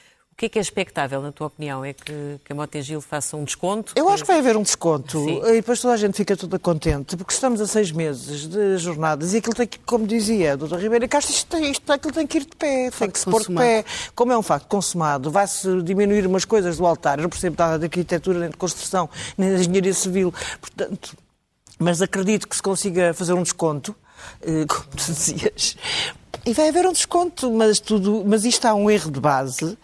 que 0.41 0.45
é 0.47 0.49
que 0.49 0.57
é 0.57 0.61
expectável, 0.61 1.21
na 1.21 1.31
tua 1.31 1.47
opinião? 1.47 1.85
É 1.85 1.93
que, 1.93 2.39
que 2.43 2.51
a 2.51 2.55
Motengil 2.55 2.99
faça 2.99 3.37
um 3.37 3.43
desconto? 3.43 3.93
Eu 3.95 4.09
acho 4.09 4.23
que 4.23 4.27
vai 4.27 4.39
haver 4.39 4.57
um 4.57 4.63
desconto 4.63 5.23
Sim. 5.23 5.39
e 5.39 5.53
depois 5.53 5.79
toda 5.79 5.93
a 5.93 5.97
gente 5.97 6.17
fica 6.17 6.35
toda 6.35 6.57
contente, 6.57 7.15
porque 7.15 7.31
estamos 7.31 7.61
a 7.61 7.67
seis 7.67 7.91
meses 7.91 8.47
de 8.47 8.77
jornadas 8.77 9.35
e 9.35 9.37
aquilo 9.37 9.53
tem 9.53 9.67
que, 9.67 9.77
como 9.79 10.07
dizia 10.07 10.53
a 10.53 10.55
doutora 10.55 10.81
Ribeira 10.81 11.07
Castro, 11.07 11.31
isto, 11.31 11.57
isto, 11.57 11.93
aquilo 11.93 12.13
tem 12.13 12.25
que 12.25 12.39
ir 12.39 12.41
de 12.41 12.55
pé, 12.55 12.89
tem 12.89 13.11
que 13.11 13.19
se 13.19 13.25
pôr 13.25 13.41
de 13.43 13.53
pé. 13.53 13.85
Como 14.15 14.31
é 14.31 14.37
um 14.37 14.41
facto 14.41 14.67
consumado, 14.67 15.29
vai-se 15.29 15.79
diminuir 15.83 16.25
umas 16.25 16.43
coisas 16.43 16.77
do 16.77 16.87
altar, 16.87 17.19
eu 17.19 17.23
não 17.23 17.29
percebo 17.29 17.55
nada 17.59 17.77
de 17.77 17.85
arquitetura, 17.85 18.39
nem 18.39 18.49
de 18.49 18.57
construção, 18.57 19.07
nem 19.37 19.49
de 19.49 19.61
engenharia 19.61 19.93
civil, 19.93 20.33
portanto, 20.59 21.15
mas 21.77 22.01
acredito 22.01 22.47
que 22.47 22.55
se 22.55 22.63
consiga 22.63 23.13
fazer 23.13 23.33
um 23.33 23.43
desconto, 23.43 23.95
eh, 24.41 24.65
como 24.67 24.87
tu 24.89 25.05
dizias, 25.05 25.77
e 26.45 26.53
vai 26.53 26.69
haver 26.69 26.87
um 26.87 26.91
desconto, 26.91 27.51
mas, 27.51 27.79
tudo, 27.79 28.23
mas 28.25 28.45
isto 28.45 28.65
há 28.65 28.73
um 28.73 28.89
erro 28.89 29.11
de 29.11 29.19
base. 29.19 29.77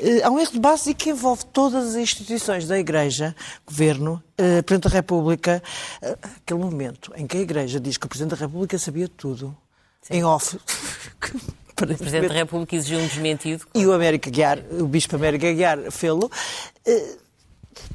Eh, 0.00 0.22
há 0.22 0.30
um 0.30 0.38
erro 0.38 0.52
de 0.52 0.58
base 0.58 0.94
que 0.94 1.10
envolve 1.10 1.44
todas 1.52 1.88
as 1.90 1.94
instituições 1.94 2.66
da 2.66 2.78
Igreja, 2.78 3.36
Governo, 3.66 4.22
eh, 4.38 4.62
Presidente 4.62 4.90
da 4.90 4.96
República. 4.96 5.62
Eh, 6.00 6.16
aquele 6.22 6.60
momento 6.60 7.12
em 7.14 7.26
que 7.26 7.36
a 7.36 7.40
Igreja 7.40 7.78
diz 7.78 7.98
que 7.98 8.06
o 8.06 8.08
Presidente 8.08 8.30
da 8.30 8.46
República 8.46 8.78
sabia 8.78 9.08
tudo, 9.08 9.54
Sim. 10.00 10.14
em 10.14 10.24
off. 10.24 10.56
o 11.82 11.86
Presidente 11.86 12.28
da 12.28 12.34
República 12.34 12.76
exigiu 12.76 12.98
um 13.00 13.06
desmentido. 13.06 13.66
E 13.74 13.86
o 13.86 13.92
América 13.92 14.30
Guiar, 14.30 14.58
o 14.72 14.86
Bispo 14.86 15.16
América 15.16 15.52
Guiar, 15.52 15.90
fê-lo. 15.90 16.30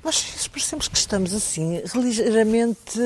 Mas 0.03 0.47
parecemos 0.47 0.87
que 0.87 0.97
estamos 0.97 1.33
assim, 1.33 1.81
ligeiramente. 1.95 2.99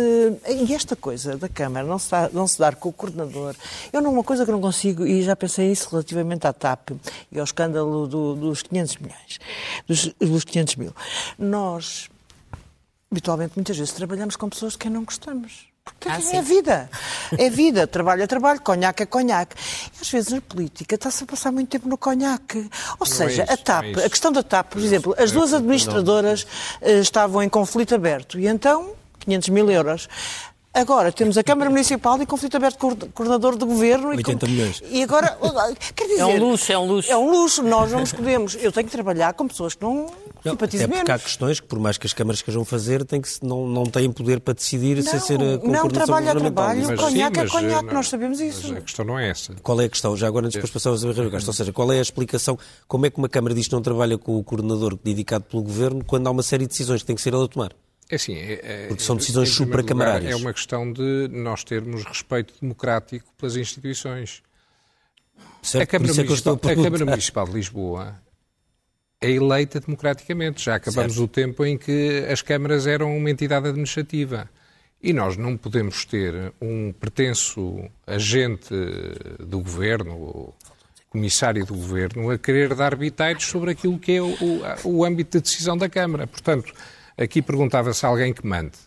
E 0.48 0.74
esta 0.74 0.96
coisa 0.96 1.38
da 1.38 1.48
Câmara 1.48 1.86
não 1.86 1.98
se, 1.98 2.12
dá, 2.12 2.30
não 2.32 2.48
se 2.48 2.60
dar 2.60 2.76
com 2.76 2.90
o 2.90 2.94
coordenador. 2.94 3.56
Eu 3.92 4.02
não, 4.02 4.12
uma 4.12 4.24
coisa 4.24 4.46
que 4.46 4.52
não 4.52 4.62
consigo, 4.62 5.06
e 5.06 5.24
já 5.24 5.36
pensei 5.36 5.72
isso 5.72 5.90
relativamente 5.90 6.46
à 6.46 6.54
TAP 6.54 6.92
e 7.32 7.40
ao 7.40 7.44
escândalo 7.44 8.08
do, 8.08 8.36
dos 8.36 8.62
500 8.64 8.98
milhões, 8.98 9.40
dos, 9.88 10.14
dos 10.20 10.44
500 10.44 10.76
mil. 10.76 10.96
Nós, 11.38 12.10
habitualmente, 13.10 13.54
muitas 13.56 13.78
vezes 13.78 13.94
trabalhamos 13.94 14.36
com 14.36 14.50
pessoas 14.50 14.74
de 14.74 14.80
quem 14.80 14.92
não 14.92 15.04
gostamos. 15.04 15.69
Porque 15.84 16.08
ah, 16.08 16.20
é 16.38 16.42
vida. 16.42 16.90
É 17.38 17.50
vida. 17.52 17.88
Trabalho 17.88 18.24
é 18.24 18.28
trabalho, 18.28 18.62
conhaque 18.62 19.04
é 19.04 19.06
conhaque. 19.06 19.56
E 19.98 20.02
às 20.02 20.10
vezes 20.10 20.32
na 20.32 20.42
política 20.42 20.96
está-se 20.96 21.24
a 21.24 21.28
passar 21.28 21.52
muito 21.52 21.70
tempo 21.70 21.88
no 21.88 21.98
conhaque. 21.98 22.60
Ou 22.60 22.98
não 23.00 23.06
seja, 23.06 23.42
é 23.42 23.46
isso, 23.46 23.54
a 23.54 23.58
TAP, 23.58 23.86
é 23.98 24.06
a 24.06 24.10
questão 24.10 24.32
da 24.32 24.44
TAP, 24.44 24.72
por 24.72 24.82
exemplo, 24.82 25.16
as 25.18 25.32
duas 25.32 25.54
administradoras 25.54 26.46
eh, 26.82 27.00
estavam 27.00 27.42
em 27.44 27.50
conflito 27.50 27.96
aberto 27.96 28.40
e 28.40 28.48
então 28.48 28.92
500 29.20 29.50
mil 29.50 29.70
euros. 29.70 30.08
Agora 30.72 31.12
temos 31.12 31.38
a 31.38 31.44
Câmara 31.44 31.70
Municipal 31.70 32.22
e 32.22 32.28
conflito 32.28 32.56
aberto 32.56 32.78
com 32.78 32.90
o 32.90 32.96
coordenador 33.12 33.58
de 33.58 33.66
governo. 33.66 34.10
80 34.10 34.46
e, 34.46 34.50
milhões. 34.50 34.84
E 34.90 35.04
agora, 35.04 35.38
quer 35.96 36.08
dizer... 36.08 36.22
É 36.22 36.26
um 36.26 36.38
luxo, 36.38 36.72
é 36.72 36.78
um 36.78 36.86
luxo. 36.86 37.12
É 37.12 37.18
um 37.18 37.32
luxo, 37.32 37.64
nós 37.64 37.92
não 37.92 38.02
nos 38.02 38.14
podemos... 38.14 38.56
Eu 38.56 38.72
tenho 38.72 38.86
que 38.86 38.92
trabalhar 38.92 39.34
com 39.34 39.48
pessoas 39.48 39.74
que 39.74 39.82
não, 39.82 40.06
não 40.46 40.54
simpatizam 40.54 40.88
menos. 40.88 41.00
porque 41.00 41.12
há 41.12 41.20
questões 41.20 41.60
que, 41.60 41.68
por 41.68 41.80
mais 41.80 41.98
que 41.98 42.08
as 42.08 42.14
câmaras 42.14 42.42
queiram 42.42 42.64
fazer, 42.64 43.04
têm 43.04 43.22
que, 43.22 43.30
não, 43.44 43.68
não 43.68 43.86
têm 43.86 44.12
poder 44.12 44.40
para 44.40 44.54
decidir 44.54 44.98
não, 44.98 45.04
sem 45.04 45.20
ser 45.20 45.42
a 45.42 45.58
Não, 45.58 45.88
trabalho 45.90 46.30
a 46.30 46.36
trabalho, 46.36 46.88
mas, 46.88 47.00
conhaque 47.00 47.40
é 47.40 47.48
conhaque, 47.48 47.86
não, 47.86 47.94
nós 47.94 48.08
sabemos 48.08 48.40
isso. 48.40 48.70
Mas 48.70 48.78
a 48.78 48.82
questão 48.82 49.06
não 49.06 49.20
é 49.20 49.30
essa. 49.30 49.54
Qual 49.62 49.80
é 49.82 49.86
a 49.86 49.90
questão? 49.90 50.16
Já 50.16 50.28
agora, 50.28 50.46
antes 50.46 50.56
depois 50.56 50.72
passamos 50.72 51.04
a 51.04 51.12
ver 51.12 51.34
Ou 51.34 51.54
seja, 51.54 51.74
qual 51.74 51.92
é 51.92 52.00
a 52.00 52.02
explicação? 52.02 52.58
Como 52.88 53.06
é 53.06 53.10
que 53.10 53.18
uma 53.18 53.30
Câmara 53.30 53.54
diz 53.54 53.68
que 53.68 53.74
não 53.74 53.82
trabalha 53.82 54.18
com 54.18 54.38
o 54.38 54.44
coordenador 54.44 54.98
dedicado 55.04 55.46
pelo 55.46 55.64
Governo 55.64 56.04
quando 56.04 56.28
há 56.28 56.32
uma 56.32 56.44
série 56.44 56.64
de 56.64 56.70
decisões 56.70 57.02
que 57.02 57.08
tem 57.08 57.16
que 57.16 57.22
ser 57.22 57.34
ele 57.34 57.44
a 57.44 57.48
tomar? 57.48 57.72
É 58.10 58.16
assim, 58.16 58.34
é, 58.34 58.60
é, 58.64 58.88
Porque 58.88 59.04
são 59.04 59.16
decisões 59.16 59.50
supracamarárias. 59.50 60.32
É 60.32 60.36
uma 60.36 60.52
questão 60.52 60.92
de 60.92 61.28
nós 61.32 61.64
termos 61.64 62.04
respeito 62.04 62.56
democrático 62.60 63.28
pelas 63.38 63.56
instituições. 63.56 64.42
Certo, 65.62 65.84
a, 65.84 65.86
Câmara 65.86 66.12
é 66.12 66.16
Municipal, 66.16 66.54
a, 66.54 66.72
a 66.72 66.76
Câmara 66.76 67.06
Municipal 67.06 67.46
de 67.46 67.54
Lisboa 67.54 68.20
é 69.22 69.30
eleita 69.32 69.80
democraticamente. 69.80 70.64
Já 70.64 70.76
acabamos 70.76 71.14
certo. 71.14 71.26
o 71.26 71.28
tempo 71.28 71.66
em 71.66 71.78
que 71.78 72.26
as 72.32 72.42
câmaras 72.42 72.88
eram 72.88 73.16
uma 73.16 73.30
entidade 73.30 73.68
administrativa. 73.68 74.50
E 75.02 75.14
nós 75.14 75.38
não 75.38 75.56
podemos 75.56 76.04
ter 76.04 76.54
um 76.62 76.92
pretenso 76.92 77.90
agente 78.06 78.74
do 79.40 79.60
governo, 79.60 80.54
comissário 81.10 81.66
do 81.66 81.74
governo, 81.74 82.30
a 82.30 82.38
querer 82.38 82.76
dar 82.76 82.96
bitaites 82.96 83.48
sobre 83.48 83.72
aquilo 83.72 83.98
que 83.98 84.14
é 84.14 84.22
o, 84.22 84.28
o, 84.28 84.62
o 84.84 85.06
âmbito 85.06 85.38
de 85.38 85.44
decisão 85.44 85.78
da 85.78 85.88
Câmara. 85.88 86.28
Portanto, 86.28 86.74
Aqui 87.20 87.42
perguntava-se 87.42 88.06
alguém 88.06 88.34
que 88.34 88.48
mande. 88.48 88.78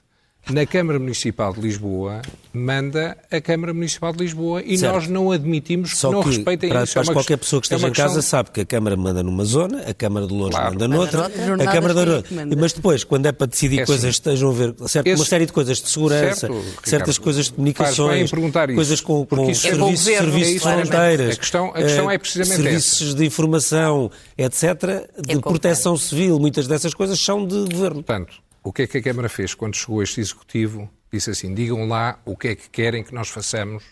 Na 0.50 0.66
Câmara 0.66 0.98
Municipal 0.98 1.52
de 1.52 1.60
Lisboa, 1.60 2.20
manda 2.52 3.16
a 3.30 3.40
Câmara 3.40 3.72
Municipal 3.72 4.12
de 4.12 4.24
Lisboa 4.24 4.60
e 4.60 4.76
certo. 4.76 4.94
nós 4.94 5.08
não 5.08 5.30
admitimos 5.30 5.96
Só 5.96 6.08
que 6.08 6.14
não 6.14 6.22
que 6.22 6.28
respeitem 6.30 6.68
para, 6.68 6.82
isso. 6.82 6.94
Para 6.94 7.10
é 7.10 7.12
qualquer 7.12 7.36
pessoa 7.36 7.60
que 7.60 7.66
esteja 7.66 7.86
é 7.86 7.90
em 7.90 7.92
casa 7.92 8.20
sabe 8.20 8.50
que 8.50 8.60
a 8.60 8.66
Câmara 8.66 8.96
manda 8.96 9.22
numa 9.22 9.44
zona, 9.44 9.82
a 9.82 9.94
Câmara 9.94 10.26
de 10.26 10.34
Louros 10.34 10.56
claro. 10.56 10.72
manda 10.72 10.88
noutra, 10.88 11.26
a 11.26 11.72
Câmara 11.72 11.94
de 11.94 12.04
Louros. 12.04 12.30
Mas 12.58 12.72
depois, 12.72 13.04
quando 13.04 13.26
é 13.26 13.32
para 13.32 13.46
decidir 13.46 13.80
é 13.80 13.86
coisas 13.86 14.04
que 14.04 14.10
estejam 14.10 14.50
a 14.50 14.52
ver, 14.52 14.74
certo, 14.88 15.06
Esse... 15.06 15.20
uma 15.20 15.26
série 15.26 15.46
de 15.46 15.52
coisas 15.52 15.80
de 15.80 15.88
segurança, 15.88 16.48
certo, 16.48 16.64
certas 16.82 17.18
coisas 17.18 17.46
de 17.46 17.52
comunicações, 17.52 18.30
coisas 18.74 19.00
com, 19.00 19.24
com 19.24 19.48
é 19.48 19.54
serviços, 19.54 20.08
é 20.08 20.18
serviços 20.18 20.54
de 20.54 20.58
fronteiras, 20.58 21.34
a 21.36 21.38
questão, 21.38 21.68
a 21.68 21.82
questão 21.82 22.10
é 22.10 22.18
precisamente 22.18 22.62
serviços 22.62 23.08
essa. 23.08 23.16
de 23.16 23.24
informação, 23.24 24.10
etc., 24.36 25.08
de 25.24 25.38
proteção 25.38 25.96
civil, 25.96 26.40
muitas 26.40 26.66
dessas 26.66 26.92
coisas 26.94 27.22
são 27.22 27.46
de 27.46 27.54
governo. 27.72 28.02
Portanto, 28.02 28.41
o 28.62 28.72
que 28.72 28.82
é 28.82 28.86
que 28.86 28.98
a 28.98 29.02
Câmara 29.02 29.28
fez 29.28 29.54
quando 29.54 29.76
chegou 29.76 30.02
este 30.02 30.20
Executivo? 30.20 30.88
Disse 31.12 31.30
assim: 31.30 31.54
digam 31.54 31.86
lá 31.86 32.18
o 32.24 32.36
que 32.36 32.48
é 32.48 32.54
que 32.54 32.68
querem 32.70 33.02
que 33.02 33.14
nós 33.14 33.28
façamos, 33.28 33.84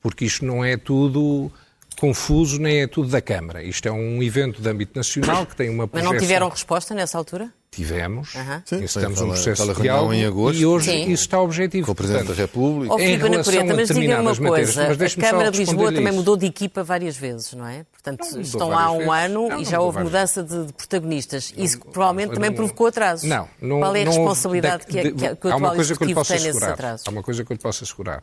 porque 0.00 0.24
isto 0.24 0.44
não 0.44 0.64
é 0.64 0.76
tudo 0.76 1.50
confuso, 1.98 2.60
nem 2.60 2.82
é 2.82 2.86
tudo 2.86 3.08
da 3.08 3.20
Câmara. 3.20 3.62
Isto 3.62 3.88
é 3.88 3.92
um 3.92 4.22
evento 4.22 4.60
de 4.60 4.68
âmbito 4.68 4.96
nacional 4.96 5.46
que 5.46 5.56
tem 5.56 5.70
uma 5.70 5.88
projeção... 5.88 6.12
Mas 6.12 6.20
não 6.20 6.26
tiveram 6.26 6.48
resposta 6.48 6.94
nessa 6.94 7.16
altura? 7.16 7.52
Tivemos, 7.70 8.34
uhum. 8.34 8.62
Sim, 8.64 8.84
estamos 8.84 9.20
um 9.20 9.28
processo 9.28 9.74
de 9.74 9.82
diálogo 9.82 10.12
em 10.12 10.24
agosto, 10.24 10.58
e 10.58 10.64
hoje 10.64 10.90
Sim. 10.90 11.12
isso 11.12 11.24
está 11.24 11.40
objetivo. 11.40 11.86
Com 11.86 11.92
o 11.92 11.94
Presidente 11.94 12.26
Portanto, 12.26 12.36
da 12.36 12.42
República. 12.42 12.94
Oh, 12.94 12.98
em 12.98 13.16
relação 13.18 13.44
Cureta, 13.44 13.74
mas 13.74 13.88
diga 13.88 14.20
uma 14.22 14.34
coisa, 14.34 14.88
matérias, 14.88 15.18
a 15.18 15.20
Câmara 15.20 15.50
de 15.50 15.58
Lisboa 15.58 15.92
também 15.92 16.12
mudou 16.12 16.36
de 16.36 16.46
equipa 16.46 16.82
várias 16.82 17.16
vezes, 17.16 17.52
não 17.52 17.66
é? 17.66 17.84
Portanto, 17.92 18.24
não, 18.32 18.40
estão 18.40 18.78
há 18.78 18.90
um 18.90 18.98
vezes. 18.98 19.12
ano 19.12 19.48
não, 19.48 19.60
e 19.60 19.64
já 19.64 19.80
houve 19.80 20.02
mudança 20.02 20.42
de, 20.42 20.66
de 20.66 20.72
protagonistas. 20.72 21.52
Isso 21.56 21.78
provavelmente 21.80 22.34
também 22.34 22.52
provocou 22.52 22.86
atrasos. 22.86 23.28
Não, 23.28 23.48
não 23.60 23.80
Qual 23.80 23.94
é 23.94 24.02
a 24.02 24.06
responsabilidade 24.06 24.86
de, 24.86 24.92
de, 24.92 25.12
que, 25.12 25.12
que, 25.12 25.36
que 25.36 25.46
o 25.46 25.52
atual 25.52 25.76
Executivo 25.76 26.24
tem 26.24 26.40
nesses 26.40 26.62
atrasos? 26.62 27.06
Há 27.06 27.10
uma 27.10 27.22
coisa 27.22 27.44
que 27.44 27.52
eu 27.52 27.54
lhe 27.54 27.62
posso 27.62 27.84
assegurar. 27.84 28.22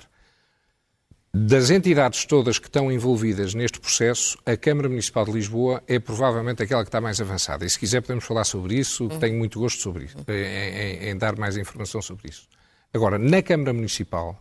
Das 1.35 1.71
entidades 1.71 2.25
todas 2.25 2.59
que 2.59 2.67
estão 2.67 2.91
envolvidas 2.91 3.55
neste 3.55 3.79
processo, 3.79 4.37
a 4.45 4.55
Câmara 4.55 4.87
Municipal 4.87 5.25
de 5.25 5.31
Lisboa 5.31 5.81
é 5.87 5.97
provavelmente 5.97 6.61
aquela 6.61 6.83
que 6.83 6.89
está 6.89 7.01
mais 7.01 7.19
avançada. 7.19 7.65
E 7.65 7.69
se 7.71 7.79
quiser 7.79 8.01
podemos 8.01 8.23
falar 8.23 8.43
sobre 8.43 8.75
isso, 8.75 9.05
uhum. 9.05 9.19
tenho 9.19 9.35
muito 9.35 9.59
gosto 9.59 9.81
sobre 9.81 10.05
isso, 10.05 10.15
em, 10.27 10.31
em, 10.31 11.09
em, 11.09 11.17
dar 11.17 11.35
mais 11.35 11.57
informação 11.57 12.03
sobre 12.03 12.29
isso. 12.29 12.47
Agora, 12.93 13.17
na 13.17 13.41
Câmara 13.41 13.73
Municipal, 13.73 14.39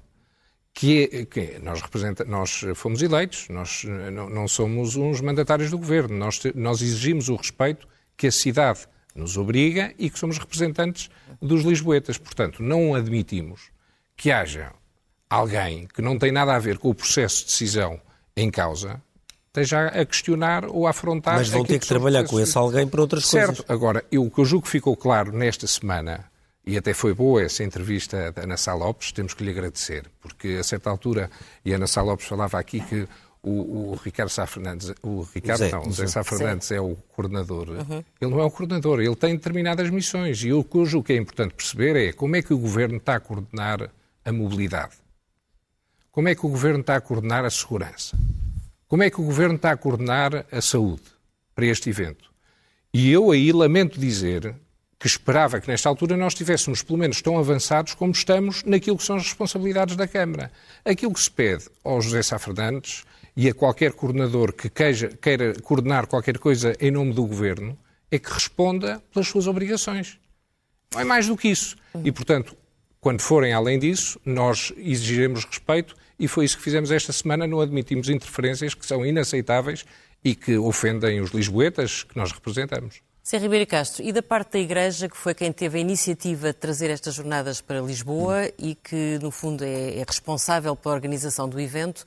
que, 0.75 1.09
é, 1.11 1.25
que 1.25 1.41
é, 1.41 1.59
nós, 1.61 1.81
representa, 1.81 2.27
nós 2.27 2.63
fomos 2.75 3.01
eleitos, 3.01 3.49
nós 3.49 3.85
não, 3.85 4.29
não, 4.29 4.47
somos 4.47 4.95
uns 4.95 5.23
mandatários 5.23 5.71
do 5.71 5.79
Governo, 5.79 6.15
nós, 6.15 6.43
nós 6.55 6.83
exigimos 6.83 7.31
o 7.31 7.37
respeito 7.37 7.89
que 8.19 8.27
a 8.27 8.33
cidade 8.33 8.81
nos 9.15 9.39
obriga 9.39 9.95
e 9.99 10.11
que 10.11 10.19
somos 10.19 10.37
representantes 10.37 11.09
dos 11.41 11.63
lisboetas. 11.63 12.19
Portanto, 12.19 12.63
não 12.63 12.95
admitimos 12.95 13.71
que 14.15 14.31
haja 14.31 14.73
alguém 15.33 15.87
que 15.87 16.03
não 16.03 16.19
tem 16.19 16.31
nada 16.31 16.55
a 16.55 16.59
ver 16.59 16.79
com 16.79 16.91
o 16.91 16.95
processo 16.95 17.41
de 17.41 17.45
decisão 17.47 17.99
em 18.37 18.51
causa 18.51 19.01
esteja 19.47 19.87
a 19.89 20.05
questionar 20.05 20.65
ou 20.67 20.87
a 20.87 20.91
afrontar. 20.91 21.37
Mas 21.37 21.49
vão 21.49 21.65
ter 21.65 21.75
que, 21.75 21.81
que 21.81 21.87
trabalhar 21.87 22.25
com 22.25 22.41
esse 22.41 22.57
alguém 22.57 22.87
para 22.87 23.01
outras 23.01 23.27
certo. 23.27 23.47
coisas. 23.47 23.57
Certo. 23.59 23.73
Agora, 23.73 24.05
eu, 24.11 24.25
o 24.25 24.31
que 24.31 24.41
eu 24.41 24.45
julgo 24.45 24.65
que 24.65 24.71
ficou 24.71 24.97
claro 24.97 25.31
nesta 25.31 25.67
semana, 25.67 26.25
e 26.67 26.77
até 26.77 26.95
foi 26.95 27.13
boa 27.13 27.43
essa 27.43 27.63
entrevista 27.63 28.33
da 28.33 28.43
Ana 28.43 28.57
Sá 28.57 28.75
Lopes, 28.75 29.13
temos 29.13 29.35
que 29.35 29.45
lhe 29.45 29.51
agradecer, 29.51 30.05
porque 30.21 30.57
a 30.61 30.65
certa 30.65 30.89
altura, 30.89 31.31
e 31.65 31.73
a 31.73 31.77
Ana 31.77 31.87
Sá 31.87 32.01
Lopes 32.03 32.27
falava 32.27 32.59
aqui 32.59 32.81
que 32.81 33.07
o, 33.43 33.91
o, 33.91 33.95
Ricardo 34.03 34.31
Sá 34.31 34.47
Fernandes, 34.47 34.93
o 35.03 35.23
Ricardo 35.35 35.59
Zé, 35.59 35.71
não, 35.73 35.83
o 35.83 35.93
Zé 35.93 36.07
Sá 36.07 36.23
Fernandes 36.23 36.69
Zé. 36.69 36.77
é 36.77 36.81
o 36.81 36.97
coordenador, 37.15 37.69
uhum. 37.71 38.05
ele 38.21 38.31
não 38.31 38.41
é 38.41 38.45
o 38.45 38.51
coordenador, 38.51 39.01
ele 39.01 39.17
tem 39.17 39.35
determinadas 39.35 39.91
missões 39.91 40.43
e 40.45 40.53
o 40.53 40.63
cujo 40.63 41.03
que 41.03 41.13
é 41.13 41.17
importante 41.17 41.55
perceber 41.55 41.97
é 41.97 42.13
como 42.13 42.37
é 42.37 42.43
que 42.43 42.55
o 42.55 42.59
governo 42.59 42.99
está 42.99 43.17
a 43.17 43.21
coordenar 43.21 43.91
a 44.25 44.33
mobilidade, 44.33 44.93
como 46.13 46.29
é 46.29 46.35
que 46.35 46.45
o 46.45 46.49
governo 46.51 46.81
está 46.81 46.95
a 46.95 47.01
coordenar 47.01 47.45
a 47.45 47.51
segurança, 47.51 48.17
como 48.87 49.03
é 49.03 49.11
que 49.11 49.21
o 49.21 49.25
governo 49.25 49.57
está 49.57 49.73
a 49.73 49.77
coordenar 49.77 50.45
a 50.53 50.61
saúde 50.61 51.03
para 51.55 51.67
este 51.67 51.89
evento. 51.89 52.31
E 52.93 53.11
eu 53.11 53.31
aí 53.31 53.51
lamento 53.51 53.99
dizer 53.99 54.55
que 54.99 55.07
esperava 55.07 55.59
que 55.59 55.69
nesta 55.69 55.89
altura 55.89 56.17
nós 56.17 56.35
estivéssemos 56.35 56.83
pelo 56.83 56.99
menos 56.99 57.23
tão 57.23 57.39
avançados 57.39 57.95
como 57.95 58.13
estamos 58.13 58.63
naquilo 58.63 58.99
que 58.99 59.03
são 59.03 59.17
as 59.17 59.25
responsabilidades 59.25 59.97
da 59.97 60.07
Câmara. 60.07 60.53
Aquilo 60.85 61.15
que 61.15 61.21
se 61.21 61.31
pede 61.31 61.65
ao 61.83 62.01
José 62.01 62.23
Sá 62.23 62.39
Fernandes 62.39 63.05
e 63.35 63.49
a 63.49 63.55
qualquer 63.55 63.95
coordenador 63.95 64.53
que 64.53 64.69
queira, 64.69 65.09
queira 65.17 65.55
coordenar 65.61 66.07
qualquer 66.07 66.39
coisa 66.39 66.77
em 66.79 66.91
nome 66.91 67.15
do 67.15 67.27
Governo 67.27 67.77
é 68.11 68.19
que 68.19 68.31
responda 68.31 69.03
pelas 69.11 69.27
suas 69.27 69.47
obrigações. 69.47 70.19
Não 70.93 71.01
é 71.01 71.05
mais 71.05 71.27
do 71.27 71.37
que 71.37 71.49
isso. 71.49 71.75
E, 72.05 72.13
portanto, 72.13 72.55
quando 73.03 73.21
forem 73.21 73.53
além 73.53 73.81
disso, 73.81 74.19
nós 74.25 74.73
exigiremos 74.77 75.45
respeito 75.45 75.97
e 76.17 76.29
foi 76.29 76.45
isso 76.45 76.57
que 76.57 76.63
fizemos 76.63 76.93
esta 76.93 77.13
semana. 77.13 77.49
Não 77.49 77.61
admitimos 77.61 78.09
interferências 78.09 78.75
que 78.75 78.87
são 78.87 79.05
inaceitáveis 79.05 79.85
e 80.25 80.37
que 80.37 80.57
ofendem 80.57 81.21
os 81.21 81.33
lisboetas 81.33 82.05
que 82.05 82.17
nós 82.17 82.31
representamos. 82.31 83.01
Sr. 83.25 83.41
Ribeiro 83.41 83.67
Castro, 83.67 84.05
e 84.05 84.13
da 84.13 84.23
parte 84.23 84.53
da 84.53 84.61
Igreja, 84.61 85.09
que 85.09 85.17
foi 85.17 85.35
quem 85.35 85.51
teve 85.51 85.79
a 85.79 85.81
iniciativa 85.81 86.53
de 86.53 86.59
trazer 86.61 86.91
estas 86.91 87.15
jornadas 87.17 87.61
para 87.61 87.81
Lisboa 87.81 88.49
e 88.57 88.77
que, 88.77 89.19
no 89.21 89.33
fundo, 89.33 89.65
é, 89.65 89.99
é 89.99 90.05
responsável 90.07 90.77
pela 90.77 90.95
organização 90.95 91.49
do 91.49 91.59
evento, 91.59 92.05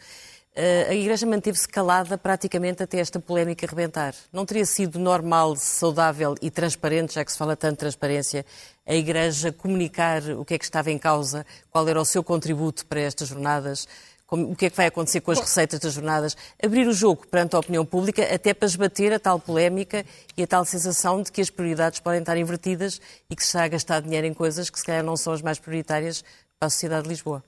eh, 0.55 0.87
a 0.89 0.93
Igreja 0.93 1.25
manteve-se 1.25 1.67
calada 1.67 2.17
praticamente 2.17 2.81
até 2.81 2.99
esta 2.99 3.19
polémica 3.19 3.67
rebentar. 3.67 4.15
Não 4.31 4.45
teria 4.45 4.65
sido 4.65 4.97
normal, 4.97 5.57
saudável 5.57 6.35
e 6.41 6.49
transparente, 6.49 7.15
já 7.15 7.25
que 7.25 7.31
se 7.33 7.37
fala 7.37 7.57
tanto 7.57 7.73
de 7.73 7.79
transparência, 7.79 8.45
a 8.85 8.93
Igreja 8.93 9.51
comunicar 9.51 10.21
o 10.31 10.45
que 10.45 10.53
é 10.53 10.57
que 10.57 10.65
estava 10.65 10.91
em 10.91 10.97
causa, 10.97 11.45
qual 11.69 11.87
era 11.87 11.99
o 11.99 12.05
seu 12.05 12.23
contributo 12.23 12.85
para 12.85 12.99
estas 12.99 13.29
jornadas, 13.29 13.87
como, 14.27 14.51
o 14.51 14.55
que 14.55 14.65
é 14.65 14.69
que 14.69 14.77
vai 14.77 14.87
acontecer 14.87 15.21
com 15.21 15.31
as 15.31 15.39
receitas 15.39 15.79
das 15.79 15.93
jornadas, 15.93 16.35
abrir 16.63 16.87
o 16.87 16.93
jogo 16.93 17.27
perante 17.27 17.55
a 17.55 17.59
opinião 17.59 17.85
pública, 17.85 18.23
até 18.33 18.53
para 18.53 18.67
esbater 18.67 19.13
a 19.13 19.19
tal 19.19 19.39
polémica 19.39 20.05
e 20.37 20.43
a 20.43 20.47
tal 20.47 20.65
sensação 20.65 21.21
de 21.21 21.31
que 21.31 21.41
as 21.41 21.49
prioridades 21.49 21.99
podem 21.99 22.19
estar 22.19 22.37
invertidas 22.37 23.01
e 23.29 23.35
que 23.35 23.41
se 23.41 23.49
está 23.49 23.63
a 23.63 23.67
gastar 23.67 24.01
dinheiro 24.01 24.27
em 24.27 24.33
coisas 24.33 24.69
que 24.69 24.79
se 24.79 24.85
calhar 24.85 25.03
não 25.03 25.17
são 25.17 25.33
as 25.33 25.41
mais 25.41 25.59
prioritárias 25.59 26.23
para 26.59 26.67
a 26.67 26.69
sociedade 26.69 27.03
de 27.03 27.09
Lisboa. 27.09 27.43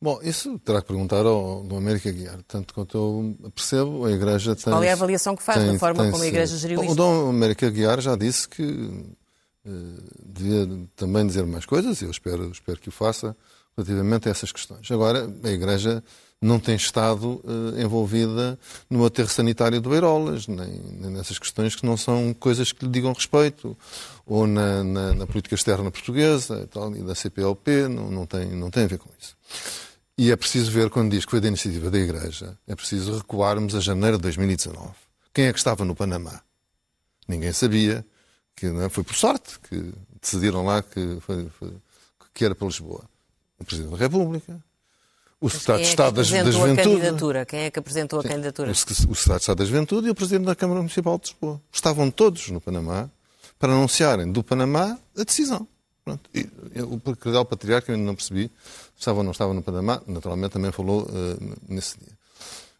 Bom, 0.00 0.20
isso 0.22 0.58
terá 0.58 0.82
que 0.82 0.88
perguntar 0.88 1.24
ao 1.24 1.62
do 1.62 1.76
América 1.76 2.10
Guiar. 2.10 2.42
Tanto 2.46 2.74
quanto 2.74 2.98
eu 2.98 3.50
percebo, 3.52 4.04
a 4.04 4.12
Igreja 4.12 4.54
tem. 4.54 4.64
Qual 4.64 4.82
é 4.82 4.90
a 4.90 4.92
avaliação 4.92 5.34
que 5.34 5.42
faz 5.42 5.62
tem, 5.62 5.72
da 5.72 5.78
forma 5.78 6.10
como 6.10 6.22
a 6.22 6.26
Igreja 6.26 6.58
geriu 6.58 6.82
isto? 6.82 6.92
O 6.92 6.94
Dom 6.94 7.30
América 7.30 7.70
Guiar 7.70 8.00
já 8.02 8.14
disse 8.14 8.46
que 8.46 8.92
devia 10.24 10.68
também 10.94 11.26
dizer 11.26 11.46
mais 11.46 11.64
coisas, 11.64 12.00
e 12.00 12.04
eu 12.04 12.10
espero, 12.10 12.50
espero 12.50 12.78
que 12.78 12.88
o 12.88 12.92
faça, 12.92 13.36
relativamente 13.76 14.28
a 14.28 14.30
essas 14.30 14.52
questões. 14.52 14.90
Agora, 14.90 15.28
a 15.42 15.48
Igreja 15.48 16.02
não 16.40 16.60
tem 16.60 16.76
estado 16.76 17.40
uh, 17.44 17.80
envolvida 17.80 18.58
no 18.88 19.04
aterro 19.04 19.28
sanitário 19.28 19.80
do 19.80 19.90
Beirolas, 19.90 20.46
nem, 20.46 20.68
nem, 20.68 21.10
nessas 21.10 21.38
questões 21.38 21.74
que 21.74 21.86
não 21.86 21.96
são 21.96 22.34
coisas 22.34 22.70
que 22.70 22.84
lhe 22.84 22.90
digam 22.90 23.12
respeito, 23.12 23.76
ou 24.26 24.46
na, 24.46 24.84
na, 24.84 25.14
na 25.14 25.26
política 25.26 25.54
externa 25.54 25.90
portuguesa 25.90 26.60
e, 26.62 26.66
tal, 26.66 26.94
e 26.94 27.02
da 27.02 27.14
CPLP, 27.14 27.88
não, 27.88 28.10
não, 28.10 28.26
tem, 28.26 28.46
não 28.50 28.70
tem 28.70 28.84
a 28.84 28.86
ver 28.86 28.98
com 28.98 29.08
isso. 29.18 29.34
E 30.16 30.30
é 30.30 30.36
preciso 30.36 30.70
ver, 30.70 30.90
quando 30.90 31.10
diz 31.10 31.24
que 31.24 31.30
foi 31.30 31.40
da 31.40 31.48
iniciativa 31.48 31.90
da 31.90 31.98
Igreja, 31.98 32.56
é 32.68 32.76
preciso 32.76 33.16
recuarmos 33.16 33.74
a 33.74 33.80
janeiro 33.80 34.16
de 34.16 34.22
2019. 34.22 34.90
Quem 35.32 35.46
é 35.46 35.52
que 35.52 35.58
estava 35.58 35.84
no 35.84 35.94
Panamá? 35.94 36.40
Ninguém 37.26 37.52
sabia, 37.52 38.04
que 38.56 38.66
não 38.68 38.82
é? 38.82 38.88
foi 38.88 39.04
por 39.04 39.14
sorte 39.14 39.58
que 39.60 39.92
decidiram 40.20 40.64
lá 40.64 40.82
que, 40.82 41.18
foi, 41.20 41.48
foi, 41.58 41.72
que 42.32 42.44
era 42.44 42.54
para 42.54 42.66
Lisboa 42.66 43.04
o 43.58 43.64
Presidente 43.64 43.92
da 43.92 43.96
República, 43.96 44.64
o 45.40 45.50
Secretário 45.50 45.82
de 45.82 45.88
é 45.88 45.90
Estado 45.90 46.14
da 46.14 46.22
Juventude. 46.22 47.46
Quem 47.46 47.60
é 47.60 47.70
que 47.70 47.78
apresentou 47.78 48.18
a 48.18 48.22
Sim, 48.22 48.28
candidatura? 48.28 48.70
O 48.70 48.74
Secretário 48.74 49.14
de 49.14 49.34
Estado 49.34 49.58
da 49.58 49.64
Juventude 49.64 50.08
e 50.08 50.10
o 50.10 50.14
Presidente 50.14 50.46
da 50.46 50.54
Câmara 50.54 50.80
Municipal 50.80 51.18
de 51.18 51.30
Lisboa. 51.30 51.60
Estavam 51.72 52.10
todos 52.10 52.48
no 52.48 52.60
Panamá 52.60 53.10
para 53.58 53.72
anunciarem 53.72 54.30
do 54.30 54.42
Panamá 54.42 54.98
a 55.16 55.22
decisão. 55.22 55.66
Pronto. 56.04 56.28
E, 56.34 56.48
o 56.82 56.98
Cardeal 57.16 57.44
Patriarca, 57.44 57.90
eu 57.90 57.96
ainda 57.96 58.06
não 58.06 58.14
percebi, 58.14 58.50
estava 58.96 59.18
ou 59.18 59.24
não 59.24 59.32
estava 59.32 59.54
no 59.54 59.62
Panamá, 59.62 60.02
naturalmente 60.06 60.52
também 60.52 60.70
falou 60.70 61.02
uh, 61.02 61.56
nesse 61.68 61.98
dia. 61.98 62.13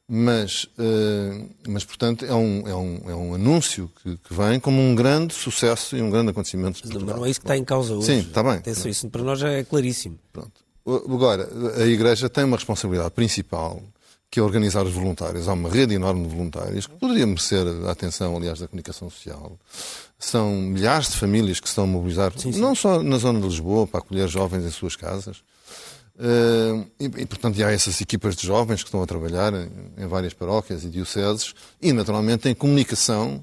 Mas, 0.07 0.65
uh, 0.79 1.51
mas 1.67 1.83
portanto, 1.83 2.27
é 2.27 2.35
um, 2.35 2.69
é 2.69 2.75
um, 2.75 3.11
é 3.11 3.15
um 3.15 3.35
anúncio 3.35 3.91
que, 4.03 4.19
que, 4.19 4.35
vem 4.35 4.61
como 4.61 4.79
um 4.79 4.95
grande 4.95 5.33
sucesso 5.33 5.97
e 5.97 6.03
um 6.03 6.11
grande 6.11 6.31
acontecimento. 6.31 6.81
Mas 6.85 7.03
não 7.03 7.25
é 7.25 7.31
isso 7.31 7.41
que 7.41 7.47
está 7.47 7.57
em 7.57 7.65
causa 7.65 7.95
hoje. 7.95 8.07
Sim, 8.07 8.19
está 8.19 8.43
bem. 8.43 8.55
Atenção, 8.55 8.91
isso 8.91 9.09
para 9.09 9.23
nós 9.23 9.39
já 9.39 9.51
é 9.51 9.65
claríssimo. 9.65 10.19
Pronto. 10.31 10.53
Agora, 10.87 11.49
a 11.79 11.87
Igreja 11.87 12.29
tem 12.29 12.45
uma 12.45 12.59
responsabilidade 12.59 13.13
principal, 13.13 13.83
que 14.31 14.39
é 14.39 14.43
organizar 14.43 14.85
os 14.85 14.93
voluntários. 14.93 15.49
Há 15.49 15.55
uma 15.55 15.71
rede 15.71 15.95
enorme 15.95 16.27
de 16.27 16.35
voluntários, 16.35 16.87
que 16.87 16.95
poderia 16.97 17.27
merecer 17.27 17.67
a 17.87 17.91
atenção, 17.91 18.37
aliás, 18.37 18.59
da 18.59 18.69
comunicação 18.69 19.09
social. 19.09 19.59
São 20.19 20.53
milhares 20.53 21.09
de 21.09 21.17
famílias 21.17 21.61
que 21.61 21.69
estão 21.69 21.85
a 21.85 21.87
mobilizar, 21.87 22.31
sim, 22.37 22.53
sim. 22.53 22.61
não 22.61 22.75
só 22.75 23.03
na 23.03 23.17
zona 23.17 23.41
de 23.41 23.47
Lisboa, 23.47 23.87
para 23.87 24.01
acolher 24.01 24.29
jovens 24.29 24.67
em 24.67 24.71
suas 24.71 24.97
casas. 24.97 25.43
E, 26.99 27.27
portanto, 27.27 27.63
há 27.65 27.73
essas 27.73 28.01
equipas 28.01 28.37
de 28.37 28.47
jovens 28.47 28.83
que 28.83 28.89
estão 28.89 29.03
a 29.03 29.07
trabalhar 29.07 29.53
em, 29.53 29.69
em 30.05 30.07
várias 30.07 30.33
paróquias 30.33 30.85
e 30.85 30.89
dioceses 30.89 31.55
e, 31.83 31.93
naturalmente, 31.93 32.49
em 32.49 32.55
comunicação 32.55 33.43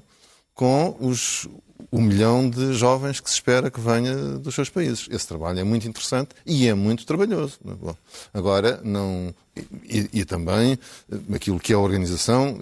com 0.54 0.96
os, 1.00 1.48
o 1.90 2.00
milhão 2.00 2.48
de 2.48 2.72
jovens 2.74 3.20
que 3.20 3.28
se 3.28 3.36
espera 3.36 3.70
que 3.70 3.80
venha 3.80 4.14
dos 4.38 4.54
seus 4.54 4.68
países. 4.68 5.08
Esse 5.10 5.26
trabalho 5.26 5.58
é 5.58 5.64
muito 5.64 5.86
interessante 5.88 6.30
e 6.46 6.66
é 6.66 6.74
muito 6.74 7.04
trabalhoso. 7.04 7.58
Bom, 7.62 7.94
agora, 8.32 8.80
não. 8.82 9.34
E, 9.84 10.08
e, 10.14 10.24
também 10.24 10.78
aquilo 11.34 11.60
que 11.60 11.74
é 11.74 11.76
a 11.76 11.78
organização, 11.78 12.58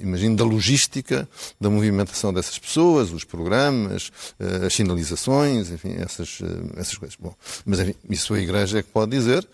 imagino, 0.00 0.36
da 0.36 0.44
logística, 0.44 1.28
da 1.60 1.68
movimentação 1.68 2.32
dessas 2.32 2.56
pessoas, 2.56 3.10
os 3.10 3.24
programas, 3.24 4.12
eh, 4.38 4.66
as 4.66 4.72
sinalizações, 4.72 5.68
enfim, 5.72 5.96
essas, 5.98 6.38
eh, 6.40 6.80
essas 6.80 6.96
coisas. 6.96 7.16
Bom, 7.18 7.34
mas 7.66 7.80
enfim, 7.80 7.94
isso 8.08 8.34
a 8.34 8.38
Igreja 8.38 8.78
é 8.78 8.82
que 8.84 8.88
pode 8.90 9.10
dizer 9.10 9.44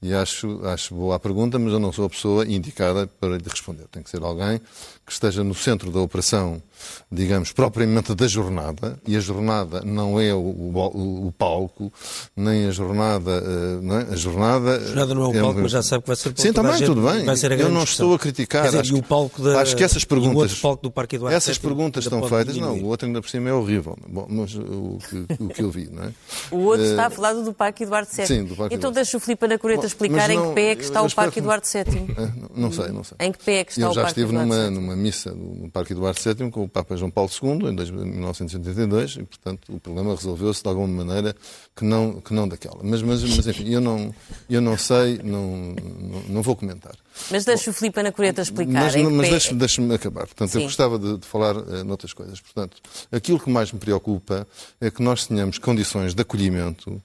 e 0.00 0.14
acho, 0.14 0.64
acho 0.64 0.94
boa 0.94 1.16
a 1.16 1.18
pergunta, 1.18 1.58
mas 1.58 1.72
eu 1.72 1.80
não 1.80 1.92
sou 1.92 2.04
a 2.04 2.10
pessoa 2.10 2.46
indicada 2.46 3.06
para 3.06 3.36
lhe 3.36 3.48
responder. 3.48 3.88
Tem 3.88 4.02
que 4.02 4.10
ser 4.10 4.22
alguém 4.22 4.60
que 5.04 5.12
esteja 5.12 5.42
no 5.42 5.54
centro 5.54 5.90
da 5.90 6.00
operação, 6.00 6.62
digamos, 7.10 7.52
propriamente 7.52 8.14
da 8.14 8.26
jornada, 8.26 8.98
e 9.06 9.16
a 9.16 9.20
jornada 9.20 9.82
não 9.84 10.20
é 10.20 10.32
o, 10.34 10.38
o, 10.38 11.26
o 11.28 11.32
palco, 11.32 11.92
nem 12.36 12.66
a 12.66 12.70
jornada. 12.70 13.30
Eh, 13.30 13.78
não 13.82 13.98
é? 13.98 14.06
A 14.10 14.16
jornada. 14.16 14.76
A 14.76 14.80
jornada 14.80 15.14
não 15.14 15.24
é 15.24 15.28
o 15.28 15.36
é 15.36 15.40
palco, 15.40 15.58
um... 15.58 15.62
mas 15.62 15.72
já 15.72 15.82
sabe 15.82 16.02
que 16.02 16.08
vai 16.08 16.16
ser 16.16 16.32
Sim, 16.36 16.52
também, 16.52 16.82
tudo 16.82 17.02
bem. 17.02 17.24
Vai 17.24 17.36
ser 17.36 17.52
a 17.52 17.56
eu 17.56 17.68
não 17.68 17.82
estou 17.82 18.14
a 18.14 18.18
criticar. 18.18 18.64
Dizer, 18.66 18.80
acho, 18.80 18.96
e 18.96 18.98
o 18.98 19.02
palco 19.02 19.42
da, 19.42 19.60
acho 19.60 19.76
que 19.76 19.84
essas 19.84 20.04
perguntas. 20.04 20.34
o 20.34 20.38
outro 20.38 20.56
palco 20.60 20.82
do 20.82 20.90
Parque 20.90 21.16
Eduardo 21.16 21.36
Essas 21.36 21.58
perguntas 21.58 22.04
estão 22.04 22.22
feitas. 22.28 22.56
Não, 22.56 22.74
o 22.76 22.86
outro 22.86 23.06
ainda 23.06 23.20
por 23.20 23.28
cima 23.28 23.48
é 23.48 23.52
horrível. 23.52 23.96
Bom, 24.08 24.26
mas 24.28 24.54
o 24.54 24.98
que, 25.08 25.26
o 25.42 25.48
que 25.48 25.62
eu 25.62 25.70
vi, 25.70 25.88
não 25.90 26.04
é? 26.04 26.12
O 26.50 26.58
outro 26.58 26.84
uh... 26.84 26.90
está 26.90 27.06
a 27.06 27.10
falar 27.10 27.32
do 27.34 27.52
Parque 27.52 27.84
Eduardo 27.84 28.08
VII. 28.12 28.26
Sim, 28.26 28.44
do 28.44 28.56
Parque 28.56 28.74
Então 28.74 28.92
deixa 28.92 29.16
o 29.16 29.20
Filipe 29.20 29.44
Ana 29.44 29.58
Coreta 29.58 29.86
explicar 29.86 30.30
em 30.30 30.40
que 30.40 30.54
pé 30.54 30.70
é 30.70 30.76
que 30.76 30.84
está 30.84 31.02
o 31.02 31.12
Parque 31.12 31.38
Eduardo 31.38 31.66
VII. 31.66 32.08
Não 32.54 32.72
sei, 32.72 32.88
não 32.88 33.04
sei. 33.04 33.16
Em 33.20 33.32
que 33.32 33.44
pé 33.44 33.60
é 33.60 33.64
que 33.64 33.72
está 33.72 33.90
o 33.90 33.94
Parque 33.94 34.20
Eduardo 34.20 34.48
VII? 34.48 34.62
Eu 34.62 34.64
já 34.64 34.68
estive 34.68 34.80
numa 34.80 34.96
missa 34.96 35.32
no 35.32 35.70
Parque 35.70 35.92
Eduardo 35.92 36.20
VII 36.20 36.50
com 36.50 36.64
o 36.64 36.67
Papa 36.68 36.96
João 36.96 37.10
Paulo 37.10 37.30
II, 37.30 37.68
em 37.68 37.74
1982, 37.74 39.16
e, 39.16 39.24
portanto, 39.24 39.74
o 39.74 39.80
problema 39.80 40.14
resolveu-se 40.14 40.62
de 40.62 40.68
alguma 40.68 41.04
maneira 41.04 41.34
que 41.74 41.84
não, 41.84 42.20
que 42.20 42.32
não 42.32 42.48
daquela. 42.48 42.80
Mas, 42.82 43.02
mas, 43.02 43.22
mas 43.22 43.46
enfim, 43.46 43.68
eu 43.68 43.80
não, 43.80 44.14
eu 44.48 44.60
não 44.60 44.76
sei, 44.76 45.20
não, 45.22 45.74
não, 46.00 46.22
não 46.28 46.42
vou 46.42 46.54
comentar. 46.54 46.94
Mas 47.30 47.44
deixa 47.44 47.70
o 47.70 47.72
Filipe 47.72 47.98
Anacoreta 48.00 48.42
explicar. 48.42 48.72
Mas, 48.84 48.94
mas 48.94 49.30
deixe-me 49.30 49.58
deixe 49.58 49.92
acabar. 49.92 50.26
Portanto, 50.26 50.50
Sim. 50.50 50.58
eu 50.58 50.64
gostava 50.64 50.98
de, 50.98 51.18
de 51.18 51.26
falar 51.26 51.56
uh, 51.56 51.84
noutras 51.84 52.12
coisas. 52.12 52.40
Portanto, 52.40 52.76
aquilo 53.10 53.38
que 53.40 53.50
mais 53.50 53.72
me 53.72 53.78
preocupa 53.78 54.46
é 54.80 54.90
que 54.90 55.02
nós 55.02 55.26
tenhamos 55.26 55.58
condições 55.58 56.14
de 56.14 56.22
acolhimento 56.22 57.02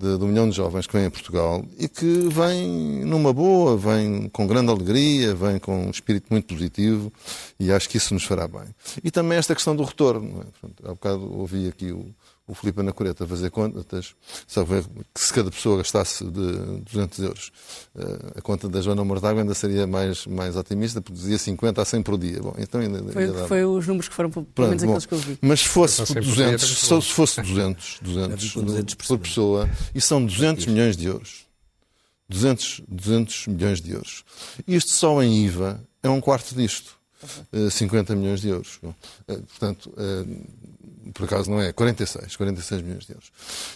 de, 0.00 0.16
de 0.16 0.24
um 0.24 0.28
milhão 0.28 0.48
de 0.48 0.56
jovens 0.56 0.86
que 0.86 0.94
vêm 0.94 1.04
a 1.04 1.10
Portugal 1.10 1.62
e 1.78 1.86
que 1.86 2.28
vêm 2.28 3.04
numa 3.04 3.34
boa, 3.34 3.76
vêm 3.76 4.30
com 4.30 4.46
grande 4.46 4.70
alegria, 4.70 5.34
vêm 5.34 5.58
com 5.58 5.86
um 5.86 5.90
espírito 5.90 6.28
muito 6.30 6.54
positivo 6.54 7.12
e 7.58 7.70
acho 7.70 7.88
que 7.88 7.98
isso 7.98 8.14
nos 8.14 8.24
fará 8.24 8.48
bem. 8.48 8.64
E 9.04 9.10
também 9.10 9.36
esta 9.36 9.54
questão 9.54 9.76
do 9.76 9.84
retorno. 9.84 10.46
É? 10.64 10.88
Há 10.88 10.94
bocado 10.94 11.38
ouvi 11.38 11.68
aqui 11.68 11.92
o, 11.92 12.06
o 12.50 12.54
Filipe 12.54 12.80
Anacoreta 12.80 13.24
a 13.24 13.26
fazer 13.26 13.50
contas, 13.50 14.14
sabe, 14.46 14.82
que 15.14 15.20
se 15.20 15.32
cada 15.32 15.50
pessoa 15.50 15.78
gastasse 15.78 16.24
de 16.24 16.82
200 16.90 17.18
euros, 17.20 17.52
eh, 17.96 18.32
a 18.38 18.42
conta 18.42 18.68
da 18.68 18.80
Joana 18.80 19.04
Mortágua 19.04 19.42
ainda 19.42 19.54
seria 19.54 19.86
mais, 19.86 20.26
mais 20.26 20.56
otimista, 20.56 21.00
porque 21.00 21.18
dizia 21.18 21.38
50 21.38 21.80
a 21.80 21.84
100 21.84 22.02
por 22.02 22.18
dia. 22.18 22.40
Bom, 22.40 22.54
então 22.58 22.80
ainda, 22.80 23.02
foi, 23.12 23.24
ainda 23.24 23.46
foi 23.46 23.64
os 23.64 23.86
números 23.86 24.08
que 24.08 24.14
foram, 24.14 24.30
pelo 24.30 24.68
menos 24.68 24.82
aqueles 24.82 25.06
que 25.06 25.14
eu 25.14 25.18
vi. 25.18 25.38
Mas 25.40 25.60
se 25.60 25.68
fosse 25.68 26.12
200, 26.12 26.62
só 26.64 27.00
se 27.00 27.12
fosse 27.12 27.40
200, 27.40 27.98
200, 28.02 28.54
200 28.56 28.94
por 28.94 29.18
pessoa, 29.18 29.70
e 29.94 30.00
são 30.00 30.24
200 30.24 30.66
milhões 30.66 30.96
de 30.96 31.06
euros. 31.06 31.46
200, 32.28 32.82
200 32.88 33.46
milhões 33.48 33.80
de 33.80 33.92
euros. 33.92 34.24
Isto 34.66 34.90
só 34.90 35.22
em 35.22 35.44
IVA 35.46 35.80
é 36.02 36.08
um 36.08 36.20
quarto 36.20 36.54
disto. 36.54 36.98
50 37.70 38.16
milhões 38.16 38.40
de 38.40 38.48
euros. 38.48 38.80
Portanto, 39.26 39.92
por 41.12 41.24
acaso 41.24 41.50
não 41.50 41.60
é, 41.60 41.72
46, 41.72 42.36
46 42.36 42.82
milhões 42.82 43.06
de 43.06 43.12
euros. 43.12 43.32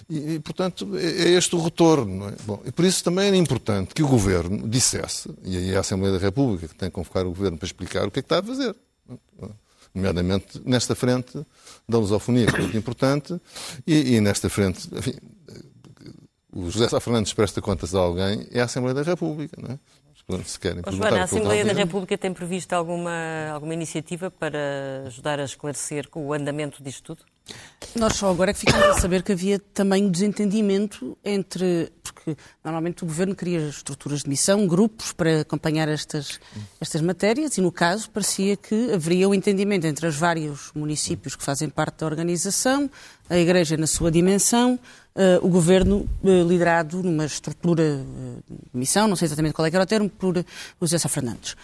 E, 0.09 0.35
e 0.35 0.41
portanto, 0.41 0.97
é, 0.97 1.05
é 1.05 1.29
este 1.31 1.55
o 1.57 1.63
retorno. 1.63 2.17
Não 2.17 2.29
é? 2.29 2.35
Bom, 2.45 2.63
e 2.65 2.73
por 2.73 2.85
isso 2.85 3.03
também 3.03 3.29
era 3.29 3.37
importante 3.37 3.95
que 3.95 4.03
o 4.03 4.09
Governo 4.09 4.69
dissesse, 4.69 5.31
e 5.43 5.57
aí 5.57 5.71
é 5.73 5.77
a 5.77 5.81
Assembleia 5.81 6.13
da 6.13 6.19
República 6.19 6.69
que 6.69 6.75
tem 6.75 6.89
que 6.89 6.95
convocar 6.95 7.27
o 7.27 7.31
Governo 7.31 7.59
para 7.59 7.67
explicar 7.67 8.07
o 8.07 8.11
que 8.11 8.21
é 8.21 8.23
que 8.23 8.27
está 8.27 8.39
a 8.39 8.43
fazer. 8.43 8.75
Nomeadamente 9.95 10.61
nesta 10.65 10.95
frente 10.95 11.47
da 11.89 11.99
lusofonia, 11.99 12.47
que 12.47 12.57
é 12.57 12.61
muito 12.61 12.77
importante, 12.77 13.41
e, 13.87 14.17
e 14.17 14.21
nesta 14.21 14.51
frente, 14.51 14.89
enfim, 14.93 15.15
o 16.53 16.71
José 16.71 16.89
Sá 16.89 17.01
Fernandes 17.01 17.33
presta 17.33 17.61
contas 17.61 17.95
a 17.95 17.99
alguém, 17.99 18.47
é 18.51 18.61
a 18.61 18.65
Assembleia 18.65 18.95
da 18.95 19.03
República, 19.03 19.57
não 19.61 19.71
é? 19.71 19.79
Se 20.45 20.59
querem 20.59 20.83
Joana, 20.91 21.21
a 21.21 21.25
Assembleia 21.25 21.65
da 21.65 21.73
República 21.73 22.17
tem 22.17 22.33
previsto 22.33 22.73
alguma, 22.73 23.51
alguma 23.53 23.75
iniciativa 23.75 24.31
para 24.31 25.05
ajudar 25.07 25.39
a 25.39 25.45
esclarecer 25.45 26.09
o 26.15 26.33
andamento 26.33 26.83
disto 26.83 27.15
tudo? 27.15 27.25
Nós 27.95 28.17
só 28.17 28.31
agora 28.31 28.51
é 28.51 28.55
que 28.55 28.61
ficamos 28.61 28.87
a 28.87 29.01
saber 29.01 29.23
que 29.23 29.33
havia 29.33 29.59
também 29.59 30.05
um 30.05 30.11
desentendimento 30.11 31.17
entre. 31.23 31.93
Porque 32.03 32.37
normalmente 32.65 33.05
o 33.05 33.07
governo 33.07 33.35
cria 33.35 33.69
estruturas 33.69 34.23
de 34.23 34.31
missão, 34.31 34.67
grupos 34.67 35.13
para 35.13 35.43
acompanhar 35.43 35.89
estas, 35.89 36.41
estas 36.81 37.03
matérias, 37.03 37.59
e 37.59 37.61
no 37.61 37.71
caso 37.71 38.11
parecia 38.11 38.57
que 38.57 38.93
haveria 38.93 39.29
o 39.29 39.33
um 39.33 39.35
entendimento 39.35 39.87
entre 39.87 40.07
os 40.07 40.17
vários 40.17 40.71
municípios 40.75 41.37
que 41.37 41.45
fazem 41.45 41.69
parte 41.69 41.99
da 41.99 42.07
organização, 42.07 42.91
a 43.29 43.37
Igreja 43.37 43.77
na 43.77 43.87
sua 43.87 44.11
dimensão, 44.11 44.79
o 45.43 45.49
governo 45.49 46.09
uh, 46.25 46.49
liderado 46.49 47.01
numa 47.01 47.25
estrutura 47.25 47.83
uh, 47.83 48.43
de 48.49 48.79
missão, 48.79 49.07
não 49.07 49.15
sei 49.15 49.27
exatamente 49.27 49.55
qual 49.55 49.65
é 49.65 49.71
que 49.71 49.77
era 49.77 49.85
o 49.85 49.87
termo, 49.87 50.11
por 50.11 50.45
José 50.81 50.99
Sá 50.99 51.09
Fernandes. 51.09 51.55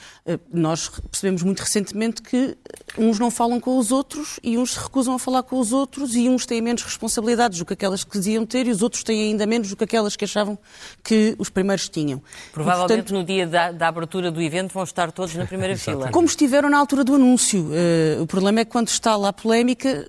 nós 0.52 0.88
percebemos 1.10 1.42
muito 1.42 1.58
recentemente 1.58 2.22
que 2.22 2.56
uns 2.96 3.18
não 3.18 3.28
falam 3.28 3.58
com 3.58 3.76
os 3.76 3.90
outros 3.90 4.38
e 4.42 4.56
uns 4.56 4.74
se 4.74 4.78
recusam 4.78 5.14
a 5.14 5.18
falar 5.18 5.42
com 5.42 5.58
os 5.58 5.72
outros 5.72 6.14
e 6.14 6.28
uns 6.28 6.46
têm 6.46 6.62
menos 6.62 6.84
responsabilidades 6.84 7.58
do 7.58 7.64
que 7.64 7.72
aquelas 7.72 8.04
que 8.04 8.16
diziam 8.16 8.46
ter 8.46 8.68
e 8.68 8.70
os 8.70 8.82
outros 8.82 9.02
têm 9.02 9.30
ainda 9.30 9.44
menos 9.46 9.68
do 9.68 9.76
que 9.76 9.82
aquelas 9.82 10.14
que 10.14 10.24
achavam 10.24 10.56
que 11.02 11.34
os 11.36 11.50
primeiros 11.50 11.88
tinham. 11.88 12.22
Provavelmente 12.52 12.92
e, 12.92 12.96
portanto, 13.02 13.18
no 13.18 13.24
dia 13.24 13.46
da, 13.48 13.72
da, 13.72 13.88
abertura 13.88 14.30
do 14.30 14.40
evento 14.40 14.72
vão 14.72 14.84
estar 14.84 15.10
todos 15.10 15.34
na 15.34 15.44
primeira 15.44 15.74
fila. 15.78 16.10
Como 16.12 16.26
estiveram 16.26 16.70
na 16.70 16.78
altura 16.78 17.02
do 17.02 17.16
anúncio. 17.16 17.68
o 18.20 18.26
problema 18.26 18.60
é 18.60 18.64
que 18.64 18.70
quando 18.70 18.88
está 18.88 19.16
lá 19.16 19.30
a 19.30 19.32
polémica 19.32 20.06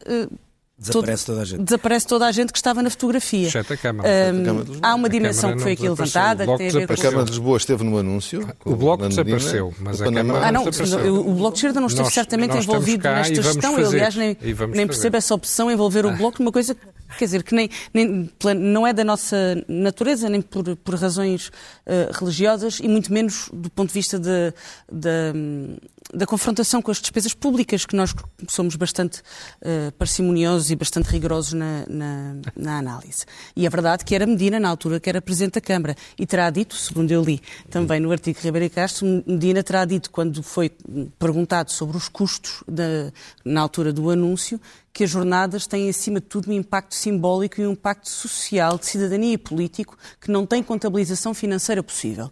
Desaparece 0.82 1.26
toda 1.28 1.42
a 1.42 1.46
gente. 1.46 1.64
Desaparece 1.64 2.08
toda 2.08 2.26
a 2.26 2.32
gente 2.32 2.52
que 2.52 2.58
estava 2.58 2.82
na 2.82 2.90
fotografia. 2.90 3.48
Exceto 3.48 3.74
a 3.74 3.78
Câmara. 3.78 4.10
Um, 4.10 4.80
há 4.82 4.96
uma 4.96 5.08
dimensão 5.08 5.54
que 5.54 5.62
foi 5.62 5.74
aqui 5.74 5.88
levantada. 5.88 6.48
Que 6.48 6.58
tem 6.58 6.70
a, 6.70 6.72
ver 6.72 6.88
com... 6.88 6.94
a 6.94 6.98
Câmara 6.98 7.24
de 7.26 7.30
Lisboa 7.30 7.58
esteve 7.58 7.84
no 7.84 8.00
anúncio. 8.00 8.50
O 8.66 8.76
Bloco 8.76 9.08
desapareceu, 9.08 9.72
mas 9.80 10.02
a 10.02 10.06
Câmara 10.06 10.48
ah, 10.48 10.52
não, 10.52 10.66
desapareceu. 10.68 11.20
O 11.20 11.36
Bloco 11.36 11.52
de 11.52 11.58
Esquerda 11.60 11.80
não 11.80 11.88
esteve 11.88 12.06
nós, 12.06 12.14
certamente 12.16 12.56
nós 12.56 12.64
envolvido 12.64 13.04
nesta 13.04 13.42
gestão. 13.44 13.78
Eu, 13.78 13.90
aliás, 13.90 14.16
nem, 14.16 14.36
nem 14.74 14.88
percebo 14.88 15.18
essa 15.18 15.36
opção 15.36 15.70
envolver 15.70 16.04
o 16.04 16.10
ah. 16.10 16.14
Bloco 16.14 16.42
numa 16.42 16.52
coisa 16.52 16.76
quer 17.18 17.26
dizer, 17.26 17.44
que 17.44 17.54
nem, 17.54 17.70
nem, 17.94 18.30
não 18.58 18.86
é 18.86 18.94
da 18.94 19.04
nossa 19.04 19.64
natureza, 19.68 20.30
nem 20.30 20.42
por, 20.42 20.76
por 20.78 20.96
razões 20.96 21.48
uh, 21.48 22.12
religiosas, 22.18 22.80
e 22.80 22.88
muito 22.88 23.12
menos 23.12 23.50
do 23.54 23.70
ponto 23.70 23.90
de 23.90 23.94
vista 23.94 24.20
de, 24.20 24.54
de, 24.92 25.80
da 26.14 26.26
confrontação 26.26 26.82
com 26.82 26.92
as 26.92 27.00
despesas 27.00 27.34
públicas, 27.34 27.86
que 27.86 27.96
nós 27.96 28.14
somos 28.50 28.76
bastante 28.76 29.20
uh, 29.20 29.92
parcimoniosos 29.98 30.72
e 30.72 30.76
bastante 30.76 31.10
rigorosos 31.10 31.54
na, 31.54 31.86
na, 31.88 32.36
na, 32.56 32.78
análise. 32.78 33.26
E 33.56 33.66
é 33.66 33.70
verdade 33.70 34.04
que 34.04 34.16
era 34.16 34.26
Medina, 34.26 34.60
na 34.60 34.70
altura, 34.70 35.00
que 35.00 35.10
era 35.10 35.22
Presidente 35.22 35.56
da 35.56 35.62
Câmara, 35.62 35.96
e 36.18 36.26
terá 36.26 36.50
dito, 36.50 36.76
segundo 36.76 37.12
eu 37.12 37.24
li 37.24 37.42
também 37.70 38.00
no 38.00 38.12
artigo 38.12 38.40
de 38.40 38.46
Ribeiro 38.46 38.74
Castro, 38.74 39.24
Medina 39.26 39.64
terá 39.64 39.86
dito, 39.86 40.10
quando 40.12 40.42
foi 40.44 40.72
perguntado 41.18 41.72
sobre 41.72 41.98
os 41.98 42.08
custos 42.08 42.64
da, 42.68 43.12
na 43.44 43.62
altura 43.62 43.94
do 43.94 44.10
anúncio, 44.10 44.60
que 44.94 45.04
as 45.04 45.10
jornadas 45.10 45.66
têm, 45.68 45.90
acima 45.90 46.20
de 46.20 46.28
tudo, 46.28 46.50
um 46.50 46.54
impacto 46.54 46.96
simbólico 46.96 47.62
e 47.62 47.68
um 47.68 47.72
impacto 47.72 48.10
social, 48.10 48.78
de 48.78 48.86
cidadania 48.86 49.34
e 49.34 49.38
político, 49.38 49.98
que 50.20 50.30
não 50.30 50.46
tem 50.46 50.62
contabilização 50.62 51.34
financeira 51.34 51.82
possível. 51.82 52.30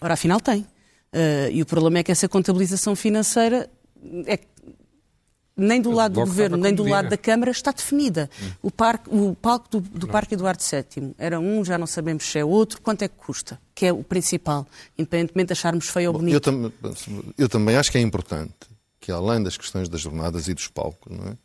Ora, 0.00 0.14
afinal 0.14 0.40
tem. 0.40 0.62
Uh, 1.12 1.50
e 1.52 1.62
o 1.62 1.66
problema 1.66 1.98
é 1.98 2.02
que 2.02 2.10
essa 2.10 2.28
contabilização 2.28 2.96
financeira 2.96 3.70
é 4.26 4.38
nem 5.56 5.80
do 5.80 5.90
lado 5.90 6.14
do 6.14 6.20
Governo, 6.20 6.56
nem 6.56 6.74
do 6.74 6.82
lado 6.82 7.10
da 7.10 7.16
Câmara 7.16 7.50
está 7.50 7.70
definida. 7.70 8.28
Hum. 8.42 8.50
O, 8.62 8.70
parque, 8.70 9.08
o 9.10 9.34
palco 9.34 9.68
do, 9.70 9.80
do 9.80 10.08
Parque 10.08 10.34
Eduardo 10.34 10.62
VII 10.62 11.14
era 11.18 11.38
um, 11.38 11.64
já 11.64 11.76
não 11.76 11.86
sabemos 11.86 12.24
se 12.24 12.38
é 12.38 12.44
outro, 12.44 12.80
quanto 12.80 13.02
é 13.02 13.08
que 13.08 13.14
custa, 13.16 13.60
que 13.74 13.86
é 13.86 13.92
o 13.92 14.02
principal, 14.02 14.66
independentemente 14.98 15.48
de 15.48 15.52
acharmos 15.52 15.88
feio 15.88 16.10
ou 16.10 16.18
bonito. 16.18 16.34
Eu, 16.34 16.40
tam 16.40 16.72
eu, 17.36 17.48
também 17.48 17.76
acho 17.76 17.92
que 17.92 17.98
é 17.98 18.00
importante 18.00 18.54
que, 18.98 19.12
além 19.12 19.42
das 19.42 19.56
questões 19.56 19.88
das 19.88 20.00
jornadas 20.00 20.48
e 20.48 20.54
dos 20.54 20.68
palcos, 20.68 21.14
não 21.14 21.32
é? 21.32 21.36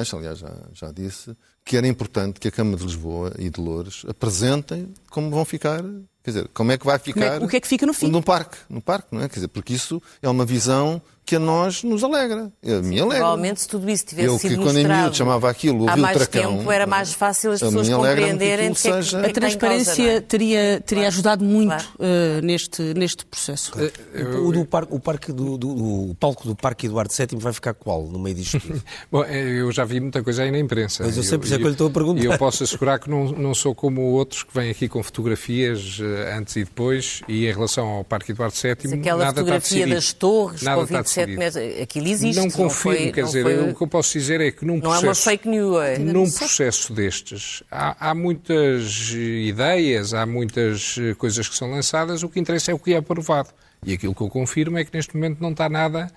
Acho, 0.00 0.16
aliás, 0.16 0.38
já, 0.38 0.52
já 0.72 0.92
disse, 0.92 1.36
que 1.64 1.76
era 1.76 1.86
importante 1.86 2.40
que 2.40 2.48
a 2.48 2.50
Câmara 2.50 2.76
de 2.76 2.84
Lisboa 2.84 3.32
e 3.38 3.50
de 3.50 3.60
Loures 3.60 4.04
apresentem 4.08 4.92
como 5.10 5.30
vão 5.30 5.44
ficar 5.44 5.82
Quer 6.28 6.32
dizer, 6.32 6.48
como 6.48 6.72
é 6.72 6.76
que 6.76 6.84
vai 6.84 6.96
é 6.96 6.98
ficar. 6.98 7.24
É, 7.24 7.38
o 7.38 7.48
que 7.48 7.56
é 7.56 7.60
que 7.60 7.66
fica 7.66 7.86
no 7.86 7.94
fim? 7.94 8.08
No 8.08 8.22
parque, 8.22 8.58
no 8.68 8.82
parque, 8.82 9.08
não 9.12 9.22
é? 9.22 9.28
Quer 9.30 9.36
dizer, 9.36 9.48
porque 9.48 9.72
isso 9.72 10.02
é 10.20 10.28
uma 10.28 10.44
visão 10.44 11.00
que 11.28 11.36
a 11.36 11.38
nós 11.38 11.82
nos 11.82 12.02
alegra. 12.02 12.50
A 12.64 12.82
mim 12.82 13.00
alegra. 13.00 13.18
Provavelmente, 13.18 13.60
se 13.60 13.68
tudo 13.68 13.90
isso 13.90 14.06
tivesse 14.06 14.28
eu, 14.28 14.38
sido 14.38 14.56
que, 14.56 14.62
quando 14.62 14.78
em 14.78 15.12
chamava 15.12 15.50
aquilo 15.50 15.84
o 15.84 15.90
há 15.90 15.94
mais 15.94 16.16
tracão, 16.16 16.56
tempo, 16.56 16.72
era 16.72 16.86
mais 16.86 17.12
fácil 17.12 17.52
as 17.52 17.60
pessoas 17.60 17.86
compreenderem 17.86 18.72
que, 18.72 18.80
seja... 18.80 19.20
A 19.20 19.30
transparência 19.30 19.94
causa, 19.94 20.10
é? 20.10 20.20
teria, 20.22 20.80
teria 20.80 21.02
claro. 21.02 21.08
ajudado 21.08 21.44
muito 21.44 21.68
claro. 21.68 21.86
uh, 21.98 22.40
neste, 22.42 22.82
neste 22.94 23.26
processo. 23.26 23.72
Uh, 23.76 24.48
o, 24.48 24.52
do 24.52 24.64
par, 24.64 24.86
o, 24.88 24.98
parque 24.98 25.30
do, 25.30 25.58
do, 25.58 25.68
o 25.68 26.16
palco 26.18 26.48
do 26.48 26.56
Parque 26.56 26.86
Eduardo 26.86 27.12
VII 27.12 27.38
vai 27.38 27.52
ficar 27.52 27.74
qual 27.74 28.04
no 28.04 28.18
meio 28.18 28.36
disto 28.36 28.58
tudo? 28.58 28.82
Bom, 29.12 29.22
eh, 29.24 29.60
eu 29.60 29.70
já 29.70 29.84
vi 29.84 30.00
muita 30.00 30.22
coisa 30.22 30.44
aí 30.44 30.50
na 30.50 30.58
imprensa. 30.58 31.04
Mas 31.04 31.14
eu 31.14 31.22
sempre 31.22 31.46
já 31.46 31.58
que 31.58 31.62
eu 31.62 31.68
lhe 31.68 31.74
estou 31.74 31.88
a 31.88 31.90
perguntar. 31.90 32.22
E 32.22 32.24
eu 32.24 32.38
posso 32.38 32.64
assegurar 32.64 32.98
que 32.98 33.10
não, 33.10 33.26
não 33.32 33.54
sou 33.54 33.74
como 33.74 34.00
outros 34.00 34.44
que 34.44 34.54
vêm 34.54 34.70
aqui 34.70 34.88
com 34.88 35.02
fotografias 35.02 36.00
antes 36.34 36.56
e 36.56 36.64
depois 36.64 37.20
e 37.28 37.46
em 37.46 37.52
relação 37.52 37.86
ao 37.86 38.04
Parque 38.04 38.32
Eduardo 38.32 38.56
VII, 38.56 38.76
Mas 38.84 38.92
aquela 38.94 39.24
nada 39.26 39.40
fotografia 39.40 39.86
das 39.86 40.12
torres 40.14 40.62
nada 40.62 40.86
com 40.86 40.94
27 41.26 41.38
metros, 41.38 41.82
aquilo 41.82 42.08
existe. 42.08 42.40
Não 42.40 42.50
confirmo, 42.50 42.64
não 42.64 42.70
foi, 42.70 43.12
quer 43.12 43.24
dizer, 43.24 43.42
foi... 43.42 43.70
o 43.70 43.74
que 43.74 43.82
eu 43.82 43.86
posso 43.86 44.12
dizer 44.12 44.40
é 44.40 44.50
que 44.50 44.64
num 44.64 44.80
processo, 44.80 45.02
não 45.02 45.08
é 45.08 45.10
uma 45.10 45.14
fake 45.14 45.48
news. 45.48 45.82
É. 45.82 45.98
Num 45.98 46.30
processo 46.30 46.92
destes, 46.92 47.62
há, 47.70 48.10
há 48.10 48.14
muitas 48.14 49.10
ideias, 49.12 50.14
há 50.14 50.24
muitas 50.26 50.96
coisas 51.18 51.48
que 51.48 51.56
são 51.56 51.70
lançadas, 51.70 52.22
o 52.22 52.28
que 52.28 52.38
interessa 52.40 52.70
é 52.70 52.74
o 52.74 52.78
que 52.78 52.94
é 52.94 52.96
aprovado. 52.96 53.50
E 53.84 53.92
aquilo 53.92 54.14
que 54.14 54.20
eu 54.20 54.28
confirmo 54.28 54.78
é 54.78 54.84
que 54.84 54.90
neste 54.94 55.14
momento 55.14 55.40
não 55.40 55.50
está 55.52 55.68
nada 55.68 56.10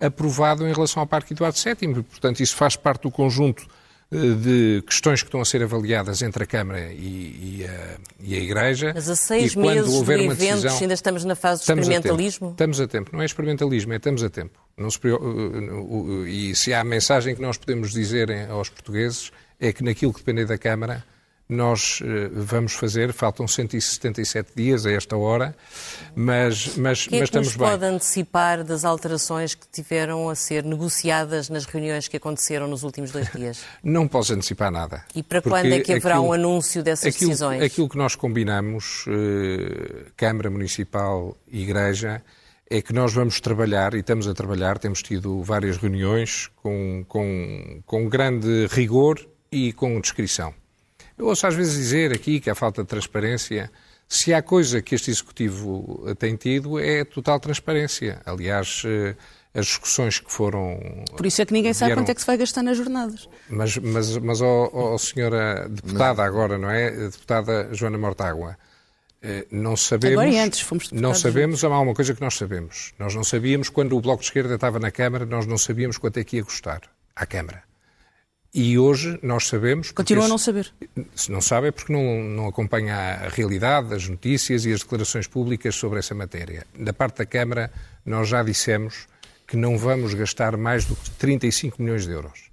aprovado 0.00 0.66
em 0.66 0.72
relação 0.72 1.00
ao 1.00 1.06
Parque 1.06 1.32
Eduardo 1.32 1.58
VII. 1.58 2.02
Portanto, 2.02 2.40
isso 2.40 2.54
faz 2.54 2.76
parte 2.76 3.02
do 3.02 3.10
conjunto 3.10 3.66
eh, 3.66 3.77
de 4.10 4.82
questões 4.86 5.20
que 5.20 5.28
estão 5.28 5.40
a 5.40 5.44
ser 5.44 5.62
avaliadas 5.62 6.22
entre 6.22 6.44
a 6.44 6.46
Câmara 6.46 6.92
e, 6.92 7.60
e, 7.60 7.66
a, 7.66 7.96
e 8.20 8.34
a, 8.34 8.38
Igreja. 8.38 8.92
Mas 8.94 9.08
a 9.08 9.14
seis 9.14 9.52
e 9.52 9.58
meses 9.58 9.92
do 9.92 10.00
evento 10.00 10.34
decisão, 10.34 10.78
ainda 10.80 10.94
estamos 10.94 11.24
na 11.24 11.34
fase 11.34 11.64
de 11.64 11.70
experimentalismo? 11.70 12.48
A 12.48 12.50
estamos 12.52 12.80
a 12.80 12.86
tempo. 12.86 13.10
Não 13.12 13.20
é 13.20 13.26
experimentalismo, 13.26 13.92
é 13.92 13.96
estamos 13.96 14.22
a 14.22 14.30
tempo. 14.30 14.58
Se, 14.90 14.98
e 16.28 16.54
se 16.54 16.72
há 16.72 16.82
mensagem 16.82 17.34
que 17.34 17.42
nós 17.42 17.58
podemos 17.58 17.92
dizer 17.92 18.30
aos 18.48 18.70
portugueses 18.70 19.30
é 19.60 19.72
que 19.72 19.84
naquilo 19.84 20.12
que 20.12 20.20
depende 20.20 20.46
da 20.46 20.56
Câmara 20.56 21.04
nós 21.48 22.00
uh, 22.00 22.04
vamos 22.32 22.74
fazer, 22.74 23.12
faltam 23.12 23.48
177 23.48 24.50
dias 24.54 24.84
a 24.84 24.92
esta 24.92 25.16
hora, 25.16 25.56
mas, 26.14 26.76
mas, 26.76 27.06
que 27.06 27.16
é 27.16 27.20
mas 27.20 27.28
estamos 27.28 27.56
bem. 27.56 27.68
pode 27.68 27.84
antecipar 27.84 28.62
das 28.62 28.84
alterações 28.84 29.54
que 29.54 29.66
tiveram 29.66 30.28
a 30.28 30.34
ser 30.34 30.62
negociadas 30.62 31.48
nas 31.48 31.64
reuniões 31.64 32.06
que 32.06 32.18
aconteceram 32.18 32.68
nos 32.68 32.82
últimos 32.82 33.10
dois 33.10 33.30
dias? 33.32 33.64
Não 33.82 34.06
posso 34.06 34.34
antecipar 34.34 34.70
nada. 34.70 35.04
E 35.14 35.22
para 35.22 35.40
quando 35.40 35.72
é 35.72 35.80
que 35.80 35.92
haverá 35.92 36.16
aquilo, 36.16 36.28
um 36.28 36.32
anúncio 36.32 36.82
dessas 36.82 37.14
aquilo, 37.14 37.30
decisões? 37.30 37.62
Aquilo 37.62 37.88
que 37.88 37.96
nós 37.96 38.14
combinamos, 38.14 39.06
uh, 39.06 40.12
Câmara 40.16 40.50
Municipal 40.50 41.34
e 41.50 41.62
Igreja, 41.62 42.22
é 42.70 42.82
que 42.82 42.92
nós 42.92 43.14
vamos 43.14 43.40
trabalhar, 43.40 43.94
e 43.94 44.00
estamos 44.00 44.28
a 44.28 44.34
trabalhar, 44.34 44.78
temos 44.78 45.02
tido 45.02 45.42
várias 45.42 45.78
reuniões 45.78 46.50
com, 46.56 47.02
com, 47.08 47.82
com 47.86 48.06
grande 48.06 48.66
rigor 48.70 49.26
e 49.50 49.72
com 49.72 49.98
descrição. 49.98 50.52
Eu 51.18 51.26
ouço 51.26 51.46
às 51.46 51.54
vezes 51.54 51.74
dizer 51.74 52.12
aqui 52.12 52.40
que 52.40 52.48
há 52.48 52.54
falta 52.54 52.82
de 52.82 52.88
transparência. 52.88 53.70
Se 54.08 54.32
há 54.32 54.40
coisa 54.40 54.80
que 54.80 54.94
este 54.94 55.10
Executivo 55.10 56.14
tem 56.18 56.36
tido 56.36 56.78
é 56.78 57.04
total 57.04 57.38
transparência. 57.40 58.22
Aliás, 58.24 58.82
eh, 58.86 59.14
as 59.54 59.66
discussões 59.66 60.20
que 60.20 60.30
foram. 60.30 60.78
Por 61.16 61.26
isso 61.26 61.42
é 61.42 61.46
que 61.46 61.52
ninguém 61.52 61.72
sabe 61.72 61.94
quanto 61.94 62.10
é 62.10 62.14
que 62.14 62.20
se 62.20 62.26
vai 62.26 62.36
gastar 62.36 62.62
nas 62.62 62.76
jornadas. 62.76 63.28
Mas, 63.48 63.76
mas, 63.76 64.16
mas 64.18 64.40
oh, 64.40 64.70
oh 64.72 64.98
senhora 64.98 65.68
deputada, 65.68 66.22
agora, 66.22 66.56
não 66.56 66.70
é? 66.70 66.90
Deputada 66.90 67.68
Joana 67.72 67.98
Mortágua, 67.98 68.56
eh, 69.20 69.46
não 69.50 69.76
sabemos. 69.76 70.18
Agora 70.18 70.30
e 70.30 70.38
antes 70.38 70.60
fomos 70.60 70.90
Não 70.92 71.14
sabemos, 71.14 71.64
há 71.64 71.68
uma 71.68 71.94
coisa 71.94 72.14
que 72.14 72.20
nós 72.20 72.34
sabemos. 72.34 72.92
Nós 72.98 73.14
não 73.14 73.24
sabíamos 73.24 73.68
quando 73.68 73.96
o 73.96 74.00
Bloco 74.00 74.20
de 74.20 74.28
Esquerda 74.28 74.54
estava 74.54 74.78
na 74.78 74.90
Câmara, 74.90 75.26
nós 75.26 75.46
não 75.46 75.58
sabíamos 75.58 75.98
quanto 75.98 76.18
é 76.18 76.24
que 76.24 76.36
ia 76.36 76.44
custar 76.44 76.82
à 77.16 77.26
Câmara. 77.26 77.67
E 78.54 78.78
hoje 78.78 79.18
nós 79.22 79.46
sabemos. 79.46 79.90
Continua 79.90 80.24
a 80.24 80.28
não 80.28 80.38
saber. 80.38 80.72
Se 81.14 81.30
não 81.30 81.40
sabe 81.40 81.68
é 81.68 81.70
porque 81.70 81.92
não, 81.92 82.22
não 82.22 82.48
acompanha 82.48 82.96
a 82.96 83.28
realidade, 83.28 83.94
as 83.94 84.08
notícias 84.08 84.64
e 84.64 84.72
as 84.72 84.80
declarações 84.80 85.26
públicas 85.26 85.74
sobre 85.74 85.98
essa 85.98 86.14
matéria. 86.14 86.66
Da 86.78 86.92
parte 86.92 87.18
da 87.18 87.26
Câmara, 87.26 87.70
nós 88.04 88.28
já 88.28 88.42
dissemos 88.42 89.06
que 89.46 89.56
não 89.56 89.76
vamos 89.76 90.14
gastar 90.14 90.56
mais 90.56 90.84
do 90.84 90.96
que 90.96 91.10
35 91.10 91.82
milhões 91.82 92.06
de 92.06 92.12
euros. 92.12 92.48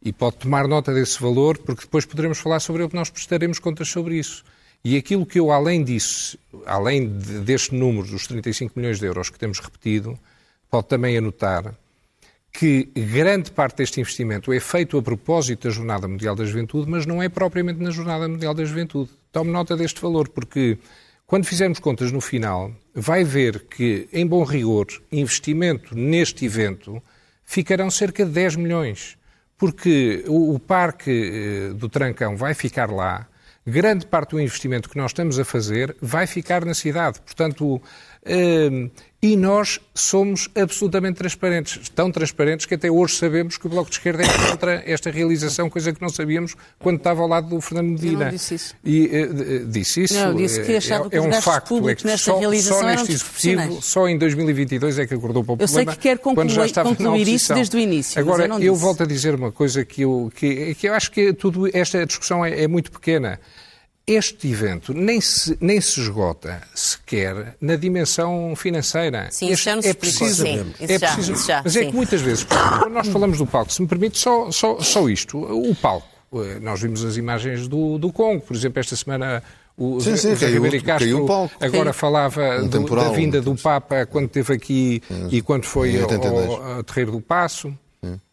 E 0.00 0.12
pode 0.12 0.36
tomar 0.36 0.66
nota 0.66 0.92
desse 0.92 1.20
valor, 1.20 1.58
porque 1.58 1.82
depois 1.82 2.04
poderemos 2.04 2.38
falar 2.38 2.60
sobre 2.60 2.82
ele, 2.82 2.90
nós 2.92 3.10
prestaremos 3.10 3.58
contas 3.58 3.88
sobre 3.88 4.16
isso. 4.16 4.44
E 4.84 4.96
aquilo 4.96 5.24
que 5.24 5.38
eu, 5.38 5.52
além 5.52 5.84
disso, 5.84 6.36
além 6.66 7.08
deste 7.08 7.72
número 7.74 8.08
dos 8.08 8.26
35 8.26 8.72
milhões 8.76 8.98
de 8.98 9.06
euros 9.06 9.30
que 9.30 9.38
temos 9.38 9.60
repetido, 9.60 10.18
pode 10.68 10.88
também 10.88 11.16
anotar 11.16 11.72
que 12.52 12.84
grande 12.94 13.50
parte 13.50 13.78
deste 13.78 14.00
investimento 14.00 14.52
é 14.52 14.60
feito 14.60 14.98
a 14.98 15.02
propósito 15.02 15.66
da 15.66 15.74
Jornada 15.74 16.06
Mundial 16.06 16.36
da 16.36 16.44
Juventude, 16.44 16.90
mas 16.90 17.06
não 17.06 17.22
é 17.22 17.28
propriamente 17.28 17.80
na 17.80 17.90
Jornada 17.90 18.28
Mundial 18.28 18.52
da 18.52 18.64
Juventude. 18.64 19.10
Tome 19.32 19.50
nota 19.50 19.74
deste 19.76 20.00
valor, 20.00 20.28
porque 20.28 20.76
quando 21.26 21.46
fizermos 21.46 21.78
contas 21.78 22.12
no 22.12 22.20
final, 22.20 22.70
vai 22.94 23.24
ver 23.24 23.60
que, 23.60 24.06
em 24.12 24.26
bom 24.26 24.44
rigor, 24.44 24.86
investimento 25.10 25.96
neste 25.96 26.44
evento 26.44 27.02
ficarão 27.42 27.90
cerca 27.90 28.24
de 28.24 28.32
10 28.32 28.56
milhões, 28.56 29.16
porque 29.56 30.22
o, 30.26 30.54
o 30.54 30.58
Parque 30.58 31.10
eh, 31.10 31.72
do 31.72 31.88
Trancão 31.88 32.36
vai 32.36 32.52
ficar 32.52 32.90
lá, 32.90 33.26
grande 33.66 34.06
parte 34.06 34.30
do 34.30 34.40
investimento 34.40 34.90
que 34.90 34.96
nós 34.96 35.12
estamos 35.12 35.38
a 35.38 35.44
fazer 35.44 35.96
vai 36.02 36.26
ficar 36.26 36.64
na 36.64 36.74
cidade. 36.74 37.20
Portanto, 37.20 37.80
e 39.24 39.36
nós 39.36 39.80
somos 39.94 40.48
absolutamente 40.54 41.16
transparentes, 41.16 41.88
tão 41.90 42.10
transparentes 42.10 42.66
que 42.66 42.74
até 42.74 42.90
hoje 42.90 43.14
sabemos 43.14 43.56
que 43.56 43.66
o 43.66 43.70
Bloco 43.70 43.88
de 43.88 43.96
Esquerda 43.96 44.24
é 44.24 44.50
contra 44.50 44.82
esta 44.84 45.10
realização, 45.10 45.70
coisa 45.70 45.92
que 45.92 46.02
não 46.02 46.08
sabíamos 46.08 46.56
quando 46.78 46.96
estava 46.96 47.22
ao 47.22 47.28
lado 47.28 47.48
do 47.48 47.60
Fernando 47.60 47.90
Medina. 47.90 48.12
Eu 48.12 48.18
não 48.18 48.30
disse 48.30 48.54
isso. 48.56 48.74
E, 48.84 49.06
uh, 49.06 49.66
disse 49.66 50.02
isso. 50.02 50.14
Não, 50.14 50.34
disse 50.34 50.62
que 50.62 50.74
achava 50.74 51.08
que 51.08 51.14
é, 51.14 51.18
é 51.18 51.22
um 51.22 51.32
facto, 51.40 51.88
é 51.88 51.94
que 51.94 52.04
nesta 52.04 52.32
só, 52.32 52.38
realização 52.38 52.80
só 52.80 52.86
neste 52.86 53.12
executivo, 53.12 53.82
só 53.82 54.08
em 54.08 54.18
2022 54.18 54.98
é 54.98 55.06
que 55.06 55.14
acordou 55.14 55.44
para 55.44 55.52
o 55.52 55.54
eu 55.54 55.58
problema. 55.58 55.80
Eu 55.80 55.84
sei 55.84 55.96
que 55.96 56.02
quer 56.02 56.18
concluir, 56.18 56.72
concluir 56.72 57.28
isso 57.28 57.54
desde 57.54 57.76
o 57.76 57.80
início. 57.80 58.20
Agora, 58.20 58.46
eu, 58.46 58.58
eu 58.58 58.74
volto 58.74 59.04
a 59.04 59.06
dizer 59.06 59.36
uma 59.36 59.52
coisa 59.52 59.84
que 59.84 60.02
eu, 60.02 60.32
que, 60.34 60.74
que 60.74 60.88
eu 60.88 60.94
acho 60.94 61.12
que 61.12 61.32
tudo, 61.32 61.68
esta 61.72 62.04
discussão 62.04 62.44
é, 62.44 62.62
é 62.62 62.68
muito 62.68 62.90
pequena 62.90 63.38
este 64.14 64.48
evento 64.50 64.92
nem 64.94 65.20
se, 65.20 65.56
nem 65.60 65.80
se 65.80 66.00
esgota 66.00 66.62
sequer 66.74 67.56
na 67.60 67.76
dimensão 67.76 68.54
financeira. 68.56 69.28
Sim, 69.30 69.50
este, 69.50 69.64
já 69.64 69.76
nos 69.76 69.84
é 69.86 69.94
preciso, 69.94 70.44
sim, 70.44 70.74
é 70.80 70.98
já, 70.98 71.14
preciso, 71.14 71.46
já, 71.46 71.62
mas 71.64 71.76
é 71.76 71.84
que 71.84 71.94
muitas 71.94 72.20
vezes, 72.20 72.44
quando 72.44 72.92
nós 72.92 73.08
falamos 73.08 73.38
do 73.38 73.46
palco, 73.46 73.72
se 73.72 73.82
me 73.82 73.88
permite 73.88 74.18
só, 74.18 74.50
só, 74.50 74.80
só 74.80 75.08
isto, 75.08 75.38
o 75.38 75.74
palco, 75.74 76.06
eh, 76.34 76.58
nós 76.60 76.80
vimos 76.80 77.04
as 77.04 77.16
imagens 77.16 77.68
do, 77.68 77.98
do 77.98 78.12
Congo, 78.12 78.40
por 78.40 78.56
exemplo, 78.56 78.80
esta 78.80 78.96
semana 78.96 79.42
o 79.76 80.00
sim, 80.00 80.16
sim, 80.16 80.34
Zé 80.34 80.48
Ribeiro 80.48 80.82
Castro 80.84 81.26
agora 81.58 81.92
falava 81.92 82.60
um 82.62 82.68
do, 82.68 82.94
da 82.94 83.08
vinda 83.10 83.40
do 83.40 83.54
Papa 83.56 84.04
quando 84.04 84.26
esteve 84.26 84.52
aqui 84.52 85.02
e 85.30 85.40
quando 85.40 85.64
foi 85.64 86.00
ao, 86.00 86.10
ao 86.76 86.84
Terreiro 86.84 87.12
do 87.12 87.20
Passo. 87.20 87.72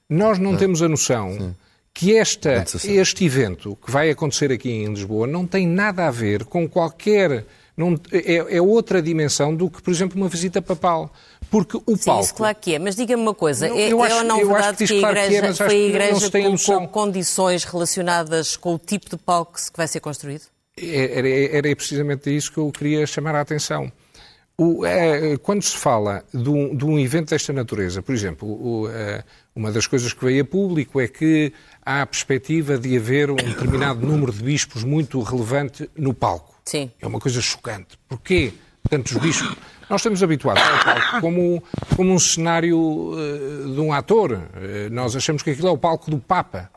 Nós 0.10 0.40
não 0.40 0.58
temos 0.58 0.82
a 0.82 0.90
noção 0.90 1.56
que 2.00 2.16
esta, 2.16 2.64
este 2.86 3.26
evento 3.26 3.78
que 3.86 3.92
vai 3.92 4.10
acontecer 4.10 4.54
aqui 4.54 4.72
em 4.72 4.88
Lisboa 4.88 5.28
não 5.28 5.46
tem 5.46 5.68
nada 5.68 6.08
a 6.08 6.12
ver 6.12 6.46
com 6.46 6.66
qualquer. 6.66 7.46
Não, 7.76 8.00
é, 8.10 8.56
é, 8.56 8.62
outra 8.62 9.02
dimensão 9.02 9.54
do 9.54 9.70
que, 9.70 9.82
por 9.82 9.92
exemplo, 9.92 10.16
uma 10.16 10.30
visita 10.30 10.62
papal. 10.62 11.12
Porque 11.52 11.76
o 11.76 11.98
Sim, 11.98 12.06
palco. 12.06 12.24
Isso, 12.24 12.34
claro 12.36 12.58
que 12.60 12.76
é. 12.76 12.80
Mas 12.80 12.96
diga-me 12.96 13.22
uma 13.22 13.34
coisa: 13.34 13.68
não, 13.68 13.78
é, 13.78 13.88
acho, 13.88 14.16
é 14.16 14.18
ou 14.18 14.24
não 14.24 14.38
verdade 14.38 14.78
que, 14.78 14.88
que, 14.88 15.06
a 15.06 15.10
Igreja, 15.10 15.42
que 15.42 15.48
é, 15.48 15.54
foi 15.54 15.76
a 15.76 15.88
Igreja 15.88 16.32
que 16.32 16.42
colocou 16.42 16.88
condições 16.88 17.64
relacionadas 17.66 18.56
com 18.56 18.76
o 18.76 18.80
tipo 18.80 19.10
de 19.10 19.18
palco 19.18 19.56
que 19.56 19.78
vai 19.78 19.88
ser 19.88 20.00
construído? 20.00 20.44
É, 20.78 21.18
era, 21.18 21.30
era 21.58 21.76
precisamente 21.76 22.34
isso 22.34 22.50
que 22.50 22.60
eu 22.60 22.72
queria 22.72 23.06
chamar 23.06 23.36
a 23.36 23.42
atenção. 23.42 23.92
O, 24.62 24.86
é, 24.86 25.38
quando 25.38 25.64
se 25.64 25.78
fala 25.78 26.22
de 26.34 26.50
um, 26.50 26.76
de 26.76 26.84
um, 26.84 27.00
evento 27.00 27.30
desta 27.30 27.54
natureza, 27.54 28.02
por 28.02 28.14
exemplo, 28.14 28.46
o, 28.50 28.90
é, 28.90 29.24
uma 29.56 29.72
das 29.72 29.88
coisas 29.88 30.12
que 30.12 30.26
veio 30.26 30.44
a 30.44 30.46
público 30.46 31.00
é 31.00 31.08
que 31.08 31.54
há 31.86 32.02
a 32.02 32.06
perspectiva 32.06 32.78
de 32.78 32.96
haver 32.96 33.32
um 33.32 33.36
determinado 33.36 34.06
número 34.06 34.32
de 34.32 34.44
bispos 34.44 34.84
muito 34.84 35.22
relevante 35.22 35.90
no 35.96 36.14
palco. 36.14 36.56
Sim. 36.66 36.92
É 37.02 37.08
uma 37.08 37.20
coisa 37.20 37.42
chocante. 37.42 37.98
Porquê 38.08 38.54
tantos 38.90 39.18
bispos? 39.18 39.56
Nós 39.90 40.02
estamos 40.02 40.22
habituados 40.22 40.62
ao 40.62 40.84
palco 40.84 41.22
como, 41.22 41.64
como 41.96 42.14
um 42.14 42.20
cenário 42.20 42.78
uh, 42.80 43.74
de 43.74 43.80
um 43.80 43.92
ator. 43.92 44.34
Uh, 44.34 44.90
nós 44.92 45.16
achamos 45.16 45.42
que 45.42 45.50
aquilo 45.50 45.68
é 45.68 45.72
o 45.72 45.78
palco 45.78 46.12
do 46.12 46.20
Papa. 46.20 46.70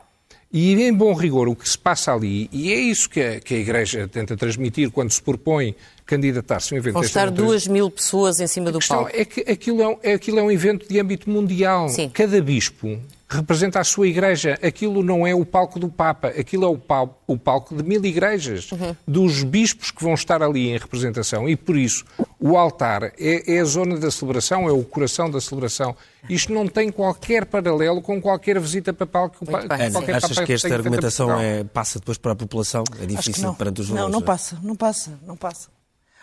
E, 0.51 0.73
em 0.83 0.93
bom 0.93 1.13
rigor, 1.13 1.47
o 1.47 1.55
que 1.55 1.67
se 1.67 1.77
passa 1.77 2.13
ali, 2.13 2.47
e 2.51 2.71
é 2.71 2.75
isso 2.75 3.09
que 3.09 3.19
a, 3.19 3.39
que 3.39 3.55
a 3.55 3.57
Igreja 3.57 4.07
tenta 4.07 4.37
transmitir 4.37 4.91
quando 4.91 5.09
se 5.09 5.19
propõe 5.19 5.75
candidatar-se 6.05 6.73
a 6.73 6.75
um 6.75 6.79
evento 6.79 6.93
Vão 6.93 7.03
estar 7.03 7.29
duas 7.29 7.67
mil 7.67 7.89
pessoas 7.89 8.39
em 8.39 8.47
cima 8.47 8.71
do 8.71 8.79
palco. 8.79 9.09
É 9.13 9.25
que 9.25 9.41
aquilo 9.41 9.81
é, 9.81 9.87
um, 9.87 10.13
aquilo 10.13 10.39
é 10.39 10.43
um 10.43 10.51
evento 10.51 10.87
de 10.87 10.99
âmbito 10.99 11.29
mundial. 11.29 11.89
Sim. 11.89 12.09
Cada 12.09 12.41
bispo 12.41 12.99
representa 13.33 13.79
a 13.79 13.83
sua 13.83 14.07
igreja. 14.07 14.57
Aquilo 14.61 15.03
não 15.03 15.25
é 15.25 15.33
o 15.33 15.45
palco 15.45 15.79
do 15.79 15.89
Papa, 15.89 16.27
aquilo 16.27 16.65
é 16.65 16.67
o 16.67 16.77
palco, 16.77 17.15
o 17.27 17.37
palco 17.37 17.75
de 17.75 17.83
mil 17.83 18.03
igrejas, 18.05 18.71
uhum. 18.71 18.95
dos 19.07 19.43
bispos 19.43 19.91
que 19.91 20.03
vão 20.03 20.13
estar 20.13 20.41
ali 20.43 20.69
em 20.69 20.77
representação. 20.77 21.49
E 21.49 21.55
por 21.55 21.75
isso, 21.75 22.05
o 22.39 22.57
altar 22.57 23.11
é, 23.17 23.55
é, 23.55 23.59
a 23.59 23.65
zona 23.65 23.97
da 23.97 24.11
celebração, 24.11 24.67
é 24.67 24.71
o 24.71 24.83
coração 24.83 25.29
da 25.29 25.41
celebração. 25.41 25.95
Isto 26.29 26.53
não 26.53 26.67
tem 26.67 26.91
qualquer 26.91 27.45
paralelo 27.45 28.01
com 28.01 28.21
qualquer 28.21 28.59
visita 28.59 28.93
papal 28.93 29.29
que, 29.29 29.43
bem, 29.45 29.91
qualquer 29.91 30.15
Achas 30.15 30.29
Papa 30.29 30.45
que 30.45 30.53
esta 30.53 30.73
argumentação 30.73 31.39
é, 31.39 31.63
passa 31.63 31.99
depois 31.99 32.17
para 32.17 32.33
a 32.33 32.35
população? 32.35 32.83
É 33.01 33.05
difícil 33.05 33.53
perante 33.55 33.81
os 33.81 33.89
valores? 33.89 34.11
Não, 34.11 34.19
não 34.19 34.25
passa, 34.25 34.59
não 34.61 34.75
passa, 34.75 35.19
não 35.25 35.35
passa. 35.35 35.69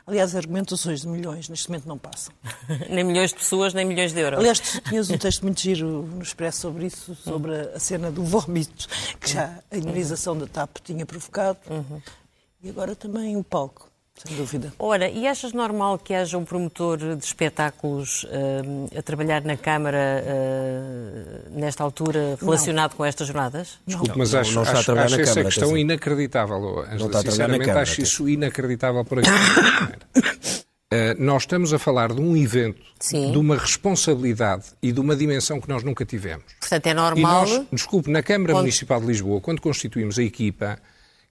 Aliás, 0.06 0.34
argumentações 0.34 1.02
de 1.02 1.08
milhões 1.08 1.48
neste 1.48 1.68
momento 1.68 1.86
não 1.86 1.98
passam. 1.98 2.32
nem 2.88 3.04
milhões 3.04 3.30
de 3.30 3.36
pessoas, 3.36 3.74
nem 3.74 3.84
milhões 3.84 4.12
de 4.12 4.20
euros. 4.20 4.38
Aliás, 4.38 4.80
tinhas 4.88 5.10
um 5.10 5.16
texto 5.18 5.42
muito 5.42 5.60
giro 5.60 6.02
no 6.02 6.22
Expresso 6.22 6.60
sobre 6.60 6.86
isso, 6.86 7.14
sobre 7.14 7.54
a 7.74 7.78
cena 7.78 8.10
do 8.10 8.24
vómito, 8.24 8.88
que 9.20 9.32
já 9.32 9.58
a 9.70 9.76
indenização 9.76 10.36
da 10.36 10.46
TAP 10.46 10.78
tinha 10.82 11.04
provocado. 11.04 11.58
Uhum. 11.68 12.00
E 12.62 12.68
agora 12.68 12.94
também 12.94 13.36
o 13.36 13.44
palco 13.44 13.89
sem 14.26 14.36
dúvida. 14.36 14.72
Ora, 14.78 15.08
e 15.08 15.26
achas 15.26 15.52
normal 15.52 15.98
que 15.98 16.12
haja 16.12 16.36
um 16.36 16.44
promotor 16.44 16.98
de 16.98 17.24
espetáculos 17.24 18.24
uh, 18.24 18.98
a 18.98 19.02
trabalhar 19.02 19.42
na 19.42 19.56
Câmara 19.56 20.22
uh, 20.22 21.58
nesta 21.58 21.82
altura 21.82 22.36
relacionado 22.38 22.90
não. 22.90 22.96
com 22.98 23.04
estas 23.04 23.26
jornadas? 23.26 23.78
Desculpe, 23.86 24.18
mas 24.18 24.34
acho, 24.34 24.50
não, 24.50 24.56
não 24.56 24.62
acho, 24.62 24.72
acho 24.72 24.90
essa 25.20 25.24
Câmara, 25.24 25.44
questão 25.44 25.76
inacreditável, 25.76 26.80
Angela. 26.80 26.98
Não 26.98 27.06
está 27.06 27.20
Sinceramente, 27.22 27.64
Câmara, 27.64 27.80
acho 27.80 28.02
isso 28.02 28.28
inacreditável 28.28 29.04
por 29.06 29.20
aqui. 29.20 29.30
Uh, 29.30 31.16
nós 31.18 31.42
estamos 31.42 31.72
a 31.72 31.78
falar 31.78 32.12
de 32.12 32.20
um 32.20 32.36
evento, 32.36 32.82
Sim. 32.98 33.32
de 33.32 33.38
uma 33.38 33.56
responsabilidade 33.56 34.66
e 34.82 34.92
de 34.92 35.00
uma 35.00 35.16
dimensão 35.16 35.58
que 35.62 35.68
nós 35.68 35.82
nunca 35.82 36.04
tivemos. 36.04 36.44
Portanto, 36.60 36.86
é 36.86 36.92
normal. 36.92 37.46
E 37.46 37.50
nós, 37.52 37.66
desculpe, 37.72 38.10
na 38.10 38.22
Câmara 38.22 38.52
Onde... 38.52 38.62
Municipal 38.62 39.00
de 39.00 39.06
Lisboa, 39.06 39.40
quando 39.40 39.62
constituímos 39.62 40.18
a 40.18 40.22
equipa, 40.22 40.78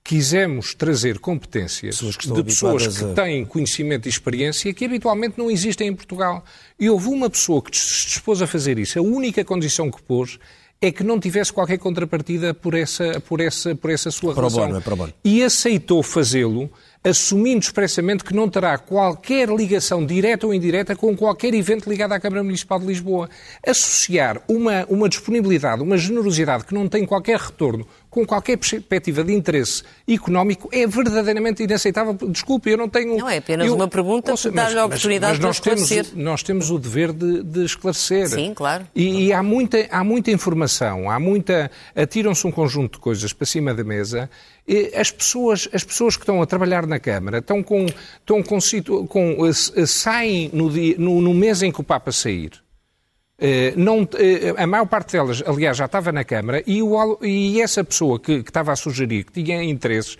quisemos 0.10 0.74
trazer 0.74 1.20
competências 1.20 1.98
pessoas 1.98 2.18
de 2.18 2.44
pessoas 2.44 2.98
que 2.98 3.06
a... 3.06 3.14
têm 3.14 3.46
conhecimento 3.46 4.08
e 4.08 4.10
experiência 4.10 4.74
que 4.74 4.84
habitualmente 4.84 5.38
não 5.38 5.52
existem 5.52 5.88
em 5.88 5.94
Portugal. 5.94 6.44
E 6.80 6.90
houve 6.90 7.10
uma 7.10 7.30
pessoa 7.30 7.62
que 7.62 7.78
se 7.78 8.08
dispôs 8.08 8.42
a 8.42 8.48
fazer 8.48 8.80
isso. 8.80 8.98
A 8.98 9.04
única 9.04 9.46
condição 9.46 9.92
que 9.92 10.02
pôs 10.02 10.40
é 10.82 10.92
que 10.92 11.04
não 11.04 11.20
tivesse 11.20 11.54
qualquer 11.54 11.78
contrapartida 11.78 12.56
por 12.56 12.74
essa, 12.74 13.22
por 13.22 13.40
essa, 13.40 13.76
por 13.76 13.92
essa 13.92 14.10
sua 14.10 14.34
pro 14.34 14.48
relação. 14.48 14.66
Bono, 14.66 14.78
é 14.80 14.82
pro 14.82 14.96
bono. 14.96 15.14
E 15.24 15.44
aceitou 15.44 16.02
fazê-lo 16.02 16.72
assumindo 17.04 17.60
expressamente 17.60 18.24
que 18.24 18.36
não 18.36 18.50
terá 18.50 18.78
qualquer 18.78 19.48
ligação 19.50 20.06
direta 20.06 20.46
ou 20.46 20.54
indireta 20.54 20.96
com 20.96 21.16
qualquer 21.16 21.54
evento 21.54 21.90
ligado 21.90 22.12
à 22.12 22.20
Câmara 22.20 22.44
Municipal 22.44 22.80
de 22.80 22.86
Lisboa. 22.86 23.30
Associar 23.66 24.42
uma, 24.48 24.86
uma 24.90 25.08
disponibilidade, 25.08 25.82
uma 25.82 25.98
generosidade 25.98 26.66
que 26.66 26.74
não 26.74 26.90
tem 26.90 27.06
qualquer 27.06 27.40
retorno 27.40 27.88
com 28.10 28.26
qualquer 28.26 28.58
perspectiva 28.58 29.24
de 29.24 29.34
interesse 29.34 29.84
económico 30.08 30.70
é 30.72 30.88
verdadeiramente 30.88 31.64
inaceitável. 31.64 32.14
Desculpe, 32.30 32.70
eu 32.72 32.78
não 32.78 32.90
tenho... 32.90 33.18
Não, 33.18 33.30
é 33.30 33.38
apenas 33.38 33.68
eu, 33.68 33.76
uma 33.76 33.88
pergunta 33.88 34.34
que 34.36 34.50
dá-lhe 34.50 34.80
a 34.80 34.86
oportunidade 34.86 35.38
mas, 35.38 35.46
mas 35.46 35.56
de 35.56 35.62
esclarecer. 35.62 36.06
Temos, 36.06 36.24
nós 36.24 36.44
temos 36.44 36.72
o 36.72 36.80
dever 36.80 37.14
de, 37.14 37.44
de 37.44 37.66
esclarecer. 37.66 38.30
Sim, 38.30 38.54
claro. 38.54 38.88
E, 38.96 39.28
e, 39.28 39.34
há, 39.34 39.44
muita, 39.44 39.88
há 39.92 40.04
muita 40.04 40.32
informação, 40.32 41.10
há 41.10 41.20
muita... 41.20 41.70
Atiram-se 41.96 42.46
um 42.48 42.52
conjunto 42.52 42.94
de 42.94 43.00
coisas 43.00 43.32
para 43.32 43.46
cima 43.46 43.74
da 43.74 43.84
mesa 43.84 44.30
as 44.96 45.10
pessoas, 45.10 45.68
as 45.74 45.84
pessoas 45.84 46.16
que 46.16 46.22
estão 46.22 46.42
a 46.42 46.46
trabalhar 46.46 46.86
na 46.86 47.00
Câmara 47.00 47.40
estão 47.40 47.64
com, 47.64 47.86
estão 47.86 48.44
com, 48.44 48.60
com 49.08 49.54
saem 49.88 50.50
no, 50.54 50.70
dia, 50.70 50.96
no, 50.98 51.22
no 51.22 51.34
mês 51.34 51.64
em 51.64 51.72
que 51.72 51.82
o 51.82 51.84
Papa 51.84 52.12
sair. 52.12 52.52
Uh, 53.40 53.80
não, 53.80 54.02
uh, 54.02 54.08
a 54.58 54.68
maior 54.68 54.86
parte 54.86 55.14
delas, 55.14 55.42
aliás, 55.46 55.78
já 55.78 55.86
estava 55.86 56.12
na 56.12 56.26
Câmara 56.26 56.62
e, 56.68 56.84
o, 56.84 57.18
e 57.22 57.62
essa 57.62 57.86
pessoa 57.86 58.20
que, 58.20 58.44
que, 58.44 58.50
estava 58.50 58.74
a 58.74 58.76
sugerir 58.76 59.24
que 59.24 59.42
tinha 59.42 59.64
interesses 59.64 60.18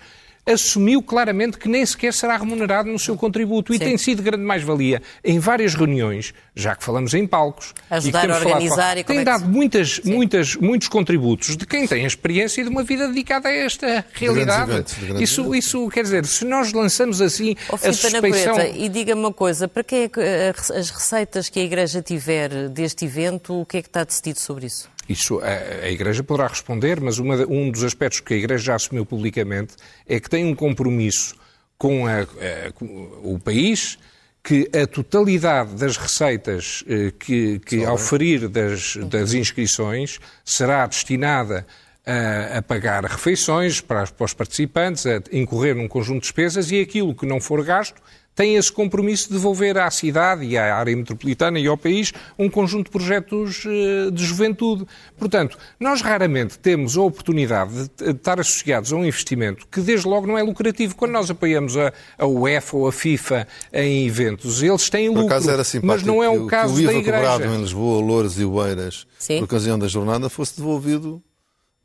assumiu 0.52 1.02
claramente 1.02 1.58
que 1.58 1.68
nem 1.68 1.86
sequer 1.86 2.14
será 2.14 2.38
remunerado 2.38 2.90
no 2.90 3.00
seu 3.00 3.16
contributo. 3.16 3.74
E 3.74 3.78
Sim. 3.78 3.86
tem 3.86 3.98
sido 3.98 4.24
grande 4.24 4.44
mais-valia 4.44 5.02
em 5.24 5.40
várias 5.40 5.76
reuniões, 5.76 6.34
já 6.56 6.76
que 6.76 6.84
falamos 6.84 7.14
em 7.14 7.26
palcos. 7.28 7.74
Ajudar 7.90 8.28
e 8.28 8.32
a 8.32 8.38
organizar 8.38 8.98
e 8.98 9.04
Tem 9.04 9.20
é 9.20 9.24
dado 9.24 9.48
muitas, 9.48 10.00
muitas, 10.00 10.56
muitos 10.56 10.88
contributos 10.88 11.56
de 11.56 11.66
quem 11.66 11.88
tem 11.88 12.04
a 12.04 12.08
experiência 12.08 12.64
de 12.64 12.70
uma 12.70 12.84
vida 12.84 13.08
dedicada 13.08 13.50
a 13.50 13.54
esta 13.54 14.06
realidade. 14.14 14.72
Eventos, 14.72 14.96
isso, 15.22 15.56
isso 15.56 15.90
quer 15.90 16.04
dizer, 16.04 16.26
se 16.26 16.46
nós 16.46 16.74
lançamos 16.74 17.22
assim 17.22 17.56
oh, 17.70 17.76
a 17.76 17.94
suspeição... 17.94 18.60
e 18.60 18.90
diga-me 18.90 19.22
uma 19.22 19.34
coisa, 19.34 19.68
para 19.68 19.84
que 19.84 19.96
é 19.96 20.10
que 20.10 20.20
eh, 20.20 20.54
as 20.76 20.90
receitas 20.90 21.50
que 21.50 21.60
a 21.60 21.64
Igreja 21.64 22.02
tiver 22.02 22.70
deste 22.70 23.06
evento, 23.06 23.62
o 23.62 23.66
que 23.66 23.78
é 23.78 23.82
que 23.82 23.88
está 23.88 24.04
decidido 24.04 24.40
sobre 24.40 24.66
isso? 24.66 24.90
Isso 25.10 25.40
a, 25.40 25.86
a 25.86 25.90
Igreja 25.90 26.24
poderá 26.24 26.48
responder, 26.48 27.02
mas 27.02 27.18
uma, 27.18 27.36
um 27.48 27.72
dos 27.72 27.84
aspectos 27.84 28.20
que 28.20 28.36
a 28.36 28.38
Igreja 28.38 28.66
já 28.66 28.76
assumiu 28.76 29.04
publicamente 29.04 29.74
é 30.08 30.20
que 30.20 30.30
tem 30.30 30.46
um 30.46 30.54
compromisso 30.54 31.36
com, 31.80 32.06
a, 32.06 32.22
a, 32.22 32.72
com 32.74 32.86
o 33.24 33.40
país 33.40 33.98
que 34.44 34.70
a 34.74 34.86
totalidade 34.88 35.76
das 35.76 35.98
receitas 35.98 36.84
eh, 36.88 37.12
que, 37.20 37.60
que 37.60 37.84
ao 37.84 37.98
ferir 37.98 38.48
das, 38.48 38.96
das 38.96 39.34
inscrições 39.34 40.20
será 40.46 40.86
destinada 40.88 41.66
a, 42.06 42.58
a, 42.58 42.62
pagar 42.62 43.04
refeições 43.04 43.82
para, 43.82 44.08
para 44.08 44.26
os 44.26 44.34
participantes, 44.34 45.06
a 45.06 45.22
incorrer 45.32 45.76
num 45.76 45.88
conjunto 45.88 46.22
de 46.22 46.22
despesas 46.22 46.72
e 46.72 46.80
aquilo 46.80 47.14
que 47.14 47.26
não 47.26 47.42
for 47.42 47.64
gasto 47.64 48.02
tem 48.40 48.56
esse 48.56 48.72
compromisso 48.72 49.28
de 49.28 49.34
devolver 49.34 49.78
à 49.78 49.92
cidade 49.92 50.46
e 50.46 50.58
à 50.58 50.74
área 50.74 50.96
metropolitana 50.96 51.60
e 51.60 51.68
ao 51.68 51.78
país 51.78 52.14
um 52.38 52.50
conjunto 52.50 52.86
de 52.86 52.92
projetos 52.92 53.66
eh, 53.66 54.10
de 54.12 54.24
juventude. 54.24 54.88
Portanto, 55.18 55.58
nós 55.78 56.02
raramente 56.02 56.58
temos 56.58 56.96
a 56.96 57.02
oportunidade 57.02 57.92
de 57.98 58.12
estar 58.12 58.40
associados 58.40 58.94
a 58.94 58.96
um 58.96 59.04
investimento 59.04 59.68
que, 59.70 59.82
desde 59.82 60.08
logo, 60.08 60.26
não 60.26 60.38
é 60.38 60.42
lucrativo. 60.42 60.96
Quando 60.96 61.12
nós 61.12 61.30
apoiamos 61.30 61.76
a, 61.76 61.92
a 62.18 62.26
UEFA 62.26 62.78
ou 62.78 62.88
a 62.88 62.94
FIFA 62.94 63.46
em 63.74 64.08
eventos, 64.08 64.64
eles 64.64 64.90
têm 64.90 65.10
lucro, 65.10 65.36
mas 65.84 66.04
não 66.04 66.24
é 66.24 66.30
o 66.30 66.48
caso 66.48 66.76
que 66.76 66.80
o 66.80 66.84
IVA 66.84 66.94
da 66.94 66.98
Igreja. 66.98 67.18
cobrado 67.18 67.54
em 67.54 67.60
Lisboa, 67.60 68.02
Louros 68.02 68.40
e 68.40 68.46
Oeiras, 68.46 69.06
por 69.28 69.44
ocasião 69.44 69.78
da 69.78 69.90
jornada, 69.90 70.30
fosse 70.30 70.56
devolvido 70.56 71.22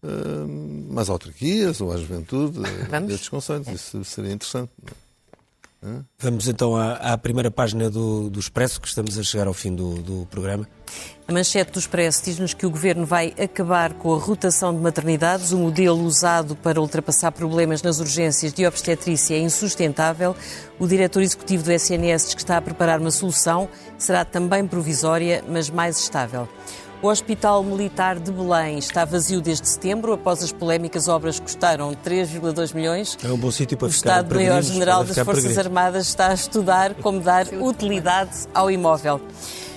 uh, 0.04 0.94
mais 0.94 1.10
autarquias 1.10 1.80
ou 1.80 1.90
à 1.90 1.96
juventude, 1.96 2.60
Vamos? 2.88 3.12
estes 3.12 3.28
conselhos. 3.28 3.66
Isso 3.66 4.04
seria 4.04 4.30
interessante. 4.30 4.70
Vamos 6.18 6.48
então 6.48 6.74
à, 6.74 6.94
à 6.94 7.18
primeira 7.18 7.50
página 7.50 7.90
do, 7.90 8.30
do, 8.30 8.40
Expresso, 8.40 8.80
que 8.80 8.88
estamos 8.88 9.18
a 9.18 9.22
chegar 9.22 9.46
ao 9.46 9.52
fim 9.52 9.74
do, 9.74 9.96
do 9.96 10.26
programa. 10.30 10.66
A 11.28 11.32
manchete 11.32 11.72
do 11.72 11.78
Expresso 11.78 12.24
diz-nos 12.24 12.54
que 12.54 12.64
o 12.64 12.70
Governo 12.70 13.04
vai 13.04 13.34
acabar 13.38 13.92
com 13.92 14.14
a 14.14 14.18
rotação 14.18 14.74
de 14.74 14.80
maternidades. 14.80 15.52
O 15.52 15.58
modelo 15.58 16.02
usado 16.02 16.56
para 16.56 16.80
ultrapassar 16.80 17.32
problemas 17.32 17.82
nas 17.82 18.00
urgências 18.00 18.52
de 18.52 18.66
obstetrícia 18.66 19.34
é 19.34 19.38
insustentável. 19.38 20.34
O 20.78 20.86
diretor 20.86 21.22
executivo 21.22 21.64
do 21.64 21.72
SNS 21.72 22.24
diz 22.24 22.34
que 22.34 22.40
está 22.40 22.56
a 22.56 22.62
preparar 22.62 22.98
uma 22.98 23.10
solução. 23.10 23.68
Será 23.98 24.24
também 24.24 24.66
provisória, 24.66 25.44
mas 25.46 25.68
mais 25.68 25.98
estável. 25.98 26.48
O 27.04 27.08
Hospital 27.08 27.62
Militar 27.62 28.18
de 28.18 28.32
Belém 28.32 28.78
está 28.78 29.04
vazio 29.04 29.38
desde 29.38 29.68
setembro, 29.68 30.14
após 30.14 30.42
as 30.42 30.50
polémicas 30.50 31.06
obras 31.06 31.38
que 31.38 31.42
custaram 31.42 31.94
3,2 32.02 32.74
milhões. 32.74 33.18
É 33.22 33.30
um 33.30 33.36
bom 33.36 33.50
sítio 33.50 33.76
para 33.76 33.88
o 33.88 33.90
ficar. 33.90 34.08
O 34.08 34.12
Estado-Maior-General 34.22 35.04
das 35.04 35.18
Forças 35.18 35.58
Armadas 35.58 36.06
está 36.08 36.30
a 36.30 36.32
estudar 36.32 36.94
como 36.94 37.20
dar 37.20 37.46
utilidade 37.60 38.48
ao 38.54 38.70
imóvel. 38.70 39.20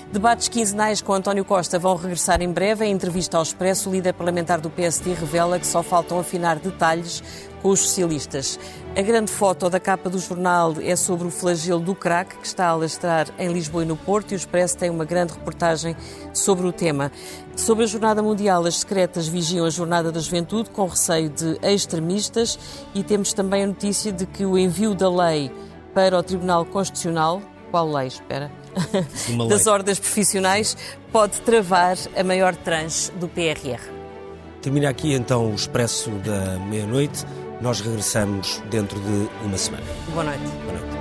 Debates 0.09 0.47
quinzenais 0.47 1.01
com 1.01 1.11
António 1.11 1.43
Costa 1.43 1.77
vão 1.77 1.97
regressar 1.97 2.41
em 2.41 2.49
breve. 2.49 2.85
Em 2.85 2.93
entrevista 2.93 3.35
ao 3.35 3.43
Expresso, 3.43 3.89
o 3.89 3.91
líder 3.91 4.13
parlamentar 4.13 4.61
do 4.61 4.69
PSD 4.69 5.13
revela 5.13 5.59
que 5.59 5.67
só 5.67 5.83
faltam 5.83 6.17
afinar 6.17 6.57
detalhes 6.59 7.21
com 7.61 7.71
os 7.71 7.81
socialistas. 7.81 8.57
A 8.97 9.01
grande 9.03 9.31
foto 9.31 9.69
da 9.69 9.79
capa 9.79 10.09
do 10.09 10.17
jornal 10.17 10.73
é 10.81 10.95
sobre 10.95 11.27
o 11.27 11.29
flagelo 11.29 11.79
do 11.79 11.93
crack, 11.93 12.35
que 12.35 12.47
está 12.47 12.65
a 12.65 12.69
alastrar 12.69 13.27
em 13.37 13.47
Lisboa 13.53 13.83
e 13.83 13.85
no 13.85 13.95
Porto, 13.95 14.31
e 14.31 14.33
o 14.33 14.35
Expresso 14.35 14.75
tem 14.75 14.89
uma 14.89 15.05
grande 15.05 15.33
reportagem 15.33 15.95
sobre 16.33 16.65
o 16.65 16.71
tema. 16.71 17.11
Sobre 17.55 17.83
a 17.83 17.87
Jornada 17.87 18.23
Mundial, 18.23 18.65
as 18.65 18.77
secretas 18.77 19.27
vigiam 19.27 19.67
a 19.67 19.69
Jornada 19.69 20.11
da 20.11 20.19
Juventude 20.19 20.71
com 20.71 20.87
receio 20.87 21.29
de 21.29 21.59
extremistas 21.61 22.57
e 22.95 23.03
temos 23.03 23.33
também 23.33 23.65
a 23.65 23.67
notícia 23.67 24.11
de 24.11 24.25
que 24.25 24.43
o 24.43 24.57
envio 24.57 24.95
da 24.95 25.11
lei 25.11 25.51
para 25.93 26.17
o 26.17 26.23
Tribunal 26.23 26.65
Constitucional, 26.65 27.39
qual 27.69 27.87
lei, 27.91 28.07
espera? 28.07 28.51
das 29.47 29.67
ordens 29.67 29.99
profissionais, 29.99 30.75
pode 31.11 31.39
travar 31.41 31.97
a 32.15 32.23
maior 32.23 32.55
tranche 32.55 33.11
do 33.11 33.27
PRR. 33.27 33.79
Termina 34.59 34.89
aqui 34.89 35.13
então 35.13 35.51
o 35.51 35.53
Expresso 35.53 36.09
da 36.09 36.57
Meia-Noite. 36.65 37.23
Nós 37.59 37.81
regressamos 37.81 38.61
dentro 38.69 38.99
de 38.99 39.29
uma 39.43 39.57
semana. 39.57 39.85
Boa 40.11 40.23
noite. 40.23 40.43
Boa 40.65 40.79
noite. 40.79 40.96